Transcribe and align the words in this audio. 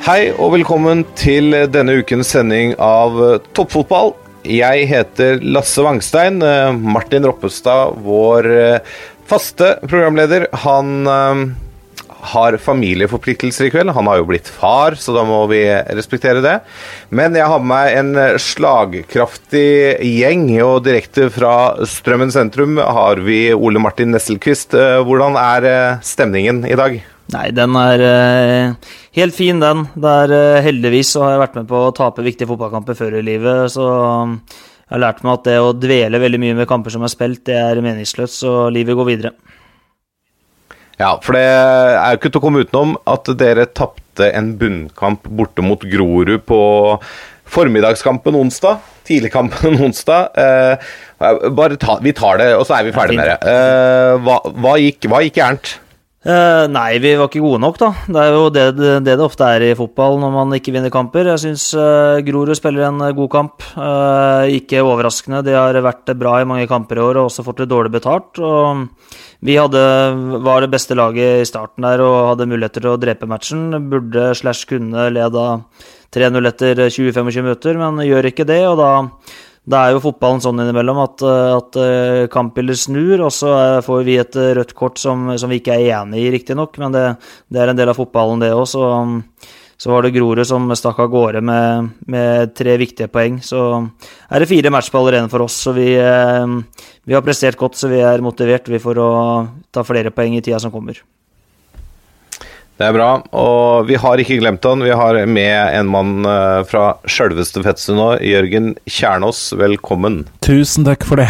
Hei 0.00 0.30
og 0.32 0.54
velkommen 0.54 1.02
til 1.12 1.52
denne 1.68 1.98
ukens 2.00 2.30
sending 2.32 2.70
av 2.80 3.18
eh, 3.20 3.34
Toppfotball. 3.52 4.14
Jeg 4.48 4.86
heter 4.88 5.42
Lasse 5.44 5.84
Wangstein. 5.84 6.38
Eh, 6.40 6.70
Martin 6.72 7.26
Roppestad, 7.28 7.98
vår 8.00 8.48
eh, 8.48 8.94
faste 9.28 9.74
programleder, 9.84 10.46
han 10.64 11.04
har 12.32 12.56
familieforpliktelser 12.64 13.68
i 13.68 13.74
kveld. 13.76 13.92
Han 13.92 14.08
har 14.08 14.22
jo 14.22 14.30
blitt 14.32 14.48
far, 14.48 14.96
så 14.96 15.12
da 15.12 15.26
må 15.28 15.42
vi 15.52 15.60
respektere 15.68 16.40
det. 16.48 16.56
Men 17.12 17.36
jeg 17.36 17.52
har 17.52 17.60
med 17.60 17.70
meg 17.74 18.00
en 18.00 18.40
slagkraftig 18.40 20.00
gjeng, 20.00 20.48
og 20.64 20.80
direkte 20.88 21.28
fra 21.36 21.54
Strømmen 21.84 22.32
sentrum 22.32 22.80
har 22.80 23.20
vi 23.28 23.50
Ole 23.52 23.84
Martin 23.84 24.16
Nesselquist. 24.16 24.72
Hvordan 25.04 25.36
er 25.44 26.00
stemningen 26.08 26.64
i 26.64 26.76
dag? 26.80 27.02
Nei, 27.30 27.50
den 27.54 27.76
er 27.78 28.02
eh, 28.02 28.88
helt 29.18 29.36
fin, 29.36 29.60
den. 29.62 29.84
Det 29.94 30.16
er, 30.24 30.34
eh, 30.34 30.62
heldigvis 30.66 31.12
så 31.14 31.24
har 31.24 31.36
jeg 31.36 31.42
vært 31.44 31.60
med 31.60 31.68
på 31.70 31.84
å 31.86 31.94
tape 31.94 32.24
viktige 32.26 32.50
fotballkamper 32.50 32.98
før 32.98 33.20
i 33.20 33.24
livet, 33.26 33.70
så 33.74 33.86
um, 34.24 34.34
jeg 34.48 34.96
har 34.96 35.04
lært 35.04 35.22
meg 35.22 35.36
at 35.36 35.46
det 35.46 35.58
å 35.62 35.72
dvele 35.76 36.22
veldig 36.22 36.40
mye 36.42 36.58
med 36.58 36.68
kamper 36.70 36.94
som 36.94 37.06
er 37.06 37.12
spilt, 37.12 37.44
det 37.46 37.58
er 37.60 37.82
meningsløst, 37.84 38.40
så 38.42 38.54
livet 38.74 38.98
går 38.98 39.10
videre. 39.12 39.34
Ja, 41.00 41.14
for 41.24 41.38
det 41.38 41.44
er 41.46 42.10
jo 42.12 42.18
ikke 42.18 42.32
til 42.32 42.40
å 42.40 42.44
komme 42.44 42.64
utenom 42.66 42.96
at 43.08 43.30
dere 43.40 43.68
tapte 43.72 44.26
en 44.36 44.50
bunnkamp 44.60 45.28
borte 45.38 45.64
mot 45.64 45.86
Grorud 45.88 46.34
på 46.44 46.58
formiddagskampen 47.50 48.36
onsdag. 48.36 48.82
Tidligkampen 49.08 49.78
onsdag. 49.86 50.34
Eh, 50.34 50.90
bare 51.56 51.78
ta, 51.80 51.96
vi 52.04 52.12
tar 52.16 52.42
det, 52.42 52.50
og 52.58 52.66
så 52.68 52.76
er 52.76 52.88
vi 52.88 52.96
ferdig 52.96 53.16
med 53.20 53.30
det. 53.32 53.38
Eh, 53.54 54.18
hva, 54.26 54.42
hva, 54.50 54.74
gikk, 54.82 55.08
hva 55.08 55.22
gikk 55.24 55.40
gærent? 55.40 55.72
Eh, 56.20 56.66
nei, 56.68 56.98
vi 57.00 57.14
var 57.16 57.30
ikke 57.30 57.40
gode 57.40 57.62
nok, 57.62 57.78
da. 57.80 57.88
Det 58.04 58.20
er 58.20 58.34
jo 58.34 58.48
det 58.52 58.64
det, 58.76 58.90
det 59.06 59.14
ofte 59.24 59.46
er 59.54 59.62
i 59.64 59.76
fotball 59.76 60.18
når 60.20 60.34
man 60.34 60.52
ikke 60.52 60.74
vinner 60.74 60.92
kamper. 60.92 61.30
Jeg 61.32 61.40
syns 61.46 61.70
uh, 61.72 62.20
Grorud 62.26 62.52
spiller 62.58 62.90
en 62.90 63.00
eh, 63.06 63.14
god 63.16 63.30
kamp. 63.32 63.64
Uh, 63.72 64.44
ikke 64.52 64.84
overraskende. 64.84 65.40
De 65.46 65.56
har 65.56 65.80
vært 65.80 66.12
bra 66.20 66.36
i 66.42 66.48
mange 66.48 66.68
kamper 66.68 67.00
i 67.00 67.04
år 67.06 67.22
og 67.22 67.30
også 67.30 67.46
fått 67.46 67.64
det 67.64 67.70
dårlig 67.72 67.94
betalt. 67.96 68.36
Og 68.36 68.84
vi 69.48 69.56
hadde, 69.56 69.80
var 70.44 70.60
det 70.60 70.74
beste 70.76 70.98
laget 70.98 71.40
i 71.40 71.48
starten 71.48 71.88
der 71.88 72.04
og 72.04 72.34
hadde 72.34 72.50
muligheter 72.52 72.84
til 72.84 72.92
å 72.92 73.00
drepe 73.00 73.30
matchen. 73.30 73.70
Burde 73.88 74.34
slash 74.36 74.68
kunne 74.68 75.08
leda 75.16 75.46
3-0 76.12 76.52
etter 76.52 76.84
20-25 76.90 77.46
minutter, 77.46 77.80
men 77.80 78.04
gjør 78.04 78.28
ikke 78.28 78.44
det. 78.44 78.66
og 78.68 78.76
da 78.82 78.92
da 79.68 79.82
er 79.84 79.94
jo 79.94 80.02
fotballen 80.02 80.40
sånn 80.40 80.62
innimellom 80.62 80.98
at, 81.02 81.22
eh, 81.26 81.52
at 81.58 81.78
eh, 81.80 82.26
kampbilder 82.32 82.78
snur, 82.80 83.26
og 83.26 83.32
så 83.34 83.52
eh, 83.58 83.78
får 83.84 84.04
vi 84.06 84.16
et 84.20 84.38
rødt 84.56 84.72
kort 84.78 85.00
som, 85.00 85.28
som 85.38 85.52
vi 85.52 85.60
ikke 85.60 85.76
er 85.76 86.00
enig 86.00 86.24
i, 86.24 86.30
riktignok, 86.32 86.78
men 86.80 86.96
det, 86.96 87.04
det 87.52 87.60
er 87.60 87.72
en 87.72 87.80
del 87.80 87.92
av 87.92 87.98
fotballen, 88.00 88.40
det 88.40 88.54
òg. 88.56 88.64
Så, 88.70 88.88
så 89.80 89.92
var 89.92 90.04
det 90.04 90.14
Grorud 90.16 90.44
som 90.48 90.66
stakk 90.76 90.98
av 91.04 91.12
gårde 91.12 91.44
med, 91.44 91.92
med 92.08 92.56
tre 92.56 92.74
viktige 92.80 93.08
poeng. 93.12 93.38
Så 93.44 93.60
er 94.28 94.42
det 94.42 94.50
fire 94.50 94.72
matchballer 94.72 95.16
igjen 95.16 95.32
for 95.32 95.46
oss, 95.46 95.60
så 95.68 95.76
vi, 95.76 95.92
vi 95.96 97.16
har 97.16 97.24
prestert 97.24 97.60
godt, 97.60 97.78
så 97.80 97.88
vi 97.92 98.02
er 98.04 98.24
motivert 98.24 98.68
vi 98.68 98.80
for 98.82 99.00
å 99.00 99.10
ta 99.72 99.84
flere 99.86 100.12
poeng 100.12 100.36
i 100.36 100.44
tida 100.44 100.60
som 100.60 100.72
kommer. 100.74 101.00
Det 102.80 102.86
er 102.88 102.94
bra. 102.96 103.10
Og 103.36 103.84
vi 103.90 103.98
har 104.00 104.20
ikke 104.22 104.38
glemt 104.40 104.64
han. 104.64 104.80
Vi 104.80 104.94
har 104.96 105.18
med 105.28 105.56
en 105.76 105.88
mann 105.92 106.24
eh, 106.24 106.62
fra 106.64 106.94
sjølveste 107.04 107.60
nå. 107.92 108.06
Jørgen 108.24 108.70
Kjernås, 108.88 109.50
velkommen. 109.60 110.22
Tusen 110.40 110.88
takk 110.88 111.04
for 111.04 111.20
det. 111.20 111.28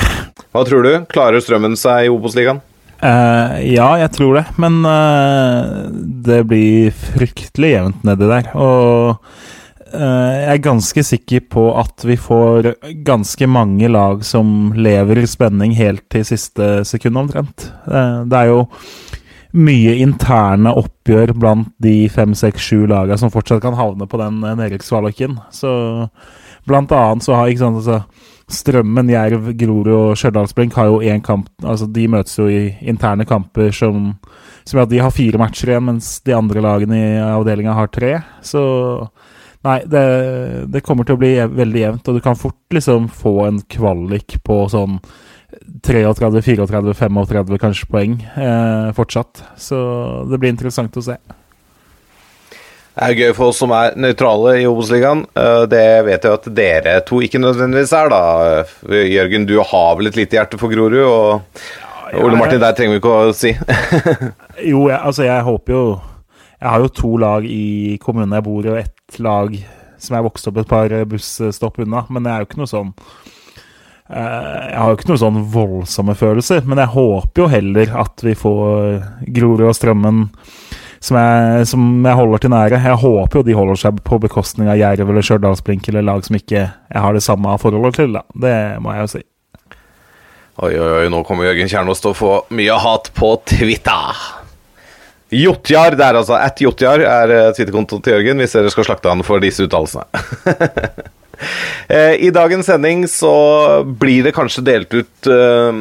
Hva 0.55 0.63
tror 0.69 0.87
du? 0.87 0.93
Klarer 1.11 1.43
Strømmen 1.43 1.75
seg 1.75 2.07
i 2.07 2.13
Obos-ligaen? 2.13 2.63
Uh, 3.01 3.59
ja, 3.67 3.89
jeg 3.99 4.13
tror 4.15 4.39
det, 4.39 4.45
men 4.61 4.83
uh, 4.85 5.89
det 6.23 6.43
blir 6.47 6.95
fryktelig 6.95 7.73
jevnt 7.73 8.07
nedi 8.07 8.31
der. 8.31 8.51
Og 8.55 9.19
uh, 9.91 10.31
jeg 10.37 10.53
er 10.55 10.67
ganske 10.69 11.07
sikker 11.09 11.49
på 11.51 11.71
at 11.83 12.07
vi 12.07 12.15
får 12.21 12.77
ganske 13.03 13.51
mange 13.51 13.91
lag 13.91 14.23
som 14.23 14.71
lever 14.79 15.25
i 15.25 15.27
spenning 15.27 15.75
helt 15.81 16.07
til 16.15 16.29
siste 16.29 16.77
sekund, 16.87 17.25
omtrent. 17.25 17.73
Det 17.91 18.39
er 18.39 18.53
jo 18.53 18.69
mye 19.57 19.97
interne 20.03 20.73
oppgjør 20.79 21.35
blant 21.39 21.71
de 21.83 22.09
fem, 22.13 22.35
seks, 22.39 22.63
sju 22.63 22.85
lagene 22.91 23.19
som 23.19 23.33
fortsatt 23.33 23.63
kan 23.65 23.79
havne 23.79 24.07
på 24.07 24.21
den 24.21 24.45
eh. 24.47 25.39
Så 25.51 25.73
blant 26.69 26.93
annet 26.93 27.27
så 27.27 27.39
har 27.39 27.51
ikke 27.51 27.65
sant, 27.65 27.81
altså, 27.83 28.03
Strømmen, 28.51 29.07
Jerv, 29.13 29.53
Grorud 29.55 29.93
og 29.95 30.17
Stjørdalsblink 30.19 30.75
har 30.75 30.89
jo 30.91 30.97
én 31.07 31.21
kamp 31.23 31.47
Altså 31.63 31.87
de 31.87 32.09
møtes 32.11 32.35
jo 32.35 32.49
i 32.51 32.73
interne 32.83 33.23
kamper 33.23 33.71
som 33.71 34.17
som 34.67 34.83
at 34.83 34.91
de 34.91 35.01
har 35.03 35.11
fire 35.15 35.39
matcher 35.41 35.73
igjen, 35.73 35.87
mens 35.87 36.21
de 36.27 36.35
andre 36.37 36.63
lagene 36.63 36.99
i 36.99 37.19
avdelinga 37.25 37.75
har 37.75 37.89
tre. 37.91 38.19
Så 38.45 38.63
Nei, 39.61 39.83
det, 39.85 40.03
det 40.73 40.81
kommer 40.81 41.05
til 41.05 41.19
å 41.19 41.21
bli 41.21 41.35
veldig 41.37 41.81
jevnt, 41.83 42.07
og 42.09 42.17
du 42.17 42.23
kan 42.25 42.39
fort 42.39 42.73
liksom 42.73 43.11
få 43.13 43.35
en 43.45 43.59
kvalik 43.69 44.39
på 44.47 44.63
sånn 44.73 44.95
33, 45.83 46.31
34, 46.43 46.95
35 46.95 47.59
kanskje 47.61 47.89
poeng 47.91 48.17
eh, 48.23 48.91
fortsatt. 48.97 49.43
Så 49.61 49.79
det 50.31 50.39
blir 50.41 50.53
interessant 50.55 50.97
å 50.97 51.05
se. 51.05 51.17
Det 52.91 53.07
er 53.07 53.15
gøy 53.17 53.31
for 53.37 53.53
oss 53.53 53.61
som 53.63 53.71
er 53.73 53.95
nøytrale 53.97 54.57
i 54.61 54.67
Obos-ligaen. 54.69 55.23
Eh, 55.39 55.63
Det 55.71 55.85
vet 56.09 56.27
jeg 56.27 56.37
at 56.39 56.49
dere 56.57 56.97
to 57.07 57.21
ikke 57.25 57.41
nødvendigvis 57.41 57.95
er, 57.97 58.11
da. 58.13 58.23
Jørgen, 58.91 59.47
du 59.49 59.57
har 59.63 59.95
vel 59.99 60.11
et 60.11 60.19
lite 60.19 60.37
hjerte 60.37 60.61
for 60.61 60.73
Grorud, 60.73 61.01
og 61.07 62.21
Ole 62.21 62.37
Martin, 62.39 62.61
der 62.61 62.75
trenger 62.75 62.97
vi 62.97 63.03
ikke 63.03 63.17
å 63.17 63.35
si. 63.37 63.55
Jo, 64.71 64.89
jeg, 64.91 64.99
altså 64.99 65.25
jeg 65.25 65.45
håper 65.47 65.73
jo 65.73 65.83
Jeg 66.61 66.69
har 66.69 66.83
jo 66.83 66.89
to 66.93 67.11
lag 67.23 67.47
i 67.49 67.97
kommunen 68.03 68.35
jeg 68.37 68.45
bor 68.45 68.67
i, 68.67 68.73
og 68.75 68.81
ett 68.83 69.21
lag 69.23 69.55
som 70.01 70.17
jeg 70.17 70.27
vokste 70.27 70.51
opp 70.51 70.59
et 70.61 70.69
par 70.69 70.93
busstopp 71.09 71.79
unna. 71.85 72.03
Men 72.13 72.27
det 72.27 72.33
er 72.33 72.43
jo 72.43 72.49
ikke 72.51 72.61
noe 72.61 72.69
sånn 72.69 72.91
Jeg 74.11 74.75
har 74.75 74.91
jo 74.91 74.99
ikke 74.99 75.11
noen 75.13 75.23
sånn 75.23 75.43
voldsomme 75.53 76.17
følelser, 76.19 76.65
men 76.67 76.81
jeg 76.83 76.95
håper 76.97 77.45
jo 77.45 77.51
heller 77.53 77.93
at 78.03 78.25
vi 78.27 78.35
får 78.39 78.97
Grorud 79.37 79.69
og 79.69 79.77
Strømmen 79.79 80.25
som 81.01 81.17
jeg, 81.17 81.67
som 81.71 81.85
jeg 82.05 82.19
holder 82.19 82.43
til 82.43 82.53
nære. 82.53 82.81
Jeg 82.85 83.01
håper 83.03 83.41
jo 83.41 83.45
de 83.47 83.57
holder 83.57 83.81
seg 83.81 84.01
på 84.05 84.19
bekostning 84.21 84.69
av 84.69 84.79
Jerv 84.81 85.09
eller 85.09 85.25
Stjørdalsblink 85.25 85.89
eller 85.89 86.05
lag 86.07 86.25
som 86.27 86.37
ikke 86.37 86.67
jeg 86.67 87.05
har 87.07 87.17
det 87.17 87.25
samme 87.25 87.55
forholdet 87.63 88.01
til. 88.03 88.19
da. 88.19 88.25
Det 88.35 88.57
må 88.85 88.93
jeg 88.95 89.07
jo 89.07 89.13
si. 89.15 89.23
Oi, 90.61 90.75
oi, 90.75 90.91
oi, 90.99 91.07
nå 91.09 91.23
kommer 91.25 91.49
Jørgen 91.49 91.71
Kjernås 91.73 92.03
til 92.05 92.13
å 92.13 92.19
få 92.19 92.35
mye 92.53 92.77
hat 92.83 93.09
på 93.17 93.33
Twitter. 93.49 94.27
Jotjar, 95.33 95.95
det 95.97 96.05
er 96.05 96.19
altså 96.19 96.35
at 96.37 96.61
Jotjar 96.61 97.01
er 97.07 97.33
eh, 97.33 97.49
Twitter-kontoen 97.55 98.03
til 98.03 98.17
Jørgen, 98.17 98.43
hvis 98.43 98.59
dere 98.59 98.73
skal 98.75 98.89
slakte 98.89 99.13
han 99.13 99.23
for 99.25 99.41
disse 99.41 99.65
uttalelsene. 99.65 100.05
Eh, 101.91 102.15
I 102.23 102.31
dagens 102.31 102.67
sending 102.67 103.09
så 103.11 103.83
blir 103.83 104.23
det 104.23 104.31
kanskje 104.37 104.63
delt 104.63 104.93
ut 104.95 105.27
eh, 105.27 105.81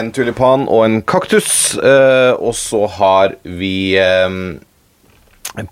en 0.00 0.08
tulipan 0.16 0.62
og 0.72 0.86
en 0.86 0.94
kaktus, 1.04 1.74
eh, 1.76 2.32
og 2.32 2.54
så 2.56 2.86
har 2.96 3.34
vi 3.44 3.98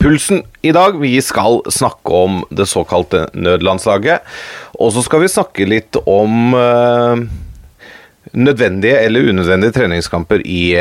Pulsen 0.03 0.43
i 0.61 0.75
dag. 0.77 0.99
Vi 1.01 1.15
skal 1.25 1.63
snakke 1.73 2.21
om 2.27 2.43
det 2.51 2.67
såkalte 2.69 3.29
nødlandslaget. 3.33 4.27
Og 4.77 4.93
så 4.93 5.05
skal 5.07 5.23
vi 5.23 5.31
snakke 5.33 5.69
litt 5.71 5.97
om 6.03 6.53
nødvendige 8.35 8.99
eller 9.07 9.31
unødvendige 9.31 9.79
treningskamper 9.79 10.43
i 10.45 10.75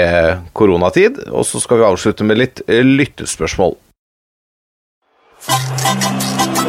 koronatid. 0.57 1.29
Og 1.29 1.45
så 1.45 1.61
skal 1.63 1.79
vi 1.79 1.89
avslutte 1.93 2.25
med 2.27 2.41
litt 2.41 2.65
lyttespørsmål. 2.67 3.77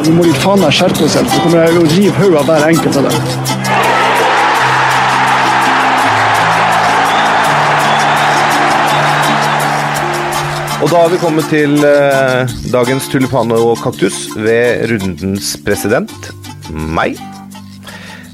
Nå 0.09 0.15
må 0.17 0.25
de 0.25 0.31
faen 0.41 0.63
meg 0.63 0.73
skjerpe 0.73 1.05
seg, 1.13 1.27
så 1.29 1.39
kommer 1.45 1.67
jeg 1.67 1.77
å 1.77 1.89
rive 1.93 2.15
hodet 2.17 2.39
av 2.41 2.47
hver 2.49 2.63
enkelt 2.71 2.95
av 2.97 3.09
dem. 3.11 3.17
Og 10.79 10.89
da 10.89 11.03
har 11.03 11.13
vi 11.13 11.19
kommet 11.21 11.51
til 11.53 11.77
eh, 11.85 12.55
dagens 12.73 13.11
tulipan 13.13 13.53
og 13.53 13.75
kaktus 13.85 14.31
ved 14.39 14.87
rundens 14.95 15.51
president, 15.67 16.31
meg. 16.73 17.21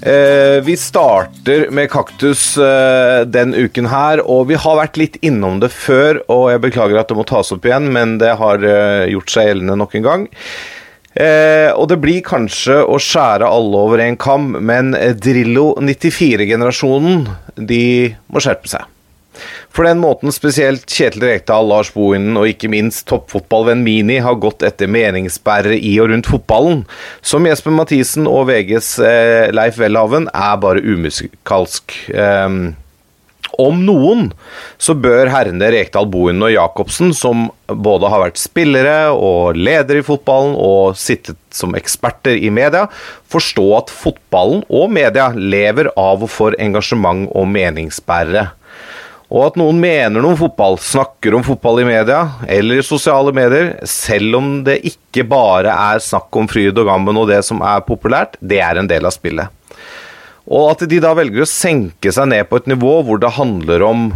Eh, 0.07 0.61
vi 0.63 0.77
starter 0.79 1.67
med 1.75 1.91
kaktus 1.91 2.53
eh, 2.55 3.25
den 3.27 3.51
uken 3.57 3.91
her, 3.91 4.23
og 4.23 4.47
vi 4.53 4.61
har 4.63 4.79
vært 4.79 5.01
litt 5.01 5.19
innom 5.27 5.59
det 5.65 5.73
før, 5.75 6.23
og 6.31 6.53
jeg 6.53 6.63
beklager 6.69 7.03
at 7.03 7.11
det 7.11 7.19
må 7.19 7.27
tas 7.27 7.51
opp 7.57 7.67
igjen, 7.67 7.91
men 7.99 8.19
det 8.23 8.37
har 8.39 8.63
eh, 8.63 9.11
gjort 9.17 9.35
seg 9.35 9.51
gjeldende 9.51 9.81
nok 9.83 9.99
en 9.99 10.07
gang. 10.07 10.31
Eh, 11.15 11.71
og 11.75 11.89
det 11.93 12.01
blir 12.03 12.25
kanskje 12.27 12.81
å 12.83 12.99
skjære 12.99 13.47
alle 13.47 13.85
over 13.87 14.03
en 14.03 14.19
kam, 14.19 14.51
men 14.59 14.95
Drillo 15.23 15.73
94-generasjonen, 15.79 17.29
de 17.55 17.85
må 18.27 18.43
skjerpe 18.43 18.73
seg. 18.73 18.91
For 19.75 19.87
den 19.87 19.99
måten 19.99 20.31
spesielt 20.35 20.87
Kjetil 20.91 21.25
Rekdal, 21.27 21.67
Lars 21.67 21.91
Bohinen 21.95 22.39
og 22.39 22.47
ikke 22.47 22.71
minst 22.71 23.09
toppfotballvenn 23.11 23.83
Mini 23.83 24.21
har 24.23 24.39
gått 24.43 24.63
etter 24.67 24.91
meningsbærere 24.91 25.79
i 25.79 25.97
og 26.03 26.13
rundt 26.13 26.31
fotballen, 26.31 26.85
som 27.25 27.47
Jesper 27.49 27.75
Mathisen 27.75 28.29
og 28.31 28.47
VGs 28.53 28.93
eh, 29.03 29.49
Leif 29.55 29.81
Welhaven, 29.83 30.31
er 30.31 30.57
bare 30.63 30.85
umusikalsk. 30.85 31.97
Eh, 32.15 32.61
om 33.61 33.83
noen 33.87 34.29
så 34.81 34.95
bør 34.97 35.31
herrene 35.33 35.71
Rekdal, 35.75 36.09
Bohinen 36.11 36.47
og 36.47 36.53
Jacobsen, 36.55 37.13
som 37.17 37.49
både 37.67 38.11
har 38.13 38.25
vært 38.25 38.41
spillere 38.41 38.97
og 39.13 39.59
ledere 39.59 40.03
i 40.03 40.07
fotballen 40.07 40.57
og 40.59 40.99
sittet 40.99 41.39
som 41.55 41.77
eksperter 41.79 42.37
i 42.37 42.51
media, 42.55 42.87
forstå 43.31 43.65
at 43.79 43.95
fotballen 43.95 44.65
og 44.69 44.93
media 44.95 45.31
lever 45.35 45.93
av 45.95 46.25
og 46.27 46.31
for 46.33 46.59
engasjement 46.61 47.29
og 47.33 47.49
meningsbærere. 47.55 48.51
Og 49.35 49.49
at 49.49 49.57
noen 49.59 49.81
mener 49.81 50.23
noe 50.23 50.35
om 50.35 50.39
fotball, 50.39 50.77
snakker 50.79 51.35
om 51.35 51.43
fotball 51.47 51.81
i 51.83 51.89
media 51.89 52.21
eller 52.47 52.79
i 52.79 52.87
sosiale 52.87 53.33
medier, 53.35 53.73
selv 53.89 54.39
om 54.39 54.55
det 54.67 54.79
ikke 54.93 55.25
bare 55.27 55.73
er 55.73 56.03
snakk 56.05 56.35
om 56.39 56.47
fryd 56.51 56.77
og 56.79 56.91
gammen 56.91 57.19
og 57.19 57.31
det 57.33 57.41
som 57.47 57.65
er 57.65 57.83
populært, 57.87 58.37
det 58.41 58.61
er 58.63 58.79
en 58.79 58.91
del 58.91 59.09
av 59.09 59.17
spillet. 59.17 59.51
Og 60.51 60.75
at 60.75 60.85
de 60.89 61.01
da 61.01 61.15
velger 61.17 61.45
å 61.45 61.49
senke 61.49 62.13
seg 62.13 62.29
ned 62.33 62.49
på 62.51 62.61
et 62.61 62.71
nivå 62.71 62.99
hvor 63.07 63.21
det 63.23 63.37
handler 63.39 63.85
om 63.87 64.09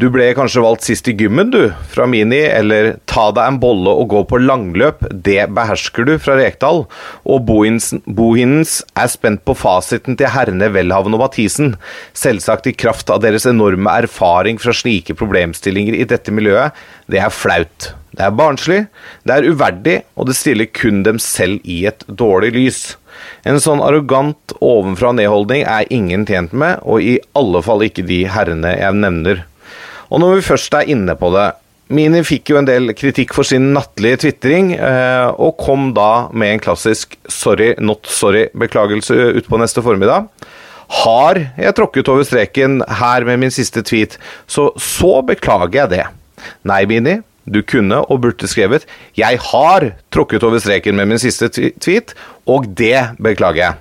du 0.00 0.06
ble 0.08 0.30
kanskje 0.32 0.62
valgt 0.64 0.86
sist 0.86 1.08
i 1.10 1.12
gymmen, 1.18 1.50
du, 1.52 1.74
fra 1.92 2.06
Mini, 2.08 2.38
eller 2.46 2.94
ta 3.10 3.26
deg 3.36 3.42
en 3.44 3.58
bolle 3.60 3.92
og 4.00 4.08
gå 4.14 4.22
på 4.30 4.38
langløp, 4.40 5.02
det 5.12 5.42
behersker 5.52 6.06
du 6.08 6.14
fra 6.22 6.38
Rekdal. 6.38 6.86
Og 7.28 7.42
Bohinens 7.44 8.78
er 8.96 9.10
spent 9.12 9.42
på 9.44 9.56
fasiten 9.58 10.16
til 10.16 10.32
herrene 10.32 10.70
Welhaven 10.72 11.18
og 11.18 11.24
Mathisen, 11.26 11.74
selvsagt 12.16 12.70
i 12.70 12.76
kraft 12.76 13.12
av 13.12 13.20
deres 13.26 13.44
enorme 13.50 13.92
erfaring 14.06 14.62
fra 14.62 14.72
slike 14.72 15.18
problemstillinger 15.20 15.98
i 15.98 16.08
dette 16.08 16.32
miljøet. 16.32 16.78
Det 17.10 17.20
er 17.20 17.34
flaut. 17.34 17.92
Det 18.16 18.24
er 18.26 18.34
barnslig, 18.34 18.80
det 19.28 19.36
er 19.36 19.52
uverdig, 19.52 20.00
og 20.18 20.26
det 20.30 20.34
stiller 20.38 20.66
kun 20.74 21.04
dem 21.06 21.20
selv 21.22 21.60
i 21.62 21.84
et 21.86 22.02
dårlig 22.08 22.54
lys. 22.56 22.80
En 23.48 23.60
sånn 23.62 23.82
arrogant 23.84 24.54
ovenfra-ned-holdning 24.60 25.64
er 25.64 25.88
ingen 25.92 26.26
tjent 26.28 26.52
med, 26.52 26.82
og 26.82 27.02
i 27.02 27.18
alle 27.38 27.62
fall 27.64 27.86
ikke 27.86 28.04
de 28.08 28.24
herrene 28.30 28.76
jeg 28.76 29.00
nevner. 29.00 29.44
Og 30.10 30.22
når 30.22 30.38
vi 30.38 30.46
først 30.50 30.74
er 30.76 30.90
inne 30.90 31.16
på 31.18 31.32
det 31.34 31.50
Mini 31.90 32.20
fikk 32.22 32.52
jo 32.52 32.58
en 32.60 32.68
del 32.68 32.92
kritikk 32.94 33.32
for 33.34 33.46
sin 33.46 33.72
nattlige 33.74 34.20
tvitring, 34.22 34.76
eh, 34.76 35.26
og 35.42 35.56
kom 35.58 35.88
da 35.96 36.28
med 36.30 36.52
en 36.54 36.62
klassisk 36.62 37.16
'sorry, 37.26 37.74
not 37.80 38.06
sorry' 38.06 38.46
beklagelse 38.54 39.34
utpå 39.40 39.58
neste 39.58 39.82
formiddag. 39.82 40.28
Har 41.02 41.34
jeg 41.58 41.74
tråkket 41.74 42.08
over 42.08 42.22
streken 42.22 42.82
her 42.86 43.24
med 43.24 43.40
min 43.40 43.50
siste 43.50 43.82
tweet, 43.82 44.18
så 44.46 44.70
så 44.78 45.20
beklager 45.26 45.74
jeg 45.74 45.90
det. 45.90 46.06
Nei, 46.64 46.84
Mini, 46.86 47.22
du 47.44 47.62
kunne 47.62 48.02
og 48.06 48.20
burde 48.24 48.48
skrevet 48.48 48.86
'Jeg 49.16 49.38
har 49.38 49.92
tråkket 50.12 50.42
over 50.44 50.58
streken 50.58 50.96
med 50.96 51.08
min 51.08 51.18
siste 51.18 51.48
tweet', 51.48 52.14
og 52.46 52.74
det 52.74 53.16
beklager 53.20 53.56
jeg. 53.56 53.74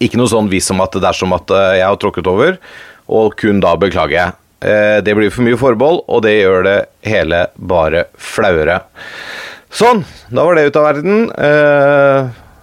Ikke 0.00 0.16
noe 0.16 0.28
sånn 0.28 0.48
vis 0.48 0.66
som 0.66 0.80
at 0.80 0.92
det 0.92 1.04
er 1.04 1.12
som 1.12 1.32
at 1.32 1.50
eh, 1.50 1.78
jeg 1.78 1.86
har 1.86 1.96
tråkket 1.96 2.26
over, 2.26 2.58
og 3.08 3.36
kun 3.36 3.60
da 3.60 3.76
beklager 3.76 4.16
jeg. 4.16 4.32
Eh, 4.62 5.00
det 5.00 5.14
blir 5.16 5.30
for 5.30 5.42
mye 5.42 5.58
forbehold, 5.60 6.04
og 6.08 6.22
det 6.22 6.40
gjør 6.40 6.62
det 6.64 6.78
hele 7.02 7.46
bare 7.56 8.06
flauere. 8.16 8.80
Sånn, 9.70 10.04
da 10.30 10.44
var 10.44 10.54
det 10.54 10.70
ut 10.70 10.76
av 10.76 10.86
verden. 10.88 11.28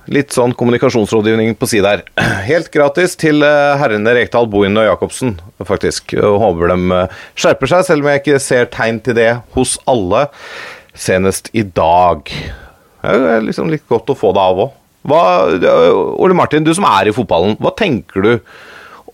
Eh, 0.08 0.14
litt 0.14 0.36
sånn 0.36 0.56
kommunikasjonsrådgivning 0.58 1.56
på 1.60 1.70
si 1.70 1.82
der. 1.84 2.04
Helt 2.50 2.72
gratis 2.74 3.18
til 3.20 3.44
eh, 3.46 3.76
herrene 3.80 4.16
Rekdal, 4.18 4.48
Bohin 4.52 4.78
og 4.80 4.88
Jacobsen, 4.88 5.38
faktisk. 5.68 6.16
Jeg 6.18 6.40
håper 6.44 6.74
de 6.74 7.04
skjerper 7.38 7.74
seg, 7.74 7.86
selv 7.88 8.06
om 8.06 8.12
jeg 8.12 8.24
ikke 8.24 8.40
ser 8.44 8.72
tegn 8.74 9.02
til 9.04 9.18
det 9.20 9.32
hos 9.58 9.78
alle. 9.90 10.28
Senest 10.98 11.52
i 11.54 11.62
dag. 11.62 12.26
Det 13.04 13.36
er 13.36 13.44
liksom 13.46 13.70
litt 13.70 13.86
godt 13.90 14.10
å 14.10 14.18
få 14.18 14.34
det 14.34 14.42
av 14.42 14.64
òg. 14.66 14.74
Ole 15.08 16.36
Martin, 16.36 16.66
du 16.66 16.74
som 16.76 16.88
er 16.90 17.08
i 17.08 17.14
fotballen, 17.16 17.54
hva 17.62 17.72
tenker 17.78 18.26
du 18.26 18.34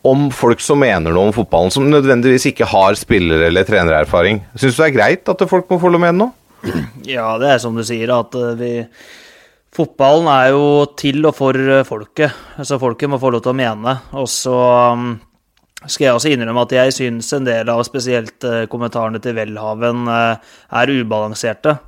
om 0.04 0.28
folk 0.36 0.60
som 0.64 0.82
mener 0.84 1.14
noe 1.16 1.30
om 1.30 1.36
fotballen, 1.36 1.72
som 1.72 1.86
nødvendigvis 1.88 2.50
ikke 2.50 2.68
har 2.68 2.96
spiller- 3.00 3.46
eller 3.48 3.68
trenererfaring. 3.68 4.42
Syns 4.56 4.76
du 4.76 4.82
det 4.82 4.88
er 4.90 4.96
greit 4.98 5.30
at 5.32 5.44
folk 5.50 5.70
må 5.72 5.80
få 5.80 5.92
lov 5.94 6.04
med 6.04 6.18
nå? 6.20 6.30
Ja, 7.08 7.38
det 7.40 7.54
er 7.54 7.62
som 7.64 7.76
du 7.76 7.84
sier, 7.88 8.12
at 8.16 8.36
eh, 8.36 8.56
vi 8.60 8.72
Fotballen 9.74 10.30
er 10.30 10.52
jo 10.54 10.66
til 11.00 11.24
og 11.26 11.34
for 11.38 11.58
eh, 11.58 11.86
folket, 11.88 12.36
så 12.62 12.78
folket 12.82 13.10
må 13.10 13.22
få 13.22 13.32
lov 13.34 13.46
til 13.46 13.54
å 13.54 13.58
mene. 13.58 13.96
Og 14.22 14.28
så 14.30 14.58
mm, 15.00 15.08
skal 15.88 16.08
jeg 16.08 16.18
også 16.18 16.34
innrømme 16.36 16.68
at 16.68 16.76
jeg 16.78 16.94
syns 17.00 17.32
en 17.34 17.48
del 17.48 17.72
av 17.74 17.82
spesielt 17.88 18.46
eh, 18.46 18.68
kommentarene 18.70 19.22
til 19.24 19.36
Welhaven 19.40 20.06
er 20.14 20.94
ubalanserte. 20.94 21.80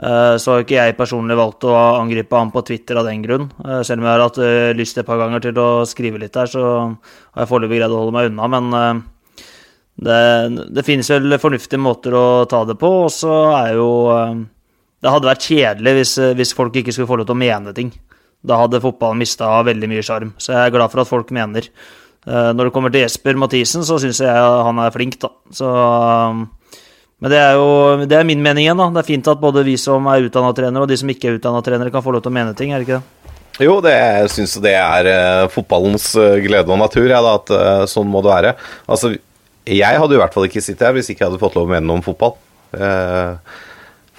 Eh, 0.00 0.34
så 0.40 0.54
har 0.54 0.62
ikke 0.62 0.78
jeg 0.78 0.96
personlig 0.96 1.36
valgt 1.36 1.66
å 1.68 1.74
angripe 1.98 2.38
ham 2.38 2.52
på 2.54 2.62
Twitter 2.64 2.96
av 2.96 3.08
den 3.08 3.24
grunn. 3.24 3.50
Eh, 3.60 3.82
selv 3.84 4.00
om 4.00 4.06
jeg 4.06 4.14
har 4.14 4.22
hatt 4.24 4.38
eh, 4.40 4.72
lyst 4.76 5.00
et 5.00 5.08
par 5.08 5.20
ganger 5.20 5.42
til 5.44 5.60
å 5.60 5.70
skrive 5.88 6.20
litt 6.22 6.36
der, 6.36 6.48
så 6.48 6.62
har 6.64 7.42
jeg 7.42 7.50
foreløpig 7.50 7.82
greid 7.82 7.92
å 7.92 8.00
holde 8.00 8.14
meg 8.16 8.30
unna. 8.30 8.48
Men 8.54 9.02
det, 10.00 10.22
det, 10.72 10.86
finnes 10.86 11.10
vel 11.12 11.36
fornuftige 11.42 11.82
måter 11.82 12.16
å 12.16 12.24
ta 12.48 12.62
det 12.64 12.78
på, 12.80 12.94
og 13.04 13.12
så 13.12 13.36
er 13.58 13.76
jo 13.76 13.90
Det 15.00 15.12
hadde 15.14 15.30
vært 15.30 15.48
kjedelig 15.48 15.96
hvis, 15.96 16.14
hvis 16.36 16.54
folk 16.56 16.76
ikke 16.76 16.92
skulle 16.92 17.08
få 17.08 17.20
lov 17.20 17.30
til 17.30 17.36
å 17.38 17.42
mene 17.42 17.74
ting. 17.76 17.90
Da 18.44 18.58
hadde 18.60 18.82
fotballen 18.84 19.20
mista 19.20 19.48
veldig 19.64 19.88
mye 19.90 20.04
sjarm. 20.04 20.34
Så 20.40 20.52
jeg 20.54 20.60
er 20.60 20.74
glad 20.74 20.92
for 20.92 21.02
at 21.02 21.10
folk 21.10 21.32
mener. 21.34 21.66
Når 22.28 22.68
det 22.68 22.72
kommer 22.74 22.92
til 22.92 23.06
Jesper 23.06 23.36
Mathisen, 23.40 23.84
så 23.84 23.96
syns 24.00 24.20
jeg 24.20 24.32
han 24.66 24.80
er 24.80 24.92
flink, 24.92 25.16
da. 25.22 25.30
Så 25.56 25.68
men 27.20 27.32
det 27.34 27.36
er 27.36 27.56
jo 27.60 27.70
det 28.08 28.16
er 28.16 28.26
min 28.28 28.40
mening 28.42 28.64
igjen. 28.64 28.80
da. 28.80 28.88
Det 28.96 29.02
er 29.02 29.10
fint 29.12 29.28
at 29.28 29.40
både 29.40 29.64
vi 29.66 29.76
som 29.80 30.06
er 30.08 30.26
utdanna 30.26 30.52
trenere, 30.56 30.86
og 30.86 30.90
de 30.90 30.96
som 31.00 31.10
ikke 31.12 31.28
er 31.28 31.38
utdanna 31.38 31.60
trenere, 31.64 31.92
kan 31.92 32.04
få 32.04 32.14
lov 32.16 32.24
til 32.24 32.32
å 32.32 32.36
mene 32.38 32.56
ting, 32.56 32.72
er 32.72 32.80
det 32.80 32.88
ikke 32.88 33.00
det? 33.00 33.34
Jo, 33.60 33.74
det, 33.84 33.92
jeg 33.92 34.30
syns 34.32 34.54
det 34.64 34.72
er 34.72 35.08
uh, 35.10 35.48
fotballens 35.52 36.06
uh, 36.16 36.38
glede 36.40 36.72
og 36.72 36.80
natur, 36.80 37.10
ja, 37.10 37.20
da, 37.20 37.34
at 37.36 37.50
uh, 37.52 37.82
sånn 37.90 38.08
må 38.08 38.22
det 38.24 38.32
være. 38.32 38.54
Altså, 38.88 39.12
jeg 39.68 40.00
hadde 40.00 40.16
i 40.16 40.20
hvert 40.22 40.32
fall 40.36 40.48
ikke 40.48 40.62
sittet 40.64 40.86
her 40.86 40.96
hvis 40.96 41.12
ikke 41.12 41.26
jeg 41.26 41.28
hadde 41.28 41.42
fått 41.42 41.58
lov 41.58 41.68
å 41.68 41.72
mene 41.74 41.84
noe 41.84 42.00
om 42.00 42.06
fotball. 42.06 42.38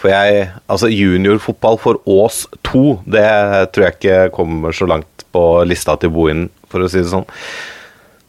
For 0.02 0.12
jeg 0.12 0.48
Altså, 0.66 0.90
juniorfotball 0.90 1.78
for 1.82 2.02
Ås 2.10 2.44
2, 2.68 2.84
det 3.06 3.28
tror 3.74 3.86
jeg 3.86 3.98
ikke 3.98 4.22
kommer 4.36 4.76
så 4.76 4.88
langt 4.90 5.26
på 5.32 5.44
lista 5.68 5.96
til 6.00 6.12
Bohinen, 6.14 6.50
for 6.72 6.84
å 6.84 6.90
si 6.92 7.04
det 7.04 7.12
sånn. 7.12 7.28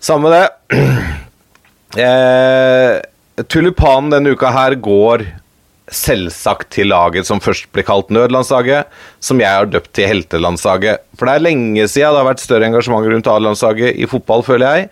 Samme 0.03 0.33
det. 0.35 0.47
Eh, 1.93 2.95
Tulipanen 3.53 4.07
denne 4.15 4.31
uka 4.33 4.49
her 4.49 4.79
går 4.81 5.27
selvsagt 5.93 6.71
til 6.73 6.89
laget 6.89 7.29
som 7.29 7.41
først 7.43 7.69
ble 7.75 7.85
kalt 7.85 8.09
nødlandslaget, 8.15 8.89
som 9.21 9.41
jeg 9.43 9.59
har 9.59 9.69
døpt 9.69 9.93
til 9.97 10.09
heltelandslaget. 10.09 11.03
For 11.19 11.29
det 11.29 11.35
er 11.37 11.45
lenge 11.45 11.85
siden 11.85 12.15
det 12.15 12.23
har 12.23 12.29
vært 12.31 12.45
større 12.45 12.69
engasjement 12.71 13.09
rundt 13.13 13.29
A-landslaget 13.29 14.01
i 14.01 14.09
fotball, 14.09 14.45
føler 14.47 14.79
jeg. 14.79 14.89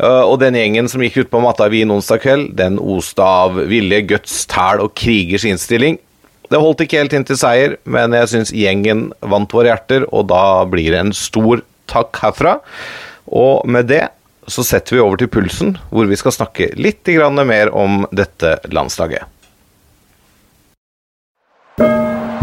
Uh, 0.00 0.24
og 0.24 0.38
den 0.40 0.56
gjengen 0.56 0.88
som 0.88 1.02
gikk 1.04 1.18
ut 1.20 1.32
på 1.32 1.42
matta 1.44 1.66
Wien 1.68 1.92
onsdag 1.92 2.22
kveld, 2.22 2.46
den 2.56 2.78
oste 2.80 3.20
av 3.20 3.58
vilje, 3.68 4.00
guts, 4.14 4.46
tæl 4.48 4.80
og 4.86 4.94
krigers 4.96 5.44
innstilling. 5.48 6.00
Det 6.50 6.58
holdt 6.58 6.80
ikke 6.82 6.98
helt 6.98 7.12
inn 7.14 7.26
til 7.26 7.38
seier, 7.38 7.76
men 7.86 8.14
jeg 8.16 8.30
syns 8.32 8.50
gjengen 8.50 9.10
vant 9.22 9.52
våre 9.54 9.70
hjerter, 9.70 10.06
og 10.10 10.26
da 10.32 10.64
blir 10.66 10.90
det 10.90 10.98
en 11.04 11.12
stor 11.14 11.62
takk 11.90 12.18
herfra. 12.24 12.56
Og 13.30 13.68
med 13.70 13.86
det 13.86 14.08
så 14.50 14.64
setter 14.66 14.96
vi 14.96 15.02
over 15.04 15.20
til 15.20 15.30
pulsen, 15.30 15.76
hvor 15.94 16.08
vi 16.10 16.18
skal 16.18 16.34
snakke 16.34 16.72
litt 16.74 17.06
mer 17.46 17.70
om 17.70 18.02
dette 18.10 18.58
landslaget. 18.66 19.22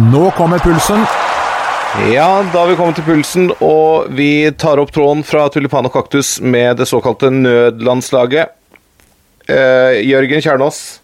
Nå 0.08 0.30
kommer 0.38 0.64
pulsen. 0.64 1.04
Ja, 2.14 2.46
da 2.54 2.62
har 2.62 2.68
vi 2.70 2.76
kommet 2.80 2.96
til 2.96 3.08
pulsen, 3.08 3.52
og 3.60 4.08
vi 4.16 4.52
tar 4.56 4.80
opp 4.80 4.92
tråden 4.94 5.24
fra 5.26 5.50
Tulipan 5.50 5.88
og 5.90 5.92
kaktus 5.92 6.38
med 6.40 6.78
det 6.78 6.88
såkalte 6.88 7.32
nødlandslaget. 7.34 8.54
Eh, 9.50 10.04
Jørgen 10.08 10.44
Kjernås, 10.44 11.00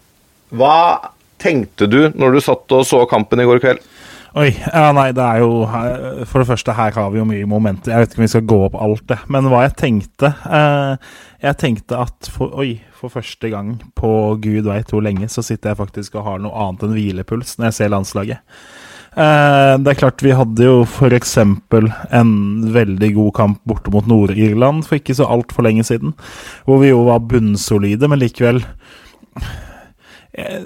hva 0.54 1.13
tenkte 1.44 1.88
du 1.90 2.00
når 2.16 2.36
du 2.36 2.44
satt 2.44 2.74
og 2.74 2.86
så 2.88 3.04
kampen 3.10 3.42
i 3.42 3.48
går 3.48 3.62
kveld? 3.62 3.84
Oi. 4.34 4.48
Ja, 4.50 4.88
nei, 4.90 5.12
det 5.14 5.22
er 5.22 5.44
jo 5.44 5.62
For 6.26 6.42
det 6.42 6.48
første, 6.48 6.74
her 6.74 6.96
har 6.96 7.10
vi 7.12 7.20
jo 7.20 7.26
mye 7.28 7.46
momenter. 7.46 7.92
Jeg 7.92 8.02
vet 8.02 8.14
ikke 8.14 8.20
om 8.20 8.24
vi 8.24 8.32
skal 8.32 8.48
gå 8.50 8.56
opp 8.66 8.78
alt 8.82 9.04
det. 9.12 9.20
Men 9.30 9.46
hva 9.50 9.60
jeg 9.62 9.76
tenkte 9.78 10.32
eh, 10.48 11.12
Jeg 11.44 11.58
tenkte 11.60 12.00
at 12.02 12.30
for, 12.34 12.50
Oi, 12.58 12.80
for 12.98 13.14
første 13.14 13.50
gang 13.52 13.76
på 13.94 14.10
gud 14.42 14.66
veit 14.66 14.90
hvor 14.90 15.04
lenge, 15.06 15.28
så 15.30 15.44
sitter 15.44 15.70
jeg 15.70 15.78
faktisk 15.84 16.18
og 16.18 16.26
har 16.26 16.42
noe 16.42 16.66
annet 16.66 16.82
enn 16.82 16.96
hvilepuls 16.96 17.54
når 17.60 17.70
jeg 17.70 17.78
ser 17.78 17.94
landslaget. 17.94 18.56
Eh, 19.14 19.74
det 19.84 19.92
er 19.92 20.00
klart 20.00 20.24
Vi 20.26 20.34
hadde 20.34 20.66
jo 20.66 20.80
f.eks. 20.82 21.36
en 21.38 22.32
veldig 22.74 23.12
god 23.20 23.32
kamp 23.38 23.60
borte 23.70 23.94
mot 23.94 24.08
Nord-Irland 24.10 24.82
for 24.88 24.98
ikke 24.98 25.14
så 25.14 25.30
altfor 25.30 25.68
lenge 25.68 25.86
siden. 25.86 26.16
Hvor 26.66 26.82
vi 26.82 26.90
jo 26.90 27.04
var 27.06 27.22
bunnsolide, 27.30 28.10
men 28.10 28.18
likevel 28.24 28.64
Jeg, 30.34 30.62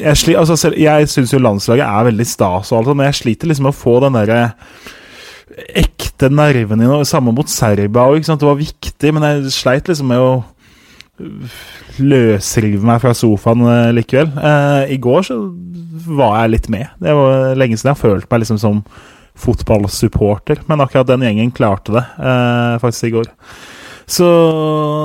jeg, 0.00 0.36
altså, 0.40 0.72
jeg 0.74 1.10
syns 1.12 1.32
jo 1.32 1.38
landslaget 1.42 1.86
er 1.86 2.06
veldig 2.08 2.26
stas, 2.26 2.72
og 2.72 2.80
alt, 2.80 2.96
men 2.98 3.06
jeg 3.06 3.20
sliter 3.20 3.50
liksom 3.50 3.68
med 3.68 3.76
å 3.76 3.78
få 3.78 3.98
den 4.02 4.18
derre 4.18 4.40
ekte 5.78 6.30
nerven 6.30 6.82
i 6.82 6.88
noe. 6.88 7.06
Samme 7.08 7.34
mot 7.34 7.50
Serbia 7.50 8.06
òg. 8.10 8.26
Det 8.26 8.46
var 8.46 8.58
viktig, 8.58 9.12
men 9.14 9.26
jeg 9.26 9.54
sleit 9.54 9.90
liksom 9.90 10.10
med 10.10 10.22
å 10.22 10.32
løsrive 11.98 12.86
meg 12.86 13.00
fra 13.02 13.14
sofaen 13.16 13.64
eh, 13.66 13.92
likevel. 13.96 14.30
Eh, 14.38 14.94
I 14.94 14.98
går 15.02 15.24
så 15.26 15.38
var 16.18 16.42
jeg 16.42 16.54
litt 16.54 16.68
med. 16.72 16.92
Det 17.02 17.14
var 17.18 17.58
lenge 17.58 17.78
siden 17.78 17.90
jeg 17.90 17.96
har 17.96 18.02
følt 18.02 18.28
meg 18.30 18.44
liksom 18.44 18.60
som 18.62 18.82
fotballsupporter, 19.38 20.64
men 20.66 20.82
akkurat 20.82 21.10
den 21.10 21.26
gjengen 21.26 21.54
klarte 21.54 21.94
det 21.94 22.04
eh, 22.18 22.78
faktisk 22.82 23.10
i 23.10 23.14
går. 23.18 23.28
Så 24.08 24.28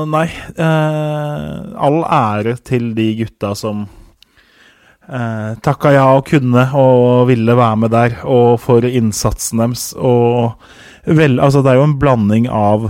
nei 0.08 0.28
eh, 0.32 1.58
All 1.76 2.00
ære 2.08 2.56
til 2.64 2.94
de 2.96 3.10
gutta 3.20 3.52
som 3.60 3.84
eh, 5.10 5.50
takka 5.64 5.92
ja 5.92 6.06
og 6.16 6.30
kunne 6.30 6.64
og 6.80 7.28
ville 7.28 7.58
være 7.60 7.82
med 7.84 7.92
der, 7.92 8.22
og 8.24 8.62
for 8.64 8.86
innsatsen 8.88 9.60
deres. 9.60 9.90
Og 10.00 10.56
vel, 11.04 11.40
altså 11.44 11.64
det 11.64 11.74
er 11.74 11.82
jo 11.82 11.90
en 11.90 12.00
blanding 12.00 12.48
av 12.48 12.88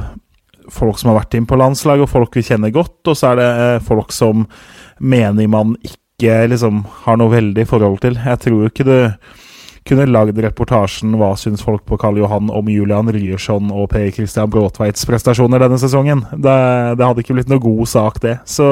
folk 0.72 1.00
som 1.00 1.12
har 1.12 1.24
vært 1.24 1.36
inn 1.38 1.50
på 1.50 1.58
landslaget, 1.60 2.05
og 2.05 2.13
folk 2.13 2.38
vi 2.38 2.46
kjenner 2.46 2.74
godt, 2.74 3.01
og 3.10 3.17
så 3.17 3.34
er 3.34 3.41
det 3.41 3.50
eh, 3.65 3.79
folk 3.89 4.13
som 4.15 4.46
mener 5.01 5.50
man 5.50 5.74
ikke 5.82 6.43
liksom 6.48 6.84
har 7.08 7.17
noe 7.20 7.34
veldig 7.34 7.65
forhold 7.67 8.03
til. 8.05 8.22
Jeg 8.22 8.46
tror 8.46 8.70
ikke 8.70 8.86
du 8.88 8.98
kunne 9.87 10.07
lagd 10.07 10.39
reportasjen 10.39 11.15
'Hva 11.17 11.33
syns 11.39 11.63
folk 11.63 11.83
på 11.85 11.97
Karl 11.99 12.17
Johan 12.21 12.49
om 12.53 12.69
Julian 12.71 13.11
Ryerson 13.11 13.71
og 13.71 13.89
Per 13.91 14.09
Christian 14.15 14.49
Bråtveits 14.49 15.05
prestasjoner 15.05 15.59
denne 15.59 15.79
sesongen?' 15.81 16.25
Det, 16.33 16.57
det 16.97 17.05
hadde 17.05 17.23
ikke 17.23 17.35
blitt 17.35 17.51
noe 17.51 17.63
god 17.63 17.87
sak, 17.87 18.21
det. 18.23 18.37
Så 18.45 18.67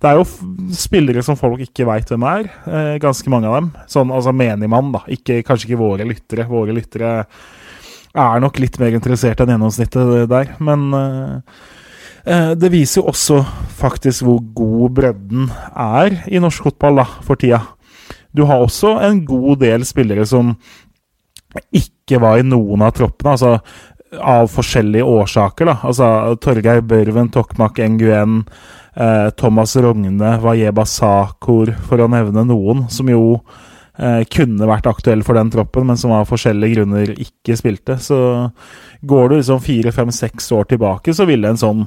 det 0.00 0.10
er 0.10 0.20
jo 0.20 0.26
spillere 0.72 1.22
som 1.26 1.38
folk 1.38 1.60
ikke 1.66 1.86
veit 1.88 2.08
hvem 2.10 2.26
er. 2.30 2.50
Eh, 2.66 2.98
ganske 3.02 3.32
mange 3.32 3.50
av 3.50 3.58
dem. 3.58 3.72
Sånn 3.90 4.14
altså 4.14 4.32
menigmann, 4.32 4.92
da. 4.94 5.02
Ikke, 5.10 5.42
kanskje 5.42 5.70
ikke 5.70 5.82
våre 5.82 6.06
lyttere. 6.08 6.46
Våre 6.48 6.72
lyttere 6.76 7.26
er 8.14 8.40
nok 8.42 8.58
litt 8.58 8.78
mer 8.80 8.96
interessert 8.96 9.40
enn 9.42 9.52
gjennomsnittet 9.54 10.30
der, 10.30 10.54
men 10.58 10.88
eh, 10.98 11.58
eh, 12.24 12.52
det 12.58 12.72
viser 12.72 13.00
jo 13.00 13.10
også 13.12 13.42
faktisk 13.78 14.26
hvor 14.26 14.40
god 14.56 14.96
bredden 14.98 15.50
er 15.74 16.22
i 16.26 16.42
norsk 16.42 16.70
fotball 16.70 17.02
da, 17.02 17.06
for 17.26 17.38
tida. 17.38 17.62
Du 18.36 18.44
har 18.48 18.62
også 18.62 18.96
en 19.04 19.24
god 19.26 19.60
del 19.64 19.86
spillere 19.88 20.26
som 20.28 20.54
ikke 21.74 22.20
var 22.22 22.38
i 22.38 22.46
noen 22.46 22.82
av 22.86 22.94
troppene, 22.94 23.34
altså 23.34 23.58
av 24.18 24.48
forskjellige 24.50 25.06
årsaker. 25.06 25.66
da, 25.66 25.78
altså 25.82 26.36
Torgeir 26.42 26.80
Børven, 26.82 27.30
Tokmak 27.30 27.78
Nguyen, 27.78 28.44
eh, 28.96 29.30
Thomas 29.30 29.76
Rogne, 29.76 30.38
Wajeba 30.42 30.84
Sakur, 30.86 31.74
for 31.86 31.98
å 31.98 32.10
nevne 32.10 32.44
noen, 32.46 32.88
som 32.90 33.08
jo 33.08 33.40
eh, 33.98 34.24
kunne 34.24 34.66
vært 34.66 34.86
aktuelle 34.90 35.26
for 35.26 35.34
den 35.38 35.50
troppen, 35.50 35.86
men 35.86 35.96
som 35.96 36.12
av 36.12 36.28
forskjellige 36.30 36.80
grunner 36.80 37.14
ikke 37.14 37.58
spilte. 37.58 37.98
Så 37.98 38.50
går 39.02 39.28
du 39.28 39.36
liksom 39.36 39.62
fire, 39.62 39.92
fem, 39.92 40.10
seks 40.10 40.50
år 40.52 40.70
tilbake, 40.70 41.14
så 41.14 41.26
ville 41.28 41.48
en 41.48 41.60
sånn 41.60 41.86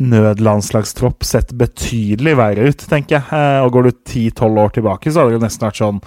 nødlandslagstropp 0.00 1.24
sett 1.26 1.54
betydelig 1.60 2.36
verre 2.40 2.70
ut, 2.72 2.84
tenker 2.90 3.18
jeg. 3.18 3.26
Eh, 3.36 3.62
og 3.64 3.72
går 3.74 3.88
du 3.88 3.96
ti-tolv 4.08 4.64
år 4.64 4.76
tilbake, 4.76 5.12
så 5.12 5.24
hadde 5.24 5.38
det 5.38 5.46
nesten 5.46 5.68
vært 5.68 5.82
sånn 5.82 6.04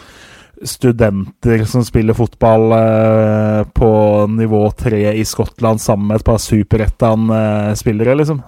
studenter 0.64 1.66
som 1.68 1.84
spiller 1.86 2.16
fotball 2.16 2.72
eh, 2.78 3.62
på 3.76 3.92
nivå 4.32 4.62
tre 4.78 5.12
i 5.18 5.26
Skottland 5.28 5.82
sammen 5.82 6.08
med 6.12 6.22
et 6.22 6.28
par 6.28 6.40
superettan-spillere, 6.42 8.16
liksom. 8.20 8.42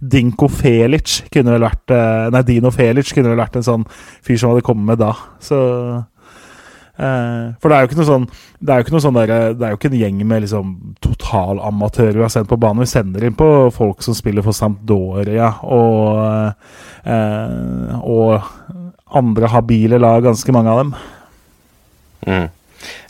Dinko 0.00 0.50
Felic 0.52 1.20
kunne 1.32 1.54
vel 1.56 1.64
vært 1.64 1.94
eh, 1.94 2.26
Nei, 2.34 2.44
Dino 2.48 2.72
Felic 2.74 3.14
kunne 3.14 3.32
vel 3.32 3.40
vært 3.40 3.60
en 3.60 3.66
sånn 3.66 3.86
fyr 4.26 4.40
som 4.40 4.52
hadde 4.52 4.66
kommet 4.66 4.92
med 4.92 5.00
da. 5.02 5.14
Så 5.42 5.60
eh, 5.60 6.02
For 6.96 7.70
det 7.70 7.76
er 7.76 7.84
jo 7.84 7.88
ikke 7.88 7.98
noe 8.00 8.08
sånn 8.08 8.24
Det 8.60 8.72
er 8.72 8.80
jo 8.80 8.84
ikke 8.84 8.92
noe 8.92 9.02
sånn 9.04 9.16
der, 9.16 9.30
Det 9.56 9.64
er 9.64 9.70
jo 9.72 9.78
ikke 9.78 9.88
en 9.88 10.00
gjeng 10.00 10.18
med 10.28 10.42
liksom 10.44 10.72
totalamatører 11.00 12.18
vi 12.18 12.24
har 12.26 12.32
sendt 12.34 12.50
på 12.50 12.58
banen. 12.60 12.82
Vi 12.84 12.90
sender 12.90 13.24
inn 13.24 13.38
på 13.38 13.48
folk 13.72 14.04
som 14.04 14.16
spiller 14.18 14.44
for 14.44 14.56
Sampdoria 14.56 15.52
og 15.64 16.52
eh, 17.08 17.94
Og 18.04 18.34
andre 19.10 19.48
habile 19.50 19.98
lag, 19.98 20.22
ganske 20.22 20.52
mange 20.54 20.70
av 20.70 20.82
dem. 20.84 20.90
Mm. 22.28 22.44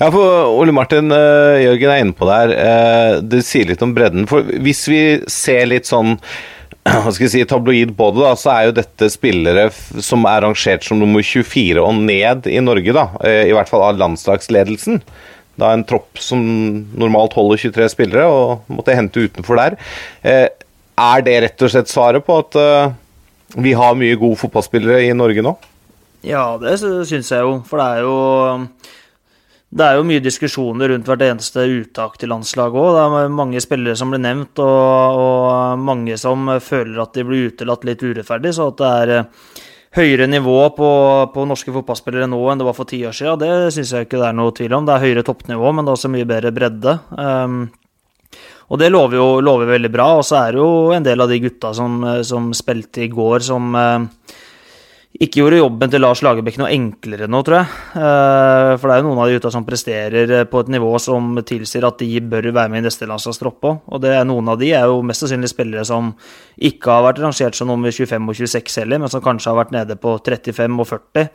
Ja, 0.00 0.06
for 0.06 0.54
Ole 0.56 0.72
Martin 0.72 1.12
Jørgen 1.12 1.92
er 1.92 2.00
inne 2.00 2.16
på 2.16 2.24
det 2.24 2.38
her. 2.38 3.20
Det 3.20 3.42
sier 3.44 3.68
litt 3.68 3.84
om 3.84 3.92
bredden. 3.94 4.24
For 4.30 4.48
hvis 4.64 4.80
vi 4.88 5.02
ser 5.28 5.68
litt 5.68 5.90
sånn 5.90 6.16
hva 6.88 7.10
skal 7.12 7.26
jeg 7.26 7.32
si, 7.34 7.42
tabloid 7.48 7.90
på 7.98 8.06
det, 8.16 8.22
da, 8.24 8.30
så 8.40 8.52
er 8.54 8.68
jo 8.70 8.76
dette 8.78 9.10
spillere 9.12 9.66
som 10.02 10.24
er 10.30 10.46
rangert 10.46 10.86
som 10.86 11.00
nummer 11.00 11.24
24 11.24 11.82
og 11.82 11.98
ned 12.06 12.48
i 12.48 12.60
Norge, 12.64 12.94
da. 12.96 13.08
Uh, 13.20 13.42
I 13.50 13.52
hvert 13.56 13.68
fall 13.72 13.84
av 13.88 14.00
landslagsledelsen. 14.00 15.02
Da 15.60 15.74
en 15.76 15.84
tropp 15.84 16.16
som 16.22 16.40
normalt 16.96 17.34
holder 17.36 17.60
23 17.68 17.90
spillere, 17.92 18.24
og 18.30 18.70
måtte 18.72 18.96
hente 18.96 19.26
utenfor 19.26 19.60
der. 19.60 19.76
Uh, 20.24 20.48
er 21.00 21.24
det 21.26 21.36
rett 21.44 21.66
og 21.66 21.72
slett 21.72 21.92
svaret 21.92 22.24
på 22.24 22.38
at 22.40 22.56
uh, 22.60 22.94
vi 23.60 23.74
har 23.76 23.98
mye 23.98 24.16
gode 24.20 24.38
fotballspillere 24.40 25.02
i 25.08 25.12
Norge 25.16 25.44
nå? 25.44 25.56
Ja, 26.24 26.54
det 26.60 26.78
sy- 26.80 27.04
syns 27.08 27.30
jeg 27.32 27.44
jo. 27.44 27.58
For 27.68 27.80
det 27.80 27.86
er 27.92 28.02
jo 28.04 28.16
det 29.70 29.86
er 29.86 29.96
jo 30.00 30.06
mye 30.06 30.22
diskusjoner 30.22 30.90
rundt 30.90 31.06
hvert 31.06 31.22
eneste 31.22 31.62
uttak 31.62 32.16
til 32.18 32.32
landslaget 32.32 32.74
òg. 32.74 32.96
Det 32.96 33.02
er 33.22 33.34
mange 33.38 33.60
spillere 33.62 33.94
som 33.98 34.10
blir 34.10 34.22
nevnt, 34.22 34.58
og, 34.58 35.20
og 35.22 35.84
mange 35.86 36.16
som 36.18 36.50
føler 36.58 36.98
at 36.98 37.14
de 37.14 37.24
blir 37.26 37.52
utelatt 37.52 37.86
litt 37.86 38.02
urettferdig. 38.02 38.50
Så 38.56 38.66
at 38.72 38.80
det 38.80 38.88
er 38.90 39.12
eh, 39.14 39.28
høyere 40.00 40.26
nivå 40.30 40.56
på, 40.74 40.90
på 41.34 41.46
norske 41.46 41.74
fotballspillere 41.76 42.26
nå 42.30 42.40
enn 42.50 42.62
det 42.62 42.66
var 42.66 42.78
for 42.78 42.90
ti 42.90 42.98
år 43.06 43.14
siden, 43.14 43.38
det 43.42 43.70
syns 43.76 43.94
jeg 43.94 44.06
ikke 44.06 44.18
det 44.18 44.26
er 44.32 44.36
noe 44.40 44.56
tvil 44.58 44.74
om. 44.74 44.88
Det 44.88 44.96
er 44.96 45.06
høyere 45.06 45.26
toppnivå, 45.30 45.70
men 45.70 45.86
det 45.86 45.94
er 45.94 46.00
også 46.00 46.12
mye 46.16 46.30
bedre 46.34 46.54
bredde. 46.56 46.96
Um, 47.14 47.62
og 48.70 48.78
det 48.82 48.90
lover 48.90 49.18
jo 49.18 49.28
lover 49.42 49.70
veldig 49.70 49.94
bra. 49.94 50.12
Og 50.18 50.26
så 50.26 50.40
er 50.40 50.54
det 50.54 50.64
jo 50.64 50.90
en 50.94 51.06
del 51.06 51.22
av 51.22 51.30
de 51.30 51.38
gutta 51.46 51.70
som, 51.78 52.02
som 52.26 52.50
spilte 52.58 53.06
i 53.06 53.10
går, 53.10 53.42
som 53.46 53.70
eh, 53.78 54.36
ikke 55.20 55.42
gjorde 55.42 55.58
jobben 55.58 55.90
til 55.92 56.00
Lars 56.00 56.22
Lagerbäck 56.24 56.56
noe 56.56 56.70
enklere 56.72 57.26
nå, 57.28 57.42
tror 57.44 57.58
jeg. 57.58 57.68
Eh, 58.00 58.70
For 58.80 58.88
det 58.88 58.94
er 58.94 59.02
jo 59.02 59.06
noen 59.10 59.20
av 59.20 59.28
de 59.28 59.34
gutta 59.36 59.52
som 59.52 59.66
presterer 59.68 60.32
eh, 60.32 60.46
på 60.48 60.62
et 60.64 60.70
nivå 60.72 60.94
som 61.02 61.34
tilsier 61.44 61.84
at 61.84 62.00
de 62.00 62.22
bør 62.24 62.48
være 62.48 62.72
med 62.72 62.80
i 62.80 62.86
neste 62.86 63.08
landslagstropp 63.10 63.68
òg. 63.68 63.82
Og 63.92 64.00
det 64.00 64.14
er 64.16 64.24
noen 64.24 64.48
av 64.48 64.56
de 64.62 64.72
er 64.72 64.88
jo 64.88 65.02
mest 65.04 65.20
sannsynlig 65.20 65.52
spillere 65.52 65.84
som 65.84 66.14
ikke 66.56 66.94
har 66.94 67.04
vært 67.10 67.20
rangert 67.20 67.58
som 67.58 67.68
nummer 67.68 67.92
25 67.92 68.32
og 68.32 68.40
26 68.40 68.80
heller, 68.80 69.02
men 69.04 69.12
som 69.12 69.24
kanskje 69.24 69.52
har 69.52 69.60
vært 69.60 69.76
nede 69.76 70.00
på 70.00 70.16
35 70.24 70.80
og 70.80 70.88
40. 70.88 71.28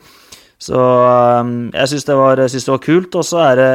Så 0.66 0.82
eh, 0.82 1.54
jeg 1.78 1.92
syns 1.92 2.10
det, 2.10 2.20
det 2.42 2.64
var 2.74 2.86
kult, 2.90 3.20
og 3.22 3.30
så 3.30 3.44
er 3.52 3.60
det 3.62 3.74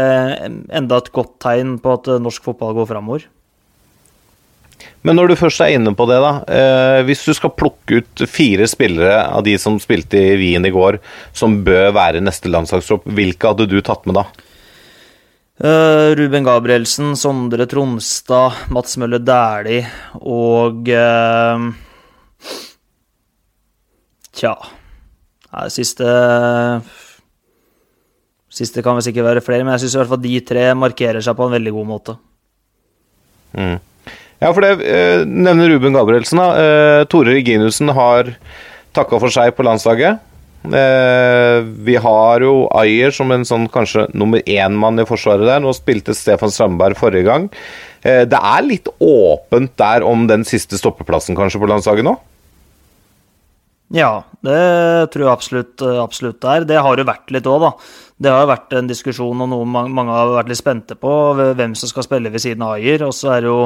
enda 0.76 1.00
et 1.00 1.14
godt 1.16 1.38
tegn 1.40 1.78
på 1.80 1.96
at 1.96 2.18
norsk 2.20 2.52
fotball 2.52 2.76
går 2.82 2.92
framover. 2.92 3.32
Men 5.02 5.18
når 5.18 5.32
du 5.32 5.40
først 5.40 5.64
er 5.66 5.74
inne 5.76 5.96
på 5.98 6.06
det, 6.10 6.20
da. 6.22 6.32
Eh, 6.46 7.00
hvis 7.08 7.24
du 7.26 7.34
skal 7.34 7.56
plukke 7.58 8.02
ut 8.02 8.24
fire 8.30 8.68
spillere 8.70 9.24
av 9.32 9.42
de 9.48 9.56
som 9.62 9.80
spilte 9.82 10.20
i 10.20 10.38
Wien 10.38 10.66
i 10.68 10.74
går, 10.74 11.00
som 11.34 11.62
bør 11.66 11.90
være 11.98 12.22
neste 12.22 12.52
landslagstropp, 12.54 13.08
hvilke 13.10 13.50
hadde 13.50 13.70
du 13.72 13.80
tatt 13.82 14.06
med 14.06 14.20
da? 14.20 14.28
Uh, 15.62 16.16
Ruben 16.18 16.46
Gabrielsen, 16.46 17.14
Sondre 17.20 17.68
Tromstad, 17.70 18.56
Mats 18.74 18.96
Mølle 18.98 19.20
Dæhlie 19.22 19.84
og 20.18 20.88
uh, 20.90 21.68
Tja 24.34 24.56
Nei, 25.52 25.68
Siste 25.70 26.08
Siste 28.50 28.82
kan 28.82 28.98
vel 28.98 29.06
sikkert 29.06 29.28
være 29.28 29.46
flere, 29.46 29.68
men 29.68 29.76
jeg 29.76 29.86
syns 29.86 30.00
i 30.00 30.02
hvert 30.02 30.12
fall 30.16 30.24
de 30.26 30.34
tre 30.50 30.66
markerer 30.76 31.22
seg 31.22 31.38
på 31.38 31.46
en 31.46 31.54
veldig 31.54 31.72
god 31.78 31.88
måte. 31.88 32.18
Mm. 33.54 33.78
Ja, 34.42 34.50
for 34.50 34.66
det 34.66 34.82
eh, 34.90 35.22
nevner 35.30 35.70
Ruben 35.70 35.94
Gabrielsen, 35.94 36.42
da. 36.42 36.50
Eh, 36.58 37.04
Tore 37.12 37.36
Reginussen 37.36 37.92
har 37.94 38.34
takka 38.96 39.20
for 39.22 39.34
seg 39.34 39.54
på 39.54 39.66
landslaget. 39.68 40.18
Eh, 40.66 41.60
vi 41.86 41.96
har 42.02 42.46
jo 42.46 42.66
Ayer 42.78 43.14
som 43.14 43.30
en 43.34 43.46
sånn 43.46 43.68
kanskje 43.72 44.08
nummer 44.18 44.42
én-mann 44.50 44.98
i 45.02 45.06
forsvaret 45.06 45.46
der. 45.46 45.62
Nå 45.62 45.76
spilte 45.78 46.18
Stefan 46.18 46.54
Strandberg 46.54 46.98
forrige 46.98 47.30
gang. 47.30 47.48
Det 48.02 48.34
er 48.34 48.64
litt 48.66 48.88
åpent 48.98 49.76
der 49.78 50.02
om 50.02 50.24
den 50.26 50.42
siste 50.42 50.74
stoppeplassen 50.80 51.38
kanskje 51.38 51.60
på 51.62 51.68
landslaget 51.70 52.08
nå? 52.08 52.16
Ja, 53.94 54.24
det 54.42 55.12
tror 55.14 55.28
jeg 55.28 55.30
absolutt, 55.36 55.84
absolutt 56.02 56.40
det 56.42 56.50
er. 56.50 56.66
Det 56.66 56.80
har 56.82 56.98
jo 56.98 57.06
vært 57.06 57.30
litt 57.36 57.50
òg, 57.52 57.62
da. 57.62 57.72
Det 58.22 58.32
har 58.34 58.42
jo 58.42 58.50
vært 58.56 58.74
en 58.80 58.90
diskusjon 58.90 59.46
og 59.46 59.52
noe 59.52 59.68
mange, 59.70 60.16
har 60.16 60.34
vært 60.34 60.50
litt 60.50 60.62
spente 60.64 60.98
på, 60.98 61.12
hvem 61.38 61.78
som 61.78 61.92
skal 61.92 62.08
spille 62.08 62.34
ved 62.34 62.42
siden 62.42 62.66
av 62.66 62.80
Ayer. 62.80 63.06
Og 63.06 63.14
så 63.14 63.36
er 63.36 63.46
det 63.46 63.52
jo 63.52 63.62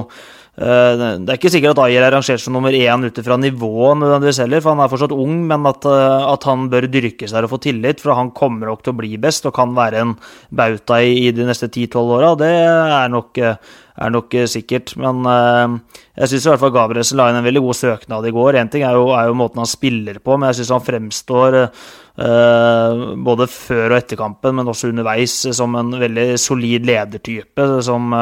Det 0.56 1.28
er 1.28 1.36
ikke 1.36 1.52
sikkert 1.52 1.76
at 1.76 1.90
Ayer 1.90 2.06
er 2.06 2.14
rangert 2.16 2.40
som 2.40 2.56
nummer 2.56 2.72
én 2.72 3.04
ut 3.04 3.18
ifra 3.20 3.36
nivået 3.36 4.00
nødvendigvis 4.00 4.40
heller, 4.40 4.62
for 4.64 4.72
han 4.72 4.84
er 4.86 4.92
fortsatt 4.92 5.12
ung, 5.12 5.42
men 5.50 5.68
at, 5.68 5.84
eh, 5.84 6.28
at 6.32 6.48
han 6.48 6.70
bør 6.72 6.88
dyrkes 6.88 7.34
der 7.36 7.44
og 7.44 7.52
få 7.52 7.60
tillit, 7.60 8.00
for 8.00 8.16
han 8.16 8.32
kommer 8.32 8.72
nok 8.72 8.86
til 8.86 8.94
å 8.94 9.00
bli 9.02 9.18
best 9.20 9.50
og 9.50 9.56
kan 9.58 9.76
være 9.76 10.00
en 10.00 10.14
bauta 10.56 11.02
i, 11.04 11.28
i 11.28 11.34
de 11.36 11.44
neste 11.44 11.68
10-12 11.68 12.16
åra. 12.20 12.32
Det 12.40 12.54
er 12.56 13.12
nok, 13.12 13.38
eh, 13.38 13.60
er 13.96 14.12
nok 14.14 14.34
eh, 14.36 14.48
sikkert. 14.50 14.94
Men 15.02 15.22
eh, 15.30 16.00
jeg 16.22 16.32
syns 16.32 16.48
i 16.48 16.52
hvert 16.52 16.64
fall 16.64 16.74
Gabrielsen 16.76 17.20
la 17.20 17.30
inn 17.32 17.40
en 17.40 17.46
veldig 17.46 17.64
god 17.66 17.80
søknad 17.80 18.28
i 18.28 18.34
går. 18.36 18.60
Én 18.60 18.72
ting 18.72 18.86
er 18.88 18.98
jo, 18.98 19.08
er 19.16 19.30
jo 19.30 19.38
måten 19.40 19.62
han 19.64 19.70
spiller 19.70 20.20
på, 20.24 20.36
men 20.36 20.52
jeg 20.52 20.60
syns 20.62 20.74
han 20.76 20.86
fremstår 20.86 21.60
eh, 21.62 23.06
både 23.30 23.50
før 23.52 23.88
og 23.90 23.98
etter 24.00 24.20
kampen, 24.20 24.60
men 24.60 24.72
også 24.72 24.92
underveis, 24.92 25.38
som 25.56 25.80
en 25.80 25.96
veldig 26.02 26.28
solid 26.42 26.88
ledertype. 26.88 27.70
Som, 27.86 28.14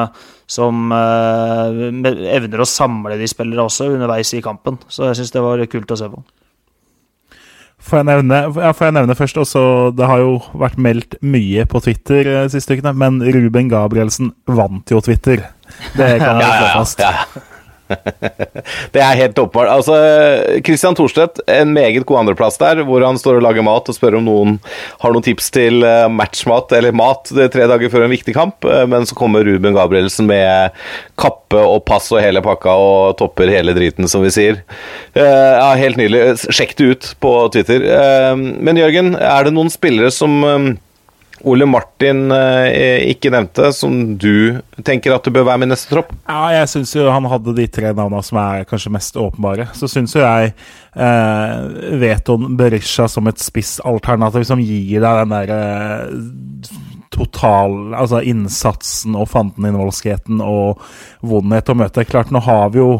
som 0.49 0.93
evner 0.93 2.61
å 2.61 2.69
samle 2.69 3.17
de 3.19 3.29
spillere 3.31 3.65
også 3.65 3.93
underveis 3.95 4.35
i 4.37 4.45
kampen. 4.45 4.79
Så 4.87 5.09
jeg 5.09 5.21
syns 5.21 5.35
det 5.35 5.45
var 5.45 5.67
kult 5.71 5.93
å 5.95 5.99
se 5.99 6.13
på. 6.13 6.23
Får 7.83 7.99
jeg 7.99 8.07
nevne, 8.07 8.37
ja, 8.63 8.71
får 8.71 8.87
jeg 8.87 8.95
nevne 8.95 9.15
først 9.19 9.37
også, 9.41 9.63
Det 9.97 10.07
har 10.07 10.21
jo 10.21 10.37
vært 10.55 10.77
meldt 10.79 11.17
mye 11.19 11.65
på 11.67 11.81
Twitter 11.83 12.29
eh, 12.31 12.45
siste 12.53 12.77
ukene, 12.77 12.93
men 12.95 13.19
Ruben 13.35 13.71
Gabrielsen 13.71 14.31
vant 14.47 14.93
jo 14.93 15.01
Twitter. 15.03 15.43
Det 15.97 16.13
kan 16.21 16.39
jeg 16.39 16.53
slå 16.61 16.69
fast. 16.77 17.03
Det 18.93 19.01
er 19.01 19.17
helt 19.19 19.39
åpenbart. 19.39 19.69
Altså, 19.73 19.95
Christian 20.65 20.95
Thorstvedt, 20.97 21.41
en 21.51 21.73
meget 21.75 22.05
god 22.07 22.21
andreplass 22.23 22.57
der, 22.61 22.81
hvor 22.87 23.03
han 23.05 23.17
står 23.19 23.39
og 23.39 23.45
lager 23.45 23.65
mat 23.65 23.89
og 23.91 23.97
spør 23.97 24.17
om 24.19 24.27
noen 24.27 24.53
har 25.03 25.13
noen 25.13 25.25
tips 25.25 25.49
til 25.53 25.83
eh, 25.87 26.05
matchmat 26.11 26.71
eller 26.77 26.95
mat 26.95 27.31
det 27.33 27.47
er 27.47 27.53
tre 27.53 27.67
dager 27.69 27.91
før 27.93 28.05
en 28.07 28.13
viktig 28.13 28.35
kamp. 28.37 28.65
Eh, 28.67 28.85
Men 28.89 29.07
så 29.09 29.17
kommer 29.19 29.45
Ruben 29.47 29.75
Gabrielsen 29.75 30.29
med 30.29 30.75
kappe 31.19 31.59
og 31.63 31.83
pass 31.89 32.09
og 32.13 32.21
hele 32.23 32.41
pakka 32.45 32.73
og 32.79 33.17
topper 33.19 33.51
hele 33.53 33.75
driten, 33.77 34.07
som 34.09 34.23
vi 34.25 34.31
sier. 34.33 34.61
Eh, 35.13 35.51
Ja, 35.53 35.73
Helt 35.83 35.97
nydelig. 35.99 36.37
Sjekk 36.53 36.75
det 36.79 36.85
ut 36.93 37.11
på 37.23 37.33
Twitter. 37.53 37.83
Eh, 37.83 38.35
Men 38.37 38.79
Jørgen, 38.79 39.13
er 39.19 39.43
det 39.49 39.53
noen 39.55 39.71
spillere 39.73 40.11
som 40.13 40.39
eh, 40.47 40.71
Ole 41.49 41.65
Martin 41.67 42.31
eh, 42.31 43.03
ikke 43.11 43.31
nevnte, 43.33 43.67
som 43.75 44.15
du 44.19 44.61
tenker 44.85 45.11
at 45.11 45.25
du 45.25 45.33
bør 45.35 45.47
være 45.49 45.61
med 45.61 45.71
i 45.71 45.73
neste 45.73 45.91
tropp? 45.91 46.13
Ja, 46.29 46.53
jeg 46.55 46.69
syns 46.71 46.93
jo 46.95 47.09
han 47.11 47.27
hadde 47.27 47.55
de 47.57 47.65
tre 47.67 47.91
navnene 47.91 48.23
som 48.23 48.39
er 48.39 48.67
kanskje 48.69 48.93
mest 48.95 49.19
åpenbare. 49.19 49.67
Så 49.75 49.89
syns 49.91 50.15
jo 50.15 50.23
jeg 50.23 50.53
eh, 50.53 51.97
Veton 51.99 52.53
Berisha 52.59 53.09
som 53.11 53.27
et 53.27 53.43
spissalternativ 53.43 54.47
som 54.47 54.63
gir 54.63 55.03
deg 55.03 55.23
den 55.23 55.35
derre 55.35 55.61
total 57.13 57.93
Altså 57.93 58.23
innsatsen 58.25 59.13
og 59.13 59.27
fanteninnholdskheten 59.29 60.39
og 60.41 60.81
vondhet 61.21 61.69
å 61.69 61.75
møte. 61.77 62.07
Klart, 62.09 62.31
nå 62.33 62.41
har 62.41 62.71
vi 62.73 62.81
jo 62.81 62.95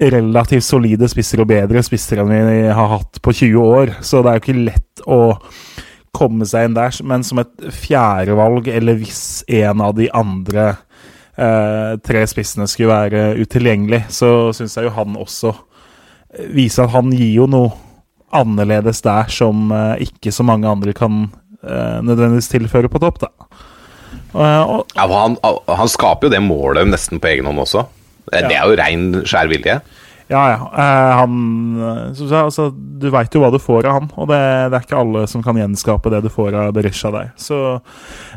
relativt 0.00 0.66
solide 0.66 1.08
spisser 1.10 1.42
og 1.42 1.50
bedre 1.50 1.82
spisser 1.86 2.22
enn 2.22 2.32
vi 2.32 2.62
har 2.66 2.88
hatt 2.96 3.20
på 3.22 3.34
20 3.34 3.74
år, 3.78 3.92
så 4.02 4.22
det 4.22 4.30
er 4.30 4.38
jo 4.38 4.42
ikke 4.42 4.64
lett 4.70 5.04
å 5.06 5.20
komme 6.14 6.46
seg 6.48 6.68
inn 6.68 6.76
der, 6.76 6.94
men 7.06 7.24
som 7.26 7.40
et 7.42 7.68
fjerdevalg, 7.74 8.68
eller 8.70 8.98
hvis 9.00 9.42
en 9.60 9.82
av 9.84 9.96
de 9.98 10.08
andre 10.14 10.68
eh, 11.36 11.94
tre 12.04 12.24
spissene 12.30 12.68
skulle 12.70 12.94
være 12.94 13.24
utilgjengelig, 13.42 14.04
så 14.14 14.52
syns 14.56 14.78
jeg 14.78 14.88
jo 14.88 14.94
han 14.96 15.18
også 15.20 15.52
eh, 15.54 16.50
viser 16.54 16.86
at 16.86 16.94
han 16.96 17.12
gir 17.14 17.32
jo 17.40 17.48
noe 17.50 17.74
annerledes 18.34 19.02
der 19.04 19.30
som 19.32 19.70
eh, 19.74 20.06
ikke 20.08 20.32
så 20.34 20.46
mange 20.46 20.70
andre 20.70 20.94
kan 20.96 21.26
eh, 21.62 21.98
nødvendigvis 22.02 22.50
tilføre 22.52 22.90
på 22.90 23.02
topp, 23.02 23.24
da. 23.26 23.32
Og, 24.34 24.42
og, 24.42 24.94
Ja, 24.96 25.04
han, 25.06 25.36
han 25.42 25.90
skaper 25.90 26.26
jo 26.26 26.34
det 26.34 26.42
målet 26.42 26.88
nesten 26.90 27.20
på 27.22 27.30
egen 27.30 27.46
hånd 27.46 27.62
også. 27.62 27.84
Det, 28.24 28.46
det 28.48 28.56
er 28.56 28.66
jo 28.66 28.78
rein 28.80 29.04
skjær 29.28 29.50
vilje. 29.50 29.78
Ja, 30.26 30.50
ja. 30.50 30.60
Eh, 30.72 31.16
han 31.18 32.14
som 32.16 32.28
sa, 32.28 32.44
altså, 32.46 32.70
Du 32.72 33.10
veit 33.12 33.34
jo 33.34 33.42
hva 33.42 33.50
du 33.52 33.58
får 33.60 33.84
av 33.84 33.98
han, 33.98 34.06
og 34.16 34.30
det, 34.30 34.40
det 34.72 34.78
er 34.78 34.86
ikke 34.86 35.00
alle 35.02 35.26
som 35.28 35.42
kan 35.44 35.58
gjenskape 35.60 36.12
det 36.12 36.22
du 36.24 36.30
får 36.32 36.56
av 36.56 36.70
Berisha 36.76 37.10
der. 37.12 37.32
Så, 37.36 37.58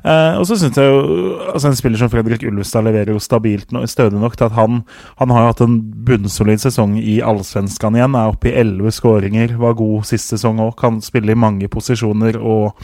eh, 0.04 0.34
og 0.36 0.44
så 0.50 0.58
syns 0.60 0.76
jeg 0.76 0.92
jo 0.92 1.38
altså 1.54 1.72
En 1.72 1.78
spiller 1.80 2.02
som 2.02 2.12
Fredrik 2.12 2.44
Ulvestad 2.48 2.84
leverer 2.88 3.14
jo 3.16 3.24
stabilt 3.24 3.72
no, 3.72 3.86
stødig 3.88 4.20
nok 4.20 4.36
til 4.36 4.50
at 4.50 4.58
han 4.58 4.82
Han 5.22 5.32
har 5.32 5.46
jo 5.46 5.52
hatt 5.54 5.64
en 5.64 5.78
bunnsolid 6.08 6.62
sesong 6.62 6.98
i 7.00 7.20
Allsvenskan 7.24 7.96
igjen. 7.96 8.18
Er 8.18 8.34
oppe 8.34 8.52
i 8.52 8.58
elleve 8.60 8.92
skåringer. 8.94 9.56
Var 9.58 9.80
god 9.80 10.08
sist 10.10 10.34
sesong 10.34 10.60
òg. 10.64 10.76
Kan 10.80 11.00
spille 11.06 11.32
i 11.32 11.40
mange 11.40 11.70
posisjoner 11.72 12.38
og 12.38 12.76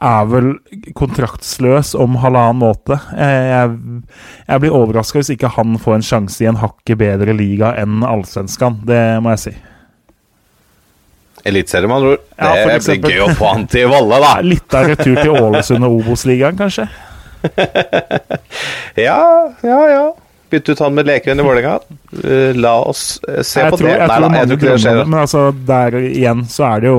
er 0.00 0.30
vel 0.30 0.48
kontraktsløs 0.98 1.92
om 1.98 2.16
halvannen 2.22 2.60
måte. 2.62 2.96
Jeg, 3.16 3.42
Jeg, 3.52 3.74
jeg 4.48 4.62
blir 4.64 4.76
overraska 4.78 5.20
hvis 5.20 5.32
ikke 5.34 5.50
han 5.56 5.76
får 5.82 5.98
en 5.98 6.06
sjanse 6.08 6.42
i 6.44 6.48
en 6.50 6.58
hakket 6.62 6.98
bedre 7.02 7.34
liga 7.36 7.74
enn 7.82 8.02
Allsvenskan. 8.06 8.80
Det 8.88 9.02
må 9.22 9.34
jeg 9.36 9.42
si. 9.44 9.54
Eliteserie, 11.44 11.88
med 11.90 11.96
andre 11.96 12.10
ord. 12.14 12.26
Ja, 12.38 12.50
det 12.54 12.64
blir 12.66 12.76
eksempel. 12.76 13.10
gøy 13.16 13.22
å 13.24 13.30
få 13.34 13.48
han 13.50 13.64
til 13.70 13.88
Valle, 13.90 14.18
da. 14.22 14.34
Litt 14.52 14.76
av 14.78 14.86
retur 14.92 15.16
til 15.18 15.32
Ålesund 15.34 15.86
og 15.88 15.96
Obos-ligaen, 16.00 16.58
kanskje? 16.60 16.86
Ja, 18.94 19.18
ja, 19.64 19.78
ja. 19.90 20.02
Bytte 20.52 20.74
ut 20.76 20.82
han 20.84 20.94
med 20.94 21.08
Lekeren 21.08 21.40
i 21.40 21.44
Vålerenga. 21.46 21.78
Eh, 22.22 22.52
La 22.60 22.74
oss 22.84 23.16
eh, 23.26 23.40
se 23.42 23.62
jeg 23.64 23.72
på 23.72 23.78
tror, 23.80 23.88
det. 23.88 23.94
Jeg 23.96 24.08
Nei 24.10 24.18
tror 24.18 24.28
da, 24.28 24.36
jeg 24.36 24.48
tror 24.50 24.58
ikke 24.60 24.68
det 24.68 24.80
skjer. 24.84 25.00
Men 25.08 25.20
altså, 25.22 25.44
der 25.72 25.96
igjen 26.02 26.42
så 26.52 26.66
er 26.68 26.82
det 26.84 26.90
jo 26.92 26.98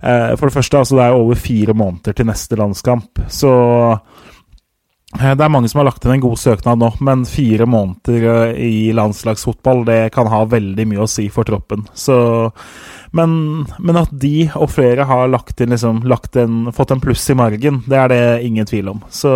For 0.00 0.48
det 0.48 0.54
første, 0.54 0.80
altså, 0.80 0.96
det 0.96 1.06
er 1.06 1.16
over 1.18 1.38
fire 1.38 1.76
måneder 1.76 2.16
til 2.16 2.28
neste 2.30 2.56
landskamp. 2.56 3.20
Så 3.28 3.50
eh, 5.18 5.32
det 5.36 5.44
er 5.44 5.52
mange 5.52 5.68
som 5.68 5.82
har 5.82 5.90
lagt 5.90 6.06
inn 6.06 6.14
en 6.14 6.22
god 6.24 6.38
søknad 6.40 6.80
nå, 6.80 6.88
men 7.04 7.26
fire 7.28 7.66
måneder 7.68 8.28
eh, 8.54 8.62
i 8.64 8.94
landslagsfotball 8.96 9.84
det 9.88 10.00
kan 10.14 10.30
ha 10.32 10.44
veldig 10.48 10.86
mye 10.88 11.04
å 11.04 11.10
si 11.10 11.28
for 11.32 11.48
troppen. 11.48 11.84
Så, 11.92 12.16
men, 13.16 13.66
men 13.78 14.00
at 14.00 14.14
de 14.24 14.48
og 14.54 14.72
flere 14.72 15.04
har 15.10 15.28
lagt 15.32 15.60
inn, 15.60 15.74
liksom, 15.76 16.04
lagt 16.08 16.38
inn, 16.40 16.70
fått 16.72 16.96
en 16.96 17.04
pluss 17.04 17.28
i 17.28 17.36
margen, 17.36 17.82
det 17.90 18.00
er 18.00 18.14
det 18.14 18.24
ingen 18.48 18.68
tvil 18.70 18.94
om. 18.94 19.04
Så, 19.12 19.34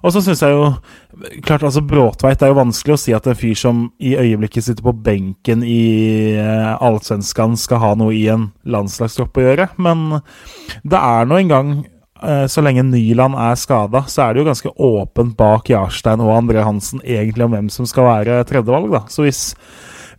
og 0.00 0.14
så 0.14 0.22
syns 0.24 0.42
jeg 0.44 0.56
jo 0.56 0.70
Klart, 1.44 1.64
altså 1.66 1.82
Bråtveit 1.84 2.40
er 2.40 2.52
jo 2.52 2.56
vanskelig 2.56 2.94
å 2.94 3.00
si 3.02 3.12
at 3.12 3.26
en 3.28 3.36
fyr 3.36 3.56
som 3.58 3.80
i 4.00 4.14
øyeblikket 4.16 4.64
sitter 4.64 4.84
på 4.86 4.94
benken 5.04 5.64
i 5.66 6.32
eh, 6.38 6.70
Allsvenskan, 6.80 7.58
skal 7.60 7.82
ha 7.82 7.90
noe 7.98 8.14
i 8.16 8.22
en 8.32 8.46
landslagstropp 8.64 9.36
å 9.36 9.44
gjøre, 9.44 9.66
men 9.82 10.22
det 10.80 10.96
er 10.96 11.28
nå 11.28 11.40
engang 11.42 11.74
eh, 12.22 12.46
så 12.48 12.64
lenge 12.64 12.86
Nyland 12.88 13.36
er 13.36 13.60
skada, 13.60 14.06
så 14.08 14.24
er 14.24 14.32
det 14.32 14.42
jo 14.42 14.48
ganske 14.48 14.74
åpent 14.86 15.36
bak 15.36 15.68
Jarstein 15.74 16.24
og 16.24 16.32
André 16.38 16.64
Hansen 16.64 17.04
egentlig 17.04 17.44
om 17.44 17.56
hvem 17.58 17.72
som 17.74 17.88
skal 17.90 18.08
være 18.08 18.40
tredjevalg. 18.48 18.88
da. 18.94 19.04
Så 19.12 19.26
hvis, 19.26 19.42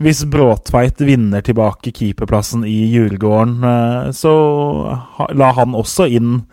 hvis 0.04 0.26
Bråtveit 0.30 1.02
vinner 1.02 1.42
tilbake 1.46 1.96
keeperplassen 1.96 2.68
i 2.68 2.84
Djurgården, 2.92 3.58
eh, 3.72 4.12
så 4.14 4.36
la 5.34 5.56
han 5.58 5.78
også 5.82 6.12
inn 6.12 6.44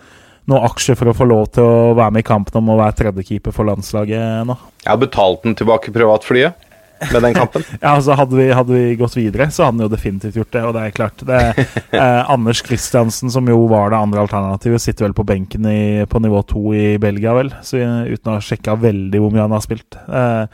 noen 0.48 0.64
aksjer 0.68 0.96
for 0.98 1.10
å 1.10 1.16
få 1.16 1.26
lov 1.28 1.50
til 1.56 1.66
å 1.66 1.92
være 1.98 2.14
med 2.16 2.24
i 2.24 2.28
kampen 2.28 2.60
om 2.60 2.72
å 2.72 2.78
være 2.80 2.96
tredjekeeper 3.02 3.54
for 3.54 3.68
landslaget 3.68 4.48
nå. 4.48 4.56
Jeg 4.84 4.90
har 4.90 5.02
betalt 5.02 5.44
den 5.44 5.58
tilbake 5.58 5.92
privatflyet 5.94 6.68
med 7.12 7.22
den 7.22 7.34
kampen. 7.36 7.64
Ja, 7.82 7.94
altså 7.94 8.16
hadde 8.18 8.36
vi, 8.38 8.48
hadde 8.54 8.74
vi 8.74 8.96
gått 8.98 9.16
videre, 9.16 9.48
så 9.54 9.66
hadde 9.66 9.76
han 9.76 9.86
jo 9.86 9.92
definitivt 9.92 10.38
gjort 10.40 10.52
det. 10.54 10.64
Og 10.66 10.74
det 10.76 10.84
er 10.84 10.96
klart 10.96 11.24
det, 11.28 11.40
eh, 12.00 12.30
Anders 12.32 12.62
Kristiansen, 12.66 13.32
som 13.32 13.48
jo 13.50 13.60
var 13.70 13.92
det 13.92 14.00
andre 14.00 14.24
alternativet, 14.24 14.82
sitter 14.82 15.08
vel 15.08 15.16
på 15.16 15.26
benken 15.28 15.68
i, 15.70 15.80
på 16.10 16.22
nivå 16.24 16.42
to 16.48 16.64
i 16.76 16.86
Belgia, 17.02 17.36
vel. 17.38 17.52
Så 17.62 17.80
uten 17.80 18.32
å 18.32 18.38
ha 18.38 18.44
sjekka 18.44 18.78
veldig 18.82 19.22
hvor 19.22 19.34
mye 19.34 19.46
han 19.46 19.56
har 19.56 19.64
spilt. 19.64 19.98
Eh, 20.08 20.44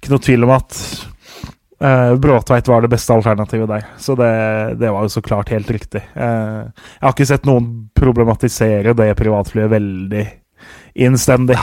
ikke 0.00 0.14
noe 0.14 0.24
tvil 0.24 0.48
om 0.48 0.54
at 0.56 0.80
eh, 1.80 2.14
Bråtveit 2.20 2.68
var 2.68 2.84
det 2.84 2.92
beste 2.92 3.16
alternativet 3.16 3.70
der. 3.70 3.86
Så 3.98 4.16
det, 4.18 4.30
det 4.80 4.92
var 4.92 5.06
jo 5.06 5.12
så 5.12 5.22
klart 5.24 5.52
helt 5.54 5.70
riktig. 5.70 6.02
Uh, 6.14 6.70
jeg 6.70 7.06
har 7.06 7.14
ikke 7.14 7.30
sett 7.32 7.48
noen 7.48 7.70
problematisere 7.96 8.96
det 8.96 9.12
privatflyet 9.18 9.72
veldig 9.72 10.26
innstendig. 11.06 11.58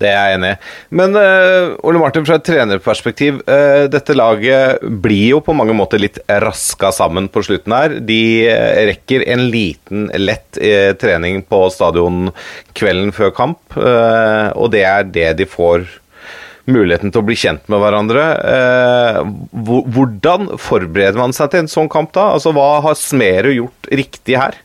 Det 0.00 0.08
er 0.08 0.30
jeg 0.30 0.36
enig 0.38 0.50
i. 0.54 0.58
Men 0.96 1.16
uh, 1.16 1.76
Ole 1.84 2.00
Martin, 2.00 2.24
fra 2.24 2.38
et 2.40 2.46
trenerperspektiv, 2.48 3.42
Uh, 3.50 3.86
dette 3.90 4.14
laget 4.14 4.82
blir 5.02 5.34
jo 5.34 5.40
på 5.44 5.54
mange 5.56 5.74
måter 5.76 6.00
litt 6.00 6.18
raska 6.28 6.90
sammen 6.94 7.26
på 7.32 7.42
slutten 7.44 7.74
her. 7.74 7.96
De 8.06 8.20
uh, 8.48 8.80
rekker 8.90 9.24
en 9.32 9.46
liten, 9.52 10.06
lett 10.20 10.58
trening 11.00 11.42
på 11.48 11.62
stadion 11.72 12.30
kvelden 12.76 13.12
før 13.14 13.32
kamp, 13.34 13.76
og 13.76 14.66
det 14.72 14.82
er 14.86 15.08
det 15.08 15.28
de 15.40 15.46
får 15.48 15.84
muligheten 16.72 17.12
til 17.12 17.22
å 17.22 17.26
bli 17.26 17.36
kjent 17.38 17.68
med 17.70 17.82
hverandre. 17.82 18.24
Eh, 18.54 19.20
hvordan 19.94 20.50
forbereder 20.60 21.20
man 21.20 21.34
seg 21.36 21.52
til 21.52 21.64
en 21.64 21.70
sånn 21.70 21.90
kamp 21.92 22.12
da? 22.16 22.30
Altså, 22.36 22.54
Hva 22.56 22.80
har 22.86 22.98
Smerud 22.98 23.56
gjort 23.56 23.90
riktig 24.02 24.38
her? 24.40 24.58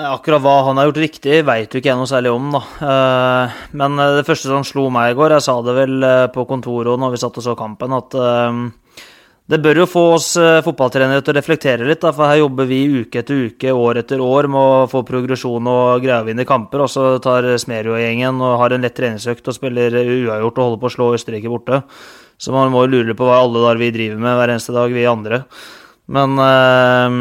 Akkurat 0.00 0.40
hva 0.40 0.54
han 0.68 0.78
har 0.78 0.86
gjort 0.88 1.00
riktig, 1.02 1.40
veit 1.44 1.74
jo 1.74 1.80
ikke 1.80 1.90
jeg 1.90 1.98
noe 1.98 2.08
særlig 2.08 2.30
om, 2.32 2.52
da. 2.54 2.60
Eh, 2.92 3.58
Men 3.82 3.98
eh, 4.00 4.16
det 4.20 4.26
første 4.28 4.48
som 4.48 4.64
slo 4.64 4.86
meg 4.94 5.12
i 5.12 5.18
går, 5.18 5.36
jeg 5.36 5.48
sa 5.48 5.58
det 5.66 5.76
vel 5.76 6.06
på 6.32 6.46
kontoret 6.48 7.00
når 7.00 7.16
vi 7.16 7.20
satt 7.24 7.42
og 7.42 7.48
så 7.48 7.56
kampen, 7.58 7.98
at 7.98 8.16
det 9.50 9.58
bør 9.64 9.82
jo 9.82 9.86
få 9.90 10.02
oss 10.14 10.28
eh, 10.38 10.60
fotballtrenere 10.62 11.24
til 11.24 11.34
å 11.34 11.38
reflektere 11.40 11.88
litt, 11.88 12.00
da, 12.04 12.12
for 12.14 12.30
her 12.30 12.38
jobber 12.42 12.68
vi 12.70 12.84
uke 13.00 13.22
etter 13.22 13.48
uke, 13.50 13.72
år 13.74 14.02
etter 14.04 14.22
år 14.22 14.46
med 14.52 14.60
å 14.60 14.86
få 14.90 15.02
progresjon 15.08 15.66
og 15.70 16.04
greie 16.04 16.22
å 16.22 16.28
vinne 16.28 16.46
kamper, 16.46 16.84
og 16.84 16.92
så 16.92 17.06
tar 17.22 17.48
Smerud-gjengen 17.58 18.38
og 18.46 18.60
har 18.62 18.76
en 18.76 18.86
lett 18.86 18.94
treningsøkt 18.94 19.50
og 19.50 19.56
spiller 19.56 19.96
uavgjort 19.98 20.60
og 20.60 20.64
holder 20.68 20.82
på 20.84 20.90
å 20.90 20.94
slå 20.94 21.10
Østerrike 21.18 21.50
borte. 21.50 21.82
Så 22.40 22.54
man 22.54 22.70
må 22.72 22.86
jo 22.86 22.94
lure 22.94 23.16
på 23.18 23.26
hva 23.26 23.42
alle 23.42 23.66
der 23.66 23.82
vi 23.82 23.90
driver 23.92 24.22
med 24.22 24.38
hver 24.38 24.54
eneste 24.54 24.76
dag, 24.76 24.94
vi 24.94 25.08
andre. 25.10 25.42
Men 26.14 26.38
øh, 26.40 27.18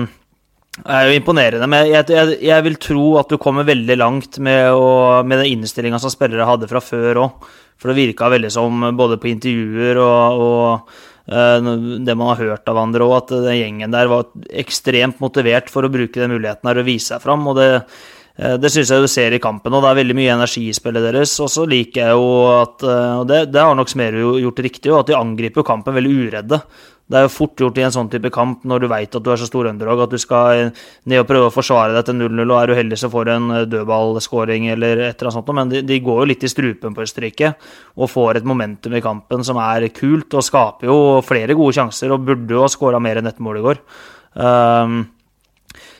det 0.79 0.95
er 0.95 1.09
jo 1.09 1.17
imponerende. 1.17 1.67
Men 1.71 1.89
jeg, 1.89 2.05
jeg, 2.13 2.37
jeg, 2.45 2.65
vil 2.69 2.77
tro 2.79 3.07
at 3.19 3.31
du 3.31 3.39
kommer 3.41 3.67
veldig 3.67 3.97
langt 3.99 4.39
med, 4.43 4.69
å, 4.71 5.25
med 5.25 5.41
den 5.41 5.57
innstillinga 5.57 5.99
som 5.99 6.13
spillere 6.13 6.47
hadde 6.47 6.69
fra 6.69 6.81
før 6.83 7.23
òg. 7.25 7.49
For 7.79 7.91
det 7.91 7.99
virka 7.99 8.27
veldig 8.31 8.51
som, 8.51 8.83
både 8.99 9.17
på 9.19 9.29
intervjuer 9.31 9.99
og, 10.03 10.41
og 10.43 10.97
det 11.29 12.15
man 12.17 12.31
har 12.31 12.39
hørt 12.41 12.69
av 12.71 12.79
andre 12.81 13.05
òg, 13.05 13.17
at 13.19 13.33
den 13.45 13.59
gjengen 13.59 13.93
der 13.93 14.09
var 14.09 14.29
ekstremt 14.49 15.19
motivert 15.21 15.69
for 15.69 15.85
å 15.85 15.91
bruke 15.93 16.17
den 16.17 16.33
muligheten 16.33 16.69
her 16.69 16.81
og 16.81 16.87
vise 16.87 17.13
seg 17.13 17.21
fram. 17.21 17.47
og 17.47 17.59
det 17.59 17.69
eh, 17.75 18.55
det 18.57 18.71
syns 18.73 18.89
jeg 18.89 19.03
du 19.03 19.11
ser 19.11 19.35
i 19.35 19.41
kampen, 19.43 19.73
og 19.73 19.83
det 19.83 19.91
er 19.91 19.99
veldig 19.99 20.15
mye 20.17 20.35
energi 20.37 20.69
i 20.69 20.75
spillet 20.75 21.05
deres. 21.05 21.35
Og 21.43 21.51
så 21.51 21.65
liker 21.69 22.01
jeg 22.01 22.17
jo 22.17 22.29
at 22.55 22.85
eh, 22.87 23.17
Og 23.19 23.27
det, 23.29 23.41
det 23.53 23.61
har 23.61 23.75
nok 23.75 23.91
Smerud 23.91 24.39
gjort 24.41 24.63
riktig, 24.65 24.93
at 24.95 25.11
de 25.11 25.19
angriper 25.19 25.67
kampen 25.67 25.99
veldig 25.99 26.15
uredde. 26.23 26.61
Det 27.09 27.17
er 27.17 27.25
jo 27.25 27.31
fort 27.33 27.57
gjort 27.57 27.79
i 27.81 27.83
en 27.87 27.93
sånn 27.93 28.09
type 28.13 28.29
kamp 28.33 28.65
når 28.69 28.83
du 28.83 28.87
veit 28.91 29.15
at 29.17 29.23
du 29.25 29.31
er 29.33 29.39
så 29.41 29.47
stor 29.49 29.71
underdog 29.71 30.03
at 30.03 30.11
du 30.13 30.19
skal 30.21 30.69
ned 31.09 31.23
og 31.23 31.27
prøve 31.29 31.47
å 31.49 31.53
forsvare 31.53 31.95
deg 31.95 32.05
til 32.05 32.19
0-0, 32.19 32.43
og 32.45 32.57
er 32.59 32.73
uheldig 32.75 32.99
så 33.01 33.09
får 33.09 33.25
du 33.25 33.31
en 33.33 33.47
eh, 33.55 33.65
dødballskåring 33.71 34.69
eller 34.75 35.03
et 35.07 35.15
eller 35.15 35.31
annet 35.31 35.37
sånt, 35.39 35.53
men 35.57 35.73
de, 35.73 35.81
de, 35.89 35.99
går 36.05 36.21
jo 36.21 36.29
litt 36.29 36.45
i 36.45 36.51
strupen 36.51 36.93
på 36.93 37.05
Østerrike 37.05 37.53
og 37.97 38.11
får 38.13 38.39
et 38.39 38.49
momentum 38.49 38.93
i 38.93 39.03
kampen 39.03 39.45
som 39.47 39.57
er 39.63 39.87
kult, 39.95 40.29
og 40.37 40.45
skaper 40.45 40.91
jo 40.91 40.99
flere 41.25 41.57
gode 41.57 41.79
sjanser, 41.79 42.13
og 42.13 42.29
burde 42.29 42.53
jo 42.53 42.61
ha 42.61 42.69
skåra 42.69 43.01
mer 43.01 43.19
enn 43.19 43.31
ett 43.31 43.41
mål 43.41 43.59
i 43.59 43.65
går. 43.65 43.81
Um, 44.37 45.01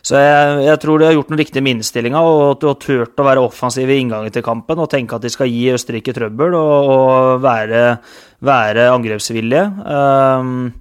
så 0.05 0.19
jeg, 0.19 0.59
jeg, 0.67 0.79
tror 0.81 0.99
de 0.99 1.09
har 1.09 1.15
gjort 1.17 1.31
noe 1.33 1.41
riktig 1.41 1.63
med 1.63 1.77
innstillinga, 1.77 2.21
og 2.23 2.43
at 2.53 2.61
du 2.61 2.69
har 2.69 2.79
turt 2.79 3.19
å 3.19 3.27
være 3.27 3.43
offensiv 3.43 3.89
i 3.91 3.99
inngangen 4.03 4.33
til 4.33 4.45
kampen 4.45 4.79
og 4.79 4.89
tenke 4.91 5.17
at 5.17 5.25
de 5.25 5.31
skal 5.33 5.51
gi 5.51 5.67
Østerrike 5.75 6.15
trøbbel 6.15 6.55
og, 6.57 6.93
og 6.93 7.43
være, 7.43 7.83
være 8.45 8.89
angrepsvillige. 8.93 9.65
Um, 9.83 10.71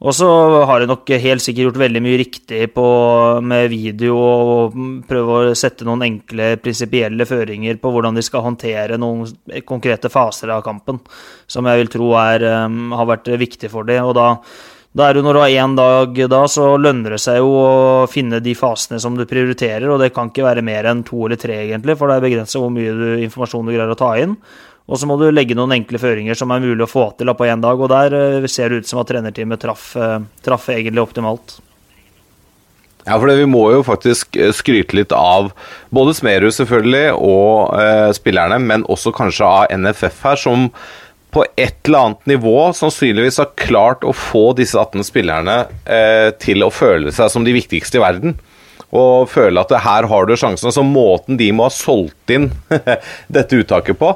og 0.00 0.14
så 0.16 0.26
har 0.64 0.80
de 0.80 0.88
nok 0.88 1.10
helt 1.20 1.44
sikkert 1.44 1.66
gjort 1.66 1.80
veldig 1.82 2.00
mye 2.00 2.18
riktig 2.22 2.60
på, 2.72 2.84
med 3.44 3.66
video 3.68 4.16
og 4.16 4.76
prøve 5.08 5.34
å 5.50 5.56
sette 5.58 5.84
noen 5.84 6.06
enkle 6.06 6.54
prinsipielle 6.64 7.26
føringer 7.28 7.76
på 7.82 7.92
hvordan 7.92 8.16
de 8.16 8.24
skal 8.24 8.46
håndtere 8.46 8.96
noen 9.00 9.28
konkrete 9.68 10.08
faser 10.12 10.54
av 10.54 10.64
kampen, 10.64 11.02
som 11.44 11.68
jeg 11.68 11.82
vil 11.82 11.92
tro 11.92 12.14
er, 12.16 12.46
um, 12.64 12.94
har 12.96 13.10
vært 13.12 13.28
viktig 13.44 13.72
for 13.72 13.88
dem. 13.88 14.08
Og 14.08 14.16
da 14.16 14.30
da 14.90 15.06
er 15.06 15.14
det 15.14 15.22
Når 15.22 15.36
du 15.36 15.40
har 15.40 15.52
én 15.62 15.76
dag 15.78 16.16
da, 16.32 16.40
så 16.50 16.72
lønner 16.74 17.14
det 17.14 17.20
seg 17.22 17.38
jo 17.38 17.50
å 17.54 18.08
finne 18.10 18.40
de 18.42 18.56
fasene 18.58 18.98
som 18.98 19.14
du 19.14 19.22
prioriterer, 19.28 19.86
og 19.86 20.00
det 20.02 20.10
kan 20.14 20.32
ikke 20.32 20.48
være 20.48 20.64
mer 20.66 20.88
enn 20.90 21.04
to 21.06 21.28
eller 21.28 21.38
tre, 21.38 21.60
egentlig, 21.68 21.94
for 21.98 22.10
det 22.10 22.18
er 22.18 22.26
begrenset 22.26 22.58
hvor 22.58 22.72
mye 22.74 22.96
du, 22.98 23.06
informasjon 23.28 23.70
du 23.70 23.74
greier 23.76 23.94
å 23.94 23.98
ta 23.98 24.16
inn. 24.18 24.34
Og 24.90 24.98
så 24.98 25.06
må 25.06 25.14
du 25.20 25.28
legge 25.30 25.54
noen 25.54 25.76
enkle 25.76 26.00
føringer 26.02 26.34
som 26.34 26.50
er 26.50 26.64
mulig 26.64 26.82
å 26.82 26.90
få 26.90 27.12
til 27.14 27.30
på 27.38 27.46
én 27.46 27.62
dag, 27.62 27.78
og 27.78 27.92
der 27.92 28.16
eh, 28.18 28.50
ser 28.50 28.72
det 28.72 28.82
ut 28.82 28.90
som 28.90 28.98
at 29.04 29.12
trenerteamet 29.12 29.62
traff, 29.62 29.92
eh, 29.94 30.16
traff 30.42 30.66
egentlig 30.74 31.04
optimalt. 31.04 31.60
Ja, 33.06 33.16
for 33.16 33.30
Vi 33.32 33.46
må 33.48 33.62
jo 33.72 33.84
faktisk 33.86 34.36
eh, 34.36 34.50
skryte 34.52 34.98
litt 34.98 35.14
av 35.14 35.52
både 35.94 36.16
Smerud 36.18 36.52
selvfølgelig 36.56 37.14
og 37.14 37.78
eh, 37.78 38.10
spillerne, 38.16 38.58
men 38.58 38.84
også 38.90 39.14
kanskje 39.16 39.46
av 39.46 39.70
NFF 39.78 40.20
her, 40.26 40.42
som 40.42 40.68
på 41.30 41.44
et 41.56 41.86
eller 41.86 42.06
annet 42.06 42.30
nivå 42.32 42.56
sannsynligvis 42.76 43.38
har 43.42 43.52
klart 43.58 44.04
å 44.06 44.14
få 44.16 44.50
disse 44.58 44.78
18 44.78 45.06
spillerne 45.06 45.56
eh, 45.86 46.30
til 46.42 46.64
å 46.66 46.72
føle 46.74 47.12
seg 47.14 47.30
som 47.32 47.46
de 47.46 47.54
viktigste 47.54 48.00
i 48.00 48.02
verden. 48.02 48.34
Og 48.90 49.30
føle 49.30 49.62
at 49.62 49.70
her 49.84 50.08
har 50.10 50.26
du 50.26 50.34
sjansen. 50.34 50.66
Altså 50.70 50.82
Måten 50.82 51.38
de 51.38 51.52
må 51.54 51.68
ha 51.68 51.74
solgt 51.74 52.34
inn 52.34 52.48
dette 53.36 53.62
uttaket 53.62 54.00
på, 54.00 54.10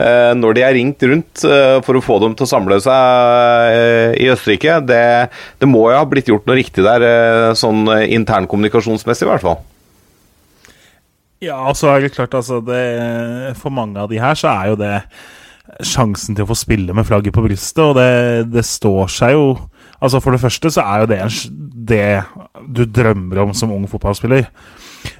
eh, 0.00 0.32
når 0.38 0.56
de 0.56 0.64
er 0.64 0.76
ringt 0.78 1.04
rundt 1.04 1.44
eh, 1.44 1.76
for 1.84 2.00
å 2.00 2.04
få 2.04 2.18
dem 2.24 2.38
til 2.38 2.48
å 2.48 2.52
samle 2.54 2.80
seg 2.84 3.76
eh, 3.76 4.16
i 4.24 4.30
Østerrike, 4.32 4.80
det, 4.88 5.04
det, 5.60 5.68
må 5.68 5.84
jo 5.90 6.00
ha 6.00 6.08
blitt 6.08 6.32
gjort 6.32 6.48
noe 6.48 6.56
riktig 6.62 6.86
der, 6.86 7.04
eh, 7.04 7.52
sånn 7.60 7.84
internkommunikasjonsmessig 7.92 9.28
i 9.28 9.32
hvert 9.34 9.44
fall. 9.44 9.60
Ja, 11.44 11.60
så 11.76 11.92
er 11.92 12.00
det 12.00 12.14
klart, 12.14 12.32
altså 12.32 12.62
det, 12.64 12.80
For 13.60 13.68
mange 13.74 14.00
av 14.00 14.08
de 14.08 14.16
her 14.22 14.38
så 14.38 14.48
er 14.54 14.70
jo 14.72 14.78
det 14.80 14.94
sjansen 15.84 16.36
til 16.36 16.44
å 16.44 16.50
få 16.50 16.56
spille 16.58 16.94
med 16.96 17.06
flagget 17.08 17.34
på 17.34 17.44
brystet, 17.44 17.82
og 17.82 17.96
det, 17.98 18.50
det, 18.52 18.66
står 18.68 19.08
seg 19.10 19.36
jo 19.36 19.46
Altså 20.04 20.18
For 20.20 20.34
det 20.34 20.42
første 20.42 20.68
så 20.74 20.82
er 20.84 21.00
jo 21.00 21.06
det 21.08 21.20
det 21.88 22.08
du 22.76 22.82
drømmer 22.84 23.40
om 23.40 23.52
som 23.56 23.72
ung 23.72 23.86
fotballspiller. 23.88 24.46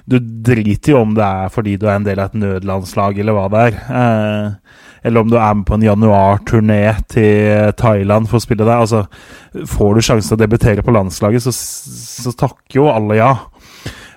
Du 0.05 0.17
driter 0.19 0.93
jo 0.93 1.01
om 1.01 1.13
det 1.17 1.25
er 1.25 1.51
fordi 1.53 1.75
du 1.77 1.85
er 1.87 1.99
en 1.99 2.05
del 2.05 2.21
av 2.21 2.31
et 2.31 2.39
nødlandslag, 2.41 3.17
eller 3.21 3.37
hva 3.37 3.45
det 3.53 3.63
er. 3.67 3.77
Eh, 4.01 4.77
eller 5.05 5.21
om 5.21 5.29
du 5.29 5.37
er 5.37 5.53
med 5.57 5.65
på 5.69 5.77
en 5.77 5.85
januarturné 5.85 6.81
til 7.13 7.73
Thailand 7.77 8.29
for 8.29 8.39
å 8.39 8.45
spille 8.45 8.65
der. 8.65 8.81
Altså, 8.81 9.03
får 9.69 9.93
du 9.93 10.05
sjansen 10.05 10.31
til 10.31 10.37
å 10.39 10.43
debutere 10.43 10.85
på 10.85 10.93
landslaget, 10.95 11.45
så, 11.45 11.53
så 11.53 12.33
takker 12.37 12.81
jo 12.81 12.89
alle 12.89 13.19
ja. 13.19 13.31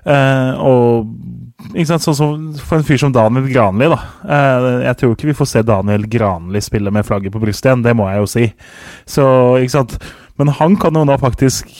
Eh, 0.09 0.53
og 0.65 1.75
ikke 1.75 1.89
sant, 1.91 2.05
sånn 2.07 2.17
som 2.17 2.47
For 2.63 2.79
en 2.79 2.87
fyr 2.87 3.01
som 3.03 3.13
Daniel 3.13 3.49
Granli, 3.51 3.91
da. 3.93 3.99
Eh, 4.25 4.69
jeg 4.87 5.01
tror 5.01 5.15
ikke 5.15 5.31
vi 5.31 5.37
får 5.37 5.51
se 5.51 5.65
Daniel 5.67 6.07
Granli 6.11 6.63
spille 6.65 6.93
med 6.95 7.07
flagget 7.07 7.35
på 7.35 7.43
brystet 7.43 7.71
igjen, 7.71 7.85
det 7.85 7.95
må 7.99 8.09
jeg 8.09 8.23
jo 8.23 8.33
si. 8.33 8.49
Så, 9.09 9.29
ikke 9.61 9.77
sant. 9.77 9.99
Men 10.41 10.55
han 10.57 10.79
kan 10.81 10.97
jo 10.97 11.05
da 11.09 11.19
faktisk 11.21 11.71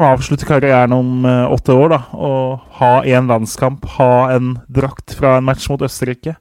avslutte 0.00 0.46
karrieren 0.48 0.94
om 0.96 1.26
uh, 1.28 1.52
åtte 1.52 1.74
år, 1.76 1.92
da. 1.92 1.98
Og 2.16 2.62
ha 2.78 2.92
en 3.12 3.28
landskamp, 3.30 3.84
ha 3.98 4.32
en 4.34 4.54
drakt 4.72 5.14
fra 5.18 5.36
en 5.38 5.46
match 5.46 5.68
mot 5.70 5.84
Østerrike. 5.84 6.34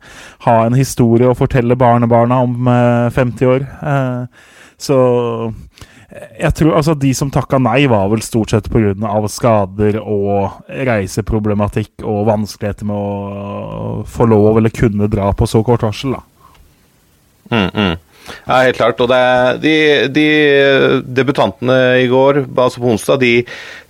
Ha 0.48 0.56
en 0.66 0.78
historie 0.80 1.28
å 1.28 1.38
fortelle 1.38 1.78
barnebarna 1.78 2.40
om 2.46 2.70
uh, 2.72 3.12
eh, 3.12 3.14
50 3.14 3.52
år. 3.52 3.68
Så 4.82 4.98
jeg 6.12 6.56
tror 6.58 6.76
altså 6.76 6.96
De 7.00 7.14
som 7.16 7.32
takka 7.32 7.60
nei, 7.62 7.86
var 7.92 8.10
vel 8.12 8.24
stort 8.26 8.52
sett 8.52 8.70
pga. 8.72 9.12
skader 9.32 10.00
og 10.02 10.68
reiseproblematikk 10.68 12.04
og 12.04 12.26
vanskeligheter 12.28 12.88
med 12.90 12.96
å 12.98 14.04
få 14.08 14.28
lov 14.28 14.60
eller 14.60 14.74
kunne 14.76 15.10
dra 15.12 15.32
på 15.34 15.48
så 15.48 15.64
kort 15.64 15.86
varsel. 15.88 16.18
da. 16.18 16.24
Mm, 17.52 17.70
mm. 17.76 17.96
Ja, 18.48 18.62
helt 18.64 18.78
klart. 18.78 19.00
Og 19.02 19.10
det, 19.12 19.22
de, 19.64 19.76
de, 20.14 20.28
debutantene 21.04 21.78
i 22.04 22.10
går, 22.12 22.46
altså 22.56 22.84
på 22.84 22.92
onsdag, 22.94 23.24
de 23.24 23.46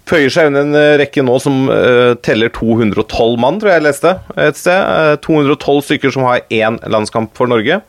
føyer 0.10 0.32
seg 0.34 0.50
under 0.50 0.66
en 0.66 1.00
rekke 1.02 1.24
nå 1.24 1.38
som 1.44 1.66
uh, 1.70 2.14
teller 2.26 2.52
212 2.54 3.38
mann, 3.42 3.60
tror 3.62 3.74
jeg 3.74 3.82
jeg 3.82 3.88
leste 3.88 4.14
et 4.40 4.60
sted. 4.60 4.78
Uh, 4.78 5.16
212 5.24 5.82
stykker 5.90 6.14
som 6.16 6.28
har 6.28 6.46
én 6.50 6.80
landskamp 6.92 7.34
for 7.38 7.52
Norge. 7.52 7.82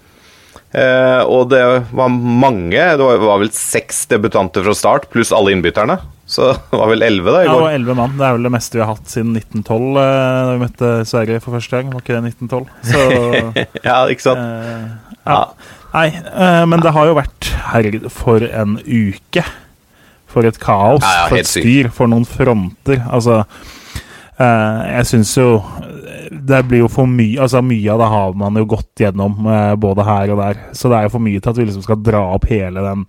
Uh, 0.73 1.21
og 1.29 1.51
det 1.53 1.61
var 1.93 2.09
mange, 2.09 2.81
det 2.81 3.05
var, 3.05 3.19
var, 3.21 3.41
vel 3.43 3.51
seks 3.53 4.07
debutanter 4.09 4.65
fra 4.65 4.73
start, 4.77 5.11
pluss 5.13 5.33
alle 5.37 5.53
innbytterne. 5.53 5.99
Så 6.25 6.49
det 6.71 6.79
var 6.81 6.89
vel 6.89 7.05
elleve 7.05 7.35
i 7.43 7.49
går. 7.51 7.67
Ja, 7.67 7.75
elleve 7.77 7.97
mann. 7.99 8.15
Det 8.17 8.25
er 8.25 8.39
vel 8.39 8.49
det 8.49 8.55
meste 8.55 8.79
vi 8.79 8.85
har 8.85 8.95
hatt 8.95 9.13
siden 9.13 9.35
1912, 9.37 9.91
eh, 10.01 10.15
da 10.49 10.55
vi 10.55 10.63
møtte 10.63 10.93
Sverige 11.11 11.43
for 11.45 11.59
første 11.59 11.77
gang. 11.77 11.93
Var 11.93 12.05
ikke 12.05 12.17
det 12.17 12.33
1912? 12.33 12.71
Så, 12.89 13.03
ja, 13.91 13.99
ikke 14.15 14.27
sant? 14.31 14.41
Eh, 14.41 15.19
ja. 15.29 15.43
Nei, 15.93 16.09
men 16.73 16.81
det 16.81 16.95
har 16.97 17.05
jo 17.05 17.19
vært 17.19 17.51
Herregud, 17.69 18.09
for 18.15 18.41
en 18.49 18.79
uke. 18.81 19.45
For 20.33 20.49
et 20.49 20.57
kaos, 20.57 21.05
ja, 21.05 21.27
for 21.29 21.37
et 21.37 21.51
styr, 21.51 21.91
for 21.93 22.09
noen 22.09 22.25
fronter. 22.25 23.03
Altså 23.13 23.43
jeg 24.41 25.05
syns 25.11 25.35
jo 25.37 25.51
det 26.31 26.63
blir 26.69 26.85
jo 26.85 26.89
for 26.93 27.11
mye 27.11 27.41
Altså 27.43 27.63
Mye 27.65 27.93
av 27.93 28.03
det 28.03 28.09
har 28.13 28.35
man 28.39 28.59
jo 28.61 28.69
gått 28.75 29.03
gjennom, 29.05 29.47
eh, 29.49 29.75
både 29.81 30.07
her 30.07 30.33
og 30.35 30.43
der. 30.43 30.65
Så 30.77 30.91
det 30.91 30.99
er 30.99 31.09
jo 31.09 31.15
for 31.17 31.25
mye 31.25 31.41
til 31.41 31.53
at 31.53 31.61
vi 31.61 31.69
liksom 31.69 31.87
skal 31.87 32.03
dra 32.05 32.23
opp 32.37 32.49
hele 32.51 32.85
den 32.85 33.07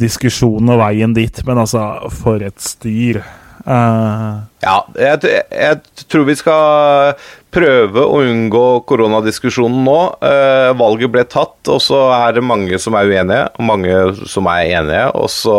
diskusjonen 0.00 0.74
og 0.74 0.82
veien 0.82 1.14
dit. 1.16 1.44
Men 1.46 1.62
altså, 1.64 1.84
for 2.14 2.42
et 2.44 2.60
styr. 2.62 3.22
Uh, 3.60 4.40
ja, 4.64 4.78
jeg, 4.96 5.20
jeg, 5.52 6.04
tror 6.08 6.24
vi 6.24 6.36
skal 6.38 7.18
prøve 7.52 8.02
å 8.02 8.22
unngå 8.24 8.64
koronadiskusjonen 8.88 9.82
nå. 9.84 9.98
Uh, 10.24 10.70
valget 10.80 11.12
ble 11.12 11.24
tatt, 11.28 11.58
og 11.68 11.82
så 11.84 12.06
er 12.16 12.38
det 12.38 12.46
mange 12.46 12.80
som 12.80 12.96
er 12.96 13.10
uenige, 13.10 13.42
og 13.58 13.68
mange 13.68 13.98
som 14.30 14.48
er 14.52 14.70
enige. 14.80 15.04
Også, 15.18 15.56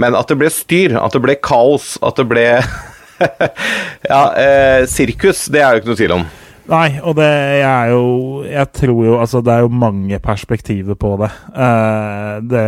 men 0.00 0.18
at 0.18 0.30
det 0.30 0.40
ble 0.42 0.50
styr, 0.54 0.98
at 0.98 1.14
det 1.14 1.22
ble 1.26 1.38
kaos, 1.38 1.94
at 2.02 2.18
det 2.18 2.26
ble 2.30 2.46
ja, 4.12 4.22
eh, 4.34 4.84
sirkus, 4.90 5.46
det 5.52 5.62
er 5.62 5.74
jo 5.74 5.82
ikke 5.82 5.92
noe 5.92 6.00
tvil 6.00 6.16
om. 6.18 6.28
Nei, 6.70 7.00
og 7.02 7.16
det 7.18 7.26
er 7.66 7.88
jo 7.90 8.02
Jeg 8.46 8.68
tror 8.78 8.98
jo 9.02 9.16
Altså, 9.18 9.40
det 9.42 9.50
er 9.50 9.64
jo 9.64 9.72
mange 9.74 10.20
perspektiver 10.22 10.94
på 10.94 11.16
det. 11.18 11.30
Eh, 11.50 12.36
det 12.46 12.64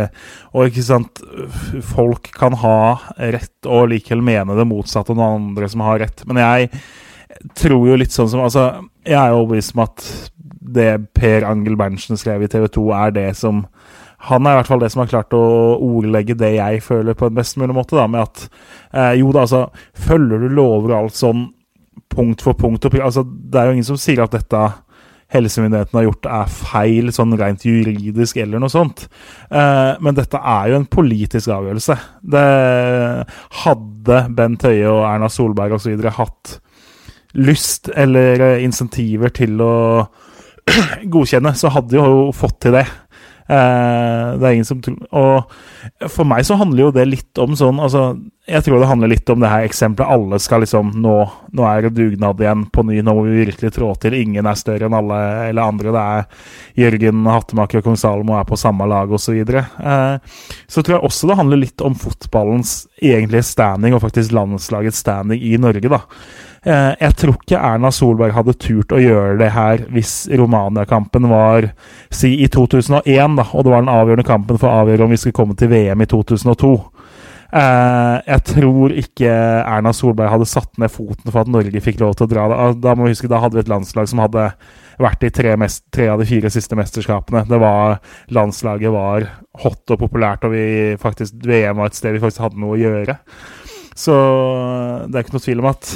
og 0.51 0.67
ikke 0.67 0.83
sant 0.83 1.21
Folk 1.93 2.27
kan 2.35 2.57
ha 2.59 2.77
rett 3.17 3.69
og 3.69 3.87
likevel 3.93 4.23
mene 4.25 4.57
det 4.57 4.67
motsatte 4.67 5.15
noen 5.15 5.53
andre 5.53 5.69
som 5.71 5.85
har 5.85 6.01
rett. 6.03 6.25
Men 6.27 6.41
jeg 6.41 6.69
tror 7.57 7.87
jo 7.87 7.97
litt 7.99 8.13
sånn 8.13 8.29
som 8.33 8.43
Altså, 8.43 8.67
jeg 9.07 9.17
er 9.19 9.31
jo 9.31 9.43
overbevist 9.43 9.77
om 9.77 9.85
at 9.85 10.05
det 10.73 10.91
Per 11.15 11.45
Angel 11.47 11.75
Berntsen 11.79 12.19
skrev 12.19 12.43
i 12.43 12.49
TV 12.51 12.67
2, 12.71 12.83
er 12.95 13.15
det 13.15 13.27
som 13.39 13.65
han 14.29 14.47
er 14.47 14.55
i 14.55 14.59
hvert 14.61 14.69
fall 14.71 14.83
det 14.83 14.91
som 14.93 15.03
har 15.03 15.11
klart 15.11 15.35
å 15.35 15.43
ordlegge 15.83 16.37
det 16.39 16.53
jeg 16.55 16.83
føler 16.85 17.17
på 17.17 17.27
en 17.27 17.35
best 17.35 17.57
mulig 17.59 17.75
måte, 17.75 17.97
da, 17.99 18.07
med 18.07 18.23
at 18.23 18.45
eh, 18.93 19.19
jo 19.19 19.33
da, 19.35 19.43
altså 19.43 19.65
Følger 20.05 20.45
du 20.45 20.53
lover 20.53 20.93
og 20.93 20.97
alt 21.01 21.19
sånn 21.19 21.43
punkt 22.13 22.43
for 22.45 22.57
punkt 22.57 22.85
og, 22.87 22.97
altså, 23.03 23.25
Det 23.25 23.59
er 23.59 23.67
jo 23.67 23.75
ingen 23.77 23.87
som 23.87 23.99
sier 23.99 24.23
at 24.23 24.35
dette 24.35 24.63
helsemyndighetene 25.33 25.97
har 25.97 26.05
gjort 26.05 26.27
er 26.29 26.51
feil, 26.53 27.09
sånn 27.13 27.33
rent 27.39 27.63
juridisk 27.65 28.37
eller 28.37 28.61
noe 28.61 28.69
sånt. 28.69 29.07
Eh, 29.49 29.93
men 30.03 30.17
dette 30.17 30.37
er 30.37 30.67
jo 30.69 30.77
en 30.77 30.85
politisk 30.85 31.49
avgjørelse. 31.55 31.95
Det 32.35 32.43
hadde 33.63 34.19
Bent 34.37 34.67
Høie 34.67 34.91
og 34.91 35.07
Erna 35.09 35.31
Solberg 35.33 35.79
osv. 35.79 36.05
hatt 36.19 36.57
lyst 37.33 37.89
eller 37.89 38.45
eh, 38.45 38.63
insentiver 38.67 39.33
til 39.33 39.57
å 39.63 39.73
godkjenne, 41.13 41.55
så 41.57 41.71
hadde 41.73 41.95
de 41.95 41.99
jo 41.99 42.29
fått 42.35 42.59
til 42.67 42.77
det. 42.77 42.85
Eh, 43.53 44.27
det 44.39 44.47
er 44.47 44.55
ingen 44.55 44.65
som 44.65 44.79
Og 45.11 46.09
for 46.09 46.25
meg 46.25 46.45
så 46.47 46.55
handler 46.57 46.87
jo 46.87 46.93
det 46.95 47.03
litt 47.09 47.41
om 47.41 47.57
sånn 47.59 47.81
altså, 47.83 48.15
Jeg 48.49 48.63
tror 48.65 48.79
det 48.79 48.87
handler 48.89 49.11
litt 49.11 49.29
om 49.29 49.43
det 49.43 49.51
her 49.51 49.65
eksempelet. 49.67 50.09
Alle 50.15 50.39
skal 50.41 50.63
liksom 50.63 50.93
Nå, 51.03 51.15
nå 51.53 51.65
er 51.67 51.85
det 51.85 51.93
dugnad 51.97 52.41
igjen 52.41 52.65
på 52.73 52.85
ny. 52.87 53.01
Nå 53.03 53.15
må 53.17 53.25
vi 53.27 53.43
virkelig 53.43 53.73
trå 53.75 53.91
til. 53.99 54.15
Ingen 54.17 54.47
er 54.49 54.59
større 54.59 54.87
enn 54.87 54.97
alle 54.97 55.19
eller 55.49 55.73
andre. 55.73 55.93
Det 55.93 56.05
er 56.15 56.85
Jørgen 56.85 57.27
Hattemaker 57.29 57.81
og 57.81 57.89
kong 57.89 57.99
Salomo 57.99 58.37
er 58.39 58.47
på 58.47 58.59
samme 58.59 58.87
lag 58.89 59.11
osv. 59.11 59.43
Så, 59.43 59.59
eh, 59.59 60.39
så 60.67 60.83
tror 60.83 60.97
jeg 60.97 61.09
også 61.09 61.29
det 61.29 61.39
handler 61.39 61.63
litt 61.65 61.83
om 61.85 61.97
fotballens 61.99 62.73
egentlige 63.03 63.45
standing, 63.47 63.95
og 63.95 64.03
faktisk 64.03 64.33
landslagets 64.35 65.03
standing 65.03 65.43
i 65.43 65.55
Norge, 65.61 65.91
da. 65.91 66.01
Eh, 66.63 66.93
jeg 67.01 67.15
tror 67.19 67.35
ikke 67.35 67.59
Erna 67.59 67.89
Solberg 67.91 68.35
hadde 68.37 68.55
turt 68.55 68.93
å 68.95 69.01
gjøre 69.01 69.35
det 69.41 69.49
her 69.51 69.81
hvis 69.91 70.29
Romania-kampen 70.31 71.27
var 71.27 71.67
si 72.07 72.37
i 72.39 72.47
2001, 72.47 73.35
da, 73.35 73.49
og 73.51 73.65
det 73.65 73.73
var 73.73 73.83
den 73.83 73.91
avgjørende 73.91 74.27
kampen 74.27 74.59
for 74.61 74.69
å 74.69 74.83
avgjøre 74.83 75.03
om 75.03 75.11
vi 75.11 75.19
skulle 75.19 75.35
komme 75.35 75.57
til 75.59 75.73
VM 75.73 76.05
i 76.05 76.07
2002. 76.07 76.71
Eh, 77.53 78.15
jeg 78.31 78.45
tror 78.49 78.93
ikke 78.97 79.29
Erna 79.29 79.91
Solberg 79.93 80.31
hadde 80.31 80.47
satt 80.49 80.71
ned 80.81 80.89
foten 80.93 81.27
for 81.27 81.43
at 81.43 81.51
Norge 81.51 81.83
fikk 81.83 81.99
lov 82.01 82.15
til 82.15 82.25
å 82.25 82.31
dra. 82.31 82.47
Da, 82.79 82.95
må 82.95 83.09
vi 83.09 83.13
huske, 83.13 83.29
da 83.29 83.43
hadde 83.43 83.59
vi 83.59 83.65
et 83.65 83.73
landslag 83.73 84.07
som 84.09 84.23
hadde 84.23 84.47
vært 85.03 85.27
i 85.27 85.33
tre, 85.33 85.57
mest, 85.59 85.83
tre 85.93 86.07
av 86.13 86.21
de 86.21 86.29
fire 86.29 86.49
siste 86.53 86.77
mesterskapene. 86.79 87.43
Det 87.49 87.59
var, 87.59 87.99
landslaget 88.33 88.93
var 88.93 89.27
hot 89.65 89.93
og 89.93 89.99
populært, 89.99 90.47
og 90.47 90.55
vi 90.55 90.95
faktisk, 91.01 91.35
VM 91.43 91.81
var 91.81 91.91
et 91.91 91.99
sted 91.99 92.15
vi 92.15 92.23
faktisk 92.23 92.47
hadde 92.47 92.63
noe 92.63 92.77
å 92.77 92.81
gjøre. 92.81 93.19
Så 93.93 94.15
det 95.11 95.19
er 95.19 95.25
ikke 95.25 95.35
noe 95.35 95.45
tvil 95.45 95.61
om 95.61 95.69
at 95.69 95.91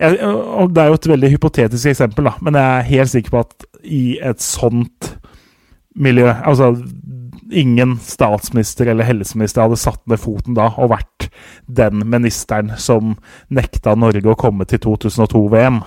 jeg, 0.00 0.18
og 0.24 0.74
Det 0.74 0.82
er 0.82 0.90
jo 0.90 0.98
et 0.98 1.10
veldig 1.14 1.30
hypotetisk 1.36 1.92
eksempel, 1.92 2.28
da, 2.28 2.34
men 2.44 2.58
jeg 2.58 2.78
er 2.78 2.90
helt 2.90 3.12
sikker 3.12 3.34
på 3.34 3.42
at 3.44 3.66
i 3.84 4.18
et 4.24 4.42
sånt 4.42 5.14
miljø 5.94 6.32
Altså, 6.32 6.72
ingen 7.54 7.98
statsminister 8.02 8.88
eller 8.90 9.06
helseminister 9.06 9.62
hadde 9.62 9.78
satt 9.78 10.00
ned 10.10 10.18
foten 10.18 10.56
da 10.56 10.70
og 10.80 10.90
vært 10.94 11.28
den 11.66 12.02
ministeren 12.10 12.72
som 12.80 13.14
nekta 13.52 13.94
Norge 13.98 14.32
å 14.32 14.38
komme 14.38 14.66
til 14.68 14.80
2002-VM. 14.82 15.80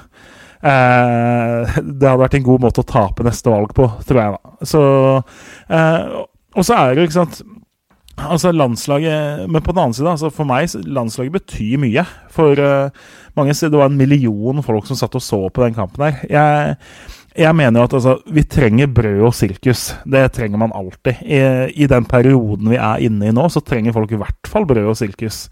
Eh, 0.62 1.78
det 1.82 2.08
hadde 2.08 2.22
vært 2.22 2.38
en 2.39 2.48
god 2.48 2.63
måte 2.63 2.84
å 2.84 2.88
tape 2.88 3.26
neste 3.26 3.52
valg 3.52 3.74
på, 3.78 3.89
tror 4.08 4.22
jeg. 4.22 4.38
da. 4.38 4.67
Så, 4.72 4.82
eh, 5.70 6.17
og 6.58 6.65
så 6.65 6.78
er 6.78 6.93
det 6.93 7.02
jo, 7.04 7.10
ikke 7.10 7.20
sant 7.20 7.41
Altså 8.17 8.51
landslaget, 8.51 9.49
Men 9.49 9.62
på 9.62 9.71
den 9.71 9.84
annen 9.84 9.93
side, 9.93 10.10
altså 10.10 10.32
for 10.34 10.49
meg 10.49 10.71
landslaget 10.86 11.36
betyr 11.38 11.77
mye. 11.82 12.06
For 12.34 12.58
uh, 12.58 12.89
mange 13.38 13.53
Det 13.53 13.77
var 13.77 13.91
en 13.91 13.97
million 13.97 14.63
folk 14.63 14.88
som 14.88 14.97
satt 14.97 15.15
og 15.15 15.21
så 15.21 15.49
på 15.49 15.63
den 15.63 15.77
kampen 15.77 16.03
her. 16.03 16.25
Jeg, 16.30 16.77
jeg 17.38 17.56
mener 17.56 17.80
jo 17.80 17.86
at 17.86 17.93
altså, 17.93 18.15
vi 18.34 18.41
trenger 18.43 18.89
brød 18.89 19.21
og 19.30 19.36
sirkus. 19.38 19.93
Det 20.03 20.32
trenger 20.34 20.58
man 20.58 20.73
alltid. 20.73 21.21
I, 21.21 21.69
I, 21.77 21.86
den 21.86 22.06
perioden 22.06 22.71
vi 22.73 22.75
er 22.82 23.06
inne 23.06 23.30
i 23.30 23.36
nå, 23.36 23.45
så 23.53 23.62
trenger 23.62 23.93
folk 23.93 24.12
i 24.12 24.17
hvert 24.17 24.49
fall 24.49 24.65
brød 24.65 24.89
og 24.89 24.97
sirkus. 24.97 25.45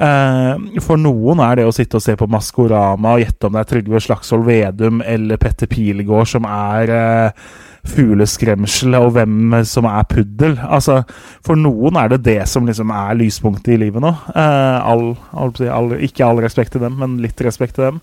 Uh, 0.00 0.80
for 0.80 0.96
noen 0.96 1.44
er 1.44 1.60
det 1.60 1.68
å 1.68 1.74
sitte 1.76 2.00
og 2.00 2.06
se 2.06 2.16
på 2.16 2.30
Maskorama 2.30 3.18
og 3.18 3.24
gjette 3.26 3.48
om 3.48 3.56
det 3.56 3.64
er 3.64 3.72
Trygve 3.74 4.00
Slagsvold 4.00 4.48
Vedum 4.48 5.02
eller 5.04 5.40
Petter 5.42 5.68
Pilegård 5.68 6.32
som 6.32 6.48
er 6.48 6.94
uh, 6.94 7.48
fugleskremsel, 7.86 8.96
og 8.98 9.12
hvem 9.16 9.54
som 9.68 9.86
er 9.88 10.06
puddel. 10.10 10.56
Altså, 10.64 11.02
For 11.46 11.58
noen 11.58 11.96
er 12.00 12.12
det 12.12 12.20
det 12.26 12.40
som 12.50 12.66
liksom 12.68 12.90
er 12.94 13.16
lyspunktet 13.18 13.74
i 13.74 13.80
livet 13.84 14.02
nå. 14.04 14.12
Eh, 14.34 14.90
all, 14.92 15.12
all, 15.32 15.94
ikke 16.04 16.26
all 16.26 16.42
respekt 16.44 16.74
til 16.74 16.84
dem, 16.84 16.98
men 17.00 17.18
litt 17.22 17.40
respekt 17.44 17.78
til 17.78 17.88
dem. 17.88 18.00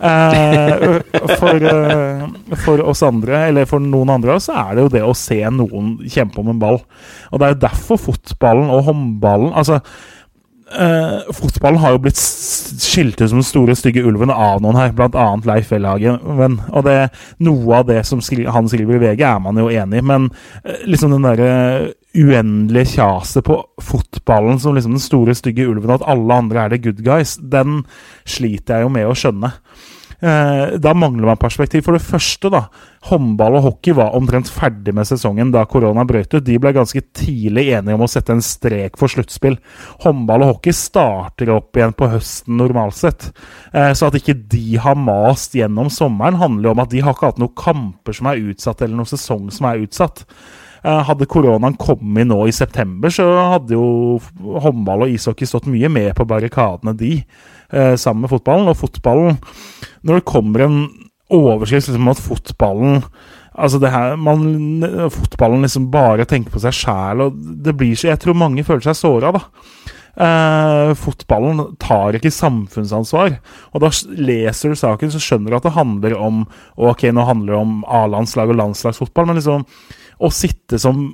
Eh, 0.00 0.98
for, 1.40 1.68
eh, 1.72 2.26
for, 2.64 2.84
oss 2.88 3.04
andre, 3.06 3.46
eller 3.52 3.68
for 3.70 3.84
noen 3.84 4.16
andre, 4.18 4.38
så 4.42 4.56
er 4.66 4.74
det 4.74 4.86
jo 4.86 4.94
det 4.98 5.06
å 5.06 5.16
se 5.16 5.40
noen 5.54 5.96
kjempe 6.08 6.42
om 6.42 6.52
en 6.54 6.62
ball. 6.62 6.82
Og 7.32 7.40
det 7.40 7.48
er 7.48 7.56
jo 7.56 7.64
derfor 7.68 8.00
fotballen 8.08 8.72
og 8.72 8.86
håndballen 8.88 9.54
altså 9.58 9.82
Uh, 10.68 11.24
fotballen 11.32 11.80
har 11.80 11.94
jo 11.94 12.00
blitt 12.04 12.18
skilt 12.20 13.20
ut 13.20 13.30
som 13.30 13.38
den 13.38 13.46
store, 13.46 13.76
stygge 13.78 14.02
ulven 14.04 14.32
av 14.34 14.60
noen 14.60 14.76
her, 14.76 14.90
bl.a. 14.96 15.28
Leif 15.48 15.70
Welhagen. 15.72 16.18
Og 16.68 16.84
det, 16.84 16.98
noe 17.44 17.78
av 17.80 17.86
det 17.88 18.02
som 18.08 18.20
skri 18.24 18.44
han 18.44 18.68
skriver 18.68 18.98
i 18.98 19.02
VG, 19.06 19.24
er 19.24 19.40
man 19.44 19.60
jo 19.60 19.70
enig 19.72 20.02
i, 20.02 20.04
men 20.04 20.28
eh, 20.64 20.84
liksom 20.84 21.14
den 21.14 21.24
derre 21.24 21.52
uendelige 22.18 22.98
kjaset 22.98 23.44
på 23.46 23.56
fotballen 23.84 24.60
som 24.60 24.76
liksom 24.76 24.96
den 24.96 25.02
store, 25.02 25.36
stygge 25.38 25.68
ulven, 25.68 25.94
at 25.94 26.04
alle 26.08 26.40
andre 26.42 26.64
er 26.64 26.74
the 26.74 26.82
good 26.82 27.00
guys, 27.06 27.36
den 27.40 27.82
sliter 28.28 28.78
jeg 28.78 28.88
jo 28.88 28.92
med 28.92 29.08
å 29.08 29.16
skjønne. 29.16 29.52
Eh, 30.20 30.78
da 30.82 30.94
mangler 30.98 31.28
man 31.30 31.38
perspektiv. 31.38 31.84
For 31.86 31.94
det 31.94 32.02
første, 32.02 32.50
da. 32.50 32.64
Håndball 33.08 33.58
og 33.60 33.64
hockey 33.68 33.94
var 33.94 34.16
omtrent 34.18 34.50
ferdig 34.50 34.92
med 34.96 35.06
sesongen 35.06 35.52
da 35.54 35.62
korona 35.70 36.02
brøt 36.08 36.34
ut. 36.34 36.44
De 36.44 36.58
ble 36.58 36.72
ganske 36.74 37.02
tidlig 37.14 37.68
enige 37.78 37.94
om 37.94 38.02
å 38.02 38.10
sette 38.10 38.34
en 38.34 38.42
strek 38.42 38.98
for 38.98 39.12
sluttspill. 39.12 39.58
Håndball 40.04 40.46
og 40.46 40.54
hockey 40.56 40.74
starter 40.74 41.54
opp 41.54 41.78
igjen 41.78 41.94
på 41.98 42.10
høsten 42.10 42.58
normalt 42.58 42.98
sett. 42.98 43.30
Eh, 43.72 43.92
så 43.94 44.10
at 44.10 44.18
ikke 44.18 44.36
de 44.50 44.80
har 44.82 44.98
mast 44.98 45.54
gjennom 45.58 45.92
sommeren, 45.92 46.40
handler 46.42 46.70
jo 46.70 46.76
om 46.76 46.86
at 46.86 46.94
de 46.94 47.04
har 47.04 47.14
ikke 47.14 47.32
hatt 47.32 47.42
noen 47.42 47.58
kamper 47.58 48.18
som 48.18 48.30
er 48.30 48.42
utsatt, 48.50 48.82
eller 48.82 48.98
noen 48.98 49.12
sesong 49.14 49.52
som 49.54 49.70
er 49.70 49.86
utsatt. 49.86 50.24
Eh, 50.82 51.02
hadde 51.08 51.26
koronaen 51.30 51.78
kommet 51.78 52.28
nå 52.30 52.38
i 52.46 52.54
september, 52.54 53.10
så 53.10 53.26
hadde 53.54 53.74
jo 53.74 54.18
håndball 54.62 55.06
og 55.06 55.14
ishockey 55.14 55.46
stått 55.48 55.66
mye 55.70 55.90
mer 55.90 56.12
på 56.14 56.26
barrikadene, 56.28 56.94
de, 56.98 57.12
sammen 57.70 58.24
med 58.24 58.32
fotballen. 58.32 58.70
Og 58.70 58.78
fotballen 58.80 59.36
når 60.06 60.20
det 60.20 60.28
kommer 60.30 60.64
en 60.64 60.78
overskrift 61.28 61.90
liksom, 61.90 62.08
at 62.08 62.22
fotballen 62.22 63.02
Altså 63.58 63.80
det 63.82 63.90
her, 63.90 64.12
man, 64.22 64.84
Fotballen 65.10 65.64
liksom 65.66 65.88
bare 65.90 66.28
tenker 66.30 66.54
på 66.54 66.60
seg 66.62 66.76
sjæl, 66.78 67.24
og 67.24 67.38
det 67.64 67.74
blir 67.74 67.96
så 67.98 68.12
Jeg 68.12 68.20
tror 68.22 68.36
mange 68.38 68.62
føler 68.62 68.84
seg 68.86 68.94
såra, 68.94 69.32
da. 69.34 69.40
Eh, 70.18 70.92
fotballen 70.98 71.64
tar 71.82 72.14
ikke 72.18 72.30
samfunnsansvar. 72.34 73.36
Og 73.72 73.82
da 73.84 73.90
leser 74.18 74.70
du 74.70 74.78
saken, 74.78 75.12
så 75.14 75.22
skjønner 75.22 75.50
du 75.50 75.58
at 75.58 75.68
det 75.68 75.76
handler 75.76 76.16
om 76.18 76.44
Ok, 76.74 77.08
nå 77.14 77.26
handler 77.26 77.54
det 77.54 77.60
om 77.64 77.80
A-landslag 77.86 78.50
og 78.52 78.58
landslagsfotball, 78.58 79.26
men 79.30 79.40
liksom 79.40 79.66
å 80.18 80.30
sitte 80.34 80.80
som 80.82 81.08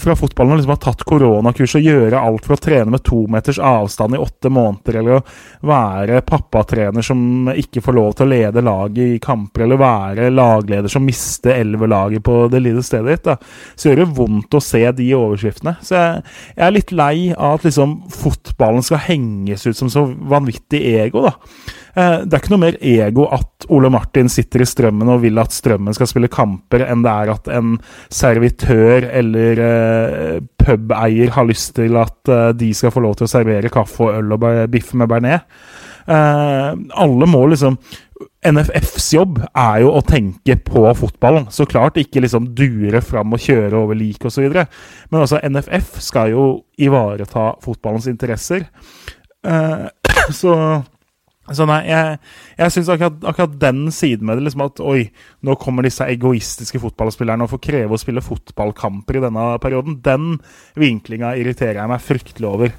fra 0.00 0.16
fotballen 0.16 0.56
liksom 0.56 0.70
har 0.70 0.80
tatt 0.82 1.04
koronakurs 1.06 1.76
og 1.78 1.86
gjøre 1.86 2.20
alt 2.20 2.46
for 2.46 2.56
å 2.56 2.62
trene 2.62 2.92
med 2.92 3.04
to 3.06 3.20
meters 3.30 3.60
avstand 3.62 4.16
i 4.16 4.20
åtte 4.22 4.50
måneder, 4.52 5.00
eller 5.00 5.18
å 5.18 5.68
være 5.68 6.22
pappatrener 6.26 7.04
som 7.04 7.50
ikke 7.52 7.82
får 7.84 7.96
lov 7.98 8.12
til 8.16 8.26
å 8.26 8.32
lede 8.32 8.64
laget 8.64 9.16
i 9.16 9.22
kamper, 9.22 9.66
eller 9.66 9.80
være 9.80 10.30
lagleder 10.34 10.92
som 10.92 11.06
mister 11.06 11.56
elvelaget 11.58 12.24
på 12.24 12.40
det 12.52 12.62
lille 12.64 12.84
stedet 12.86 13.18
ditt, 13.18 13.26
da. 13.28 13.36
så 13.74 13.90
gjør 13.90 14.02
det 14.02 14.10
vondt 14.18 14.58
å 14.58 14.64
se 14.64 14.84
de 14.98 15.10
overskriftene. 15.18 15.76
Så 15.82 15.98
jeg, 15.98 16.22
jeg 16.54 16.66
er 16.68 16.76
litt 16.76 16.94
lei 16.94 17.16
av 17.34 17.58
at 17.58 17.68
liksom 17.68 17.98
fotballen 18.12 18.86
skal 18.86 19.04
henges 19.08 19.66
ut 19.68 19.78
som 19.78 19.92
så 19.92 20.06
vanvittig 20.08 20.82
ego, 20.98 21.28
da. 21.28 21.36
Eh, 21.98 22.20
det 22.24 22.36
er 22.36 22.42
ikke 22.42 22.52
noe 22.52 22.62
mer 22.62 22.76
ego 22.84 23.26
at 23.34 23.66
Ole 23.74 23.90
Martin 23.90 24.30
sitter 24.30 24.62
i 24.62 24.68
Strømmen 24.68 25.10
og 25.10 25.22
vil 25.24 25.40
at 25.42 25.54
Strømmen 25.54 25.96
skal 25.96 26.10
spille 26.10 26.30
kamper, 26.30 26.84
enn 26.86 27.02
det 27.02 27.14
er 27.14 27.32
at 27.32 27.48
en 27.50 27.74
servitør 28.14 29.08
eller 29.08 29.62
uh, 29.64 30.36
pubeier 30.60 31.32
har 31.34 31.48
lyst 31.48 31.74
til 31.78 31.98
at 31.98 32.30
uh, 32.30 32.50
de 32.54 32.70
skal 32.76 32.92
få 32.94 33.02
lov 33.02 33.16
til 33.18 33.26
å 33.26 33.32
servere 33.32 33.72
kaffe 33.72 34.04
og 34.06 34.20
øl 34.20 34.36
og 34.36 34.44
biff 34.70 34.92
med 34.94 35.10
bearnés. 35.10 35.42
Uh, 36.08 36.76
alle 36.96 37.28
må 37.28 37.42
liksom 37.50 37.76
NFFs 38.48 39.10
jobb 39.12 39.40
er 39.50 39.80
jo 39.82 39.90
å 39.98 40.04
tenke 40.06 40.54
på 40.64 40.84
fotballen. 40.96 41.48
Så 41.52 41.66
klart 41.68 41.98
ikke 42.00 42.22
liksom 42.22 42.52
dure 42.56 43.02
fram 43.04 43.34
og 43.34 43.42
kjøre 43.42 43.80
over 43.80 43.98
lik 43.98 44.22
osv. 44.28 44.46
Men 44.54 45.24
altså, 45.24 45.42
NFF 45.42 45.98
skal 46.04 46.30
jo 46.32 46.46
ivareta 46.78 47.50
fotballens 47.64 48.06
interesser. 48.10 48.68
Uh, 49.42 49.90
så 50.40 50.54
så 51.56 51.66
nei, 51.68 51.78
jeg, 51.88 52.18
jeg 52.58 52.74
syns 52.74 52.88
akkurat, 52.92 53.24
akkurat, 53.30 53.54
den 53.60 53.86
siden 53.94 54.26
med 54.26 54.38
det, 54.38 54.44
liksom 54.48 54.66
at 54.66 54.80
oi, 54.84 55.10
nå 55.46 55.56
kommer 55.60 55.86
disse 55.86 56.04
egoistiske 56.04 56.80
fotballspillerne 56.82 57.46
og 57.46 57.50
får 57.54 57.62
kreve 57.68 57.96
å 57.96 58.00
spille 58.00 58.24
fotballkamper 58.24 59.16
i 59.16 59.24
denne 59.28 59.48
perioden, 59.62 60.00
den 60.04 60.38
vinklinga 60.78 61.36
irriterer 61.40 61.80
jeg 61.82 61.88
meg 61.94 62.04
fryktelig 62.04 62.52
over. 62.52 62.72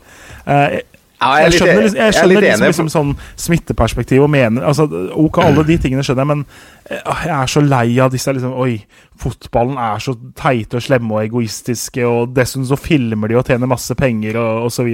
Eh, 0.45 0.79
Ja, 1.19 1.33
jeg 1.35 1.51
Jeg 1.51 1.59
skjønner, 1.59 1.73
jeg 1.73 1.83
liksom- 1.83 1.97
jeg 1.99 2.07
er 2.07 2.11
skjønner 2.15 2.27
litt 2.29 2.59
liksom, 2.59 2.87
liksom 2.87 2.89
sånn 2.89 3.17
smitteperspektiv 3.35 4.23
og 4.23 4.29
mener 4.29 4.61
altså, 4.63 4.85
Ok, 5.11 5.37
alle 5.43 5.65
de 5.67 5.77
tingene 5.77 5.99
skjønner 6.01 6.21
jeg, 6.23 6.27
men 6.27 6.45
eh, 6.89 7.01
jeg 7.25 7.35
er 7.35 7.45
så 7.45 7.61
lei 7.67 7.99
av 7.99 8.11
disse 8.13 8.31
liksom 8.31 8.53
Oi, 8.55 8.85
fotballen 9.19 9.75
er 9.77 9.99
så 9.99 10.15
teite 10.33 10.79
og 10.79 10.81
slemme 10.81 11.11
og 11.11 11.25
egoistiske, 11.27 12.07
og 12.07 12.33
dessuten 12.33 12.65
så 12.65 12.79
filmer 12.79 13.27
de 13.27 13.35
og 13.35 13.43
tjener 13.45 13.67
masse 13.67 13.93
penger 13.99 14.37
og, 14.39 14.69
osv. 14.69 14.87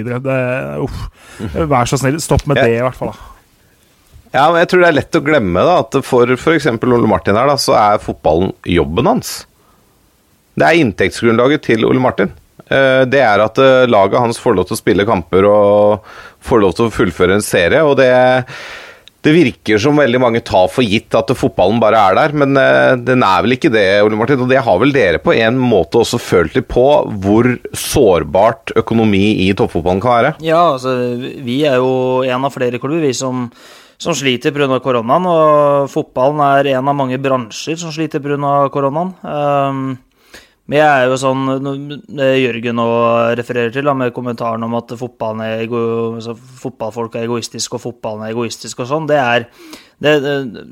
Uff. 0.81 0.97
Vær 1.53 1.85
så 1.85 1.99
snill, 2.01 2.17
stopp 2.19 2.47
med 2.47 2.57
det, 2.57 2.71
i 2.73 2.81
hvert 2.81 2.95
fall. 2.97 3.13
da. 3.13 3.34
Ja, 4.35 4.45
men 4.51 4.59
jeg 4.61 4.71
tror 4.73 4.83
det 4.83 4.87
er 4.91 4.97
lett 4.99 5.15
å 5.19 5.23
glemme 5.23 5.63
da, 5.63 5.77
at 5.85 5.95
for 6.03 6.35
f.eks. 6.35 6.67
Ole 6.75 7.07
Martin 7.09 7.37
her, 7.39 7.47
da, 7.47 7.55
så 7.61 7.75
er 7.79 8.01
fotballen 8.03 8.51
jobben 8.67 9.07
hans. 9.07 9.35
Det 10.55 10.65
er 10.67 10.81
inntektsgrunnlaget 10.81 11.63
til 11.71 11.85
Ole 11.87 12.01
Martin. 12.03 12.33
Eh, 12.67 13.03
Det 13.11 13.21
er 13.21 13.43
at 13.43 13.59
eh, 13.61 13.85
laget 13.91 14.19
hans 14.23 14.39
får 14.41 14.55
lov 14.57 14.67
til 14.69 14.75
å 14.77 14.81
spille 14.81 15.05
kamper 15.07 15.47
og 15.49 16.09
får 16.45 16.61
lov 16.63 16.75
til 16.77 16.87
å 16.89 16.93
fullføre 16.95 17.37
en 17.37 17.43
serie. 17.45 17.83
og 17.85 17.95
det, 17.99 18.09
det 19.25 19.33
virker 19.35 19.79
som 19.81 19.97
veldig 19.99 20.19
mange 20.21 20.41
tar 20.45 20.67
for 20.73 20.85
gitt 20.85 21.15
at 21.17 21.31
fotballen 21.37 21.79
bare 21.81 22.01
er 22.09 22.17
der, 22.19 22.35
men 22.41 22.57
eh, 22.61 22.95
den 23.07 23.23
er 23.25 23.45
vel 23.45 23.55
ikke 23.57 23.71
det, 23.73 23.85
Ole 24.05 24.17
Martin. 24.19 24.41
Og 24.43 24.51
det 24.51 24.63
har 24.67 24.81
vel 24.81 24.93
dere 24.95 25.21
på 25.23 25.35
en 25.37 25.59
måte 25.61 26.01
også 26.03 26.19
følt 26.21 26.57
litt 26.59 26.67
på, 26.71 26.85
hvor 27.23 27.51
sårbart 27.77 28.75
økonomi 28.83 29.23
i 29.47 29.51
toppfotballen 29.57 30.03
kan 30.03 30.17
være? 30.19 30.35
Ja, 30.45 30.65
altså, 30.75 30.95
vi 31.45 31.61
er 31.69 31.79
jo 31.83 32.21
en 32.25 32.45
av 32.47 32.53
flere 32.55 32.81
klubber 32.81 33.05
vi 33.05 33.13
som, 33.17 33.49
som 33.97 34.15
sliter 34.17 34.53
pga. 34.55 34.79
koronaen. 34.83 35.29
Og 35.29 35.91
fotballen 35.91 36.41
er 36.47 36.73
en 36.75 36.89
av 36.91 36.97
mange 36.97 37.19
bransjer 37.21 37.79
som 37.79 37.93
sliter 37.95 38.23
pga. 38.23 38.69
koronaen. 38.73 39.13
Um, 39.23 39.97
men 40.65 40.79
jeg 40.79 40.87
er 40.89 41.11
jo 41.11 41.17
sånn 41.21 41.43
Jørgen 42.17 42.79
nå 42.79 42.85
refererer 43.37 43.73
til, 43.73 43.89
med 43.93 44.13
kommentaren 44.15 44.65
om 44.65 44.73
at 44.79 44.95
fotballen 44.97 45.43
er 45.45 45.59
ego, 45.67 45.81
altså, 46.17 46.33
fotballfolk 46.33 47.19
er 47.19 47.27
egoistiske 47.27 47.77
og 47.77 47.83
fotballen 47.83 48.25
er 48.25 48.33
egoistisk 48.33 48.81
og 48.81 48.89
sånn, 48.89 49.05
det 49.11 49.19
er 49.21 49.45
det, 50.01 50.15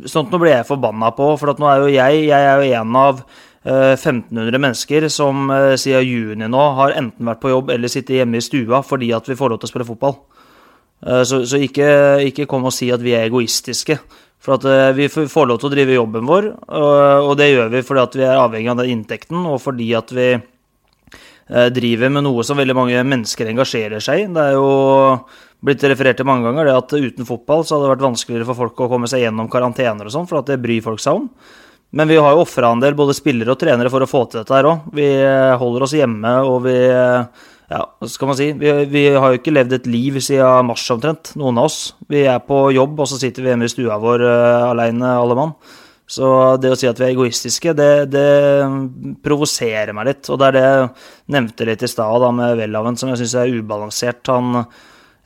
Sånt 0.09 0.33
nå 0.33 0.39
blir 0.41 0.55
jeg 0.55 0.67
forbanna 0.67 1.13
på. 1.15 1.29
For 1.39 1.53
nå 1.55 1.69
er 1.69 1.83
jo 1.83 1.91
jeg, 1.93 2.25
jeg 2.27 2.49
er 2.49 2.59
jo 2.59 2.81
en 2.81 2.97
av 2.99 3.21
eh, 3.21 3.93
1500 3.93 4.59
mennesker 4.65 5.07
som 5.13 5.45
eh, 5.53 5.75
siden 5.79 6.09
juni 6.09 6.49
nå 6.49 6.63
har 6.79 6.97
enten 6.97 7.29
vært 7.29 7.43
på 7.43 7.53
jobb 7.53 7.71
eller 7.75 7.91
sittet 7.91 8.17
hjemme 8.17 8.41
i 8.41 8.43
stua 8.43 8.81
fordi 8.83 9.13
at 9.15 9.29
vi 9.29 9.37
får 9.39 9.53
lov 9.53 9.61
til 9.61 9.69
å 9.69 9.73
spille 9.75 9.89
fotball. 9.93 10.17
Eh, 11.05 11.23
Så, 11.27 11.43
så 11.45 11.59
ikke, 11.61 11.87
ikke 12.29 12.47
kom 12.49 12.65
og 12.69 12.75
si 12.75 12.91
at 12.93 13.03
vi 13.03 13.15
er 13.15 13.27
egoistiske. 13.27 13.99
For 14.43 14.57
at 14.57 14.65
eh, 14.67 14.89
vi 14.97 15.07
får 15.07 15.47
lov 15.47 15.61
til 15.61 15.69
å 15.69 15.73
drive 15.73 15.95
jobben 15.95 16.27
vår, 16.27 16.49
og, 16.75 17.35
det 17.39 17.53
gjør 17.53 17.71
vi 17.71 17.83
fordi 17.87 18.03
at 18.03 18.17
vi 18.19 18.25
er 18.27 18.41
avhengig 18.41 18.73
av 18.73 18.81
den 18.81 18.97
inntekten, 18.97 19.45
og 19.47 19.61
fordi 19.63 19.93
at 19.95 20.11
vi 20.11 20.27
eh, 20.35 21.69
driver 21.71 22.11
med 22.11 22.27
noe 22.27 22.43
som 22.43 22.59
veldig 22.59 22.75
mange 22.75 23.05
mennesker 23.07 23.53
engasjerer 23.53 24.03
seg 24.03 24.25
i. 24.25 24.29
Det 24.35 24.43
er 24.49 24.57
jo 24.57 24.69
blitt 25.63 25.83
referert 25.87 26.19
til 26.19 26.27
mange 26.27 26.43
ganger 26.49 26.67
det 26.67 26.75
at 26.75 26.91
uten 26.91 27.27
fotball 27.27 27.63
så 27.63 27.77
hadde 27.77 27.87
det 27.87 27.93
vært 27.93 28.07
vanskeligere 28.09 28.49
for 28.49 28.65
folk 28.65 28.83
å 28.83 28.89
komme 28.91 29.07
seg 29.07 29.23
gjennom 29.23 29.47
karantener 29.51 30.09
og 30.09 30.15
sånn, 30.15 30.27
for 30.27 30.41
at 30.41 30.51
det 30.51 30.59
bryr 30.59 30.83
folk 30.83 30.99
seg 30.99 31.21
om. 31.21 31.29
Men 31.95 32.09
vi 32.09 32.17
har 32.17 32.33
jo 32.33 32.41
ofra 32.41 32.73
en 32.73 32.81
del, 32.81 32.97
både 32.97 33.15
spillere 33.15 33.53
og 33.53 33.61
trenere, 33.61 33.91
for 33.93 34.03
å 34.03 34.09
få 34.09 34.25
til 34.25 34.41
dette 34.41 34.55
her 34.57 34.65
òg. 34.65 34.87
Vi 34.97 35.07
holder 35.61 35.85
oss 35.85 35.93
hjemme, 35.95 36.31
og 36.49 36.63
vi 36.65 36.75
Ja, 37.71 37.85
hva 37.99 38.09
skal 38.11 38.29
man 38.29 38.37
si? 38.37 38.49
Vi, 38.59 38.71
vi 38.91 39.05
har 39.15 39.31
jo 39.31 39.39
ikke 39.39 39.53
levd 39.53 39.77
et 39.77 39.87
liv 39.89 40.19
siden 40.21 40.67
mars 40.67 40.83
omtrent, 40.93 41.31
noen 41.39 41.61
av 41.61 41.69
oss. 41.69 41.79
Vi 42.11 42.25
er 42.27 42.41
på 42.43 42.65
jobb, 42.75 42.99
og 42.99 43.09
så 43.09 43.19
sitter 43.21 43.45
vi 43.45 43.53
hjemme 43.53 43.69
i 43.69 43.71
stua 43.71 43.97
vår 44.01 44.25
uh, 44.25 44.71
aleine, 44.73 45.15
alle 45.21 45.37
mann. 45.39 45.55
Så 46.13 46.27
det 46.61 46.73
å 46.73 46.77
si 46.77 46.89
at 46.89 46.99
vi 46.99 47.07
er 47.07 47.13
egoistiske, 47.15 47.73
det, 47.77 47.91
det 48.11 48.27
provoserer 49.23 49.95
meg 49.95 50.09
litt. 50.11 50.27
Og 50.29 50.39
det 50.39 50.49
er 50.49 50.57
det 50.57 50.63
jeg 50.65 50.89
nevnte 51.35 51.67
litt 51.69 51.85
i 51.85 51.89
stad 51.89 52.27
med 52.35 52.57
Welhaven, 52.59 52.99
som 52.99 53.13
jeg 53.13 53.23
syns 53.23 53.37
er 53.39 53.55
ubalansert. 53.55 54.33
Han, 54.33 54.65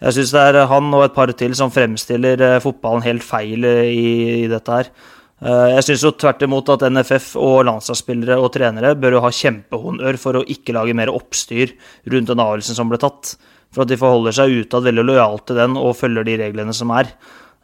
jeg 0.05 0.19
syns 0.19 0.35
det 0.37 0.45
er 0.51 0.69
han 0.69 0.93
og 0.93 1.07
et 1.07 1.17
par 1.17 1.33
til 1.33 1.57
som 1.57 1.73
fremstiller 1.73 2.43
eh, 2.45 2.59
fotballen 2.63 3.05
helt 3.07 3.25
feil 3.25 3.65
eh, 3.67 3.89
i, 3.89 4.09
i 4.43 4.47
dette 4.51 4.79
her. 4.79 4.93
Eh, 5.37 5.69
Jeg 5.75 5.85
syns 5.85 6.03
jo 6.07 6.11
tvert 6.17 6.41
imot 6.41 6.69
at 6.73 6.87
NFF 6.89 7.35
og 7.37 7.65
landslagsspillere 7.67 8.39
og 8.41 8.49
trenere 8.55 8.95
bør 8.97 9.17
jo 9.19 9.25
ha 9.25 9.29
kjempehonnør 9.33 10.17
for 10.17 10.39
å 10.39 10.45
ikke 10.49 10.73
lage 10.73 10.95
mer 10.97 11.11
oppstyr 11.13 11.75
rundt 12.09 12.31
den 12.31 12.41
avgjørelsen 12.41 12.77
som 12.79 12.89
ble 12.89 12.97
tatt. 13.01 13.35
For 13.73 13.83
at 13.83 13.91
de 13.91 13.99
forholder 13.99 14.33
seg 14.33 14.55
utad 14.63 14.87
veldig 14.87 15.03
lojalt 15.05 15.45
til 15.49 15.59
den 15.59 15.75
og 15.77 15.97
følger 15.99 16.25
de 16.25 16.37
reglene 16.41 16.73
som 16.73 16.89
er. 16.95 17.11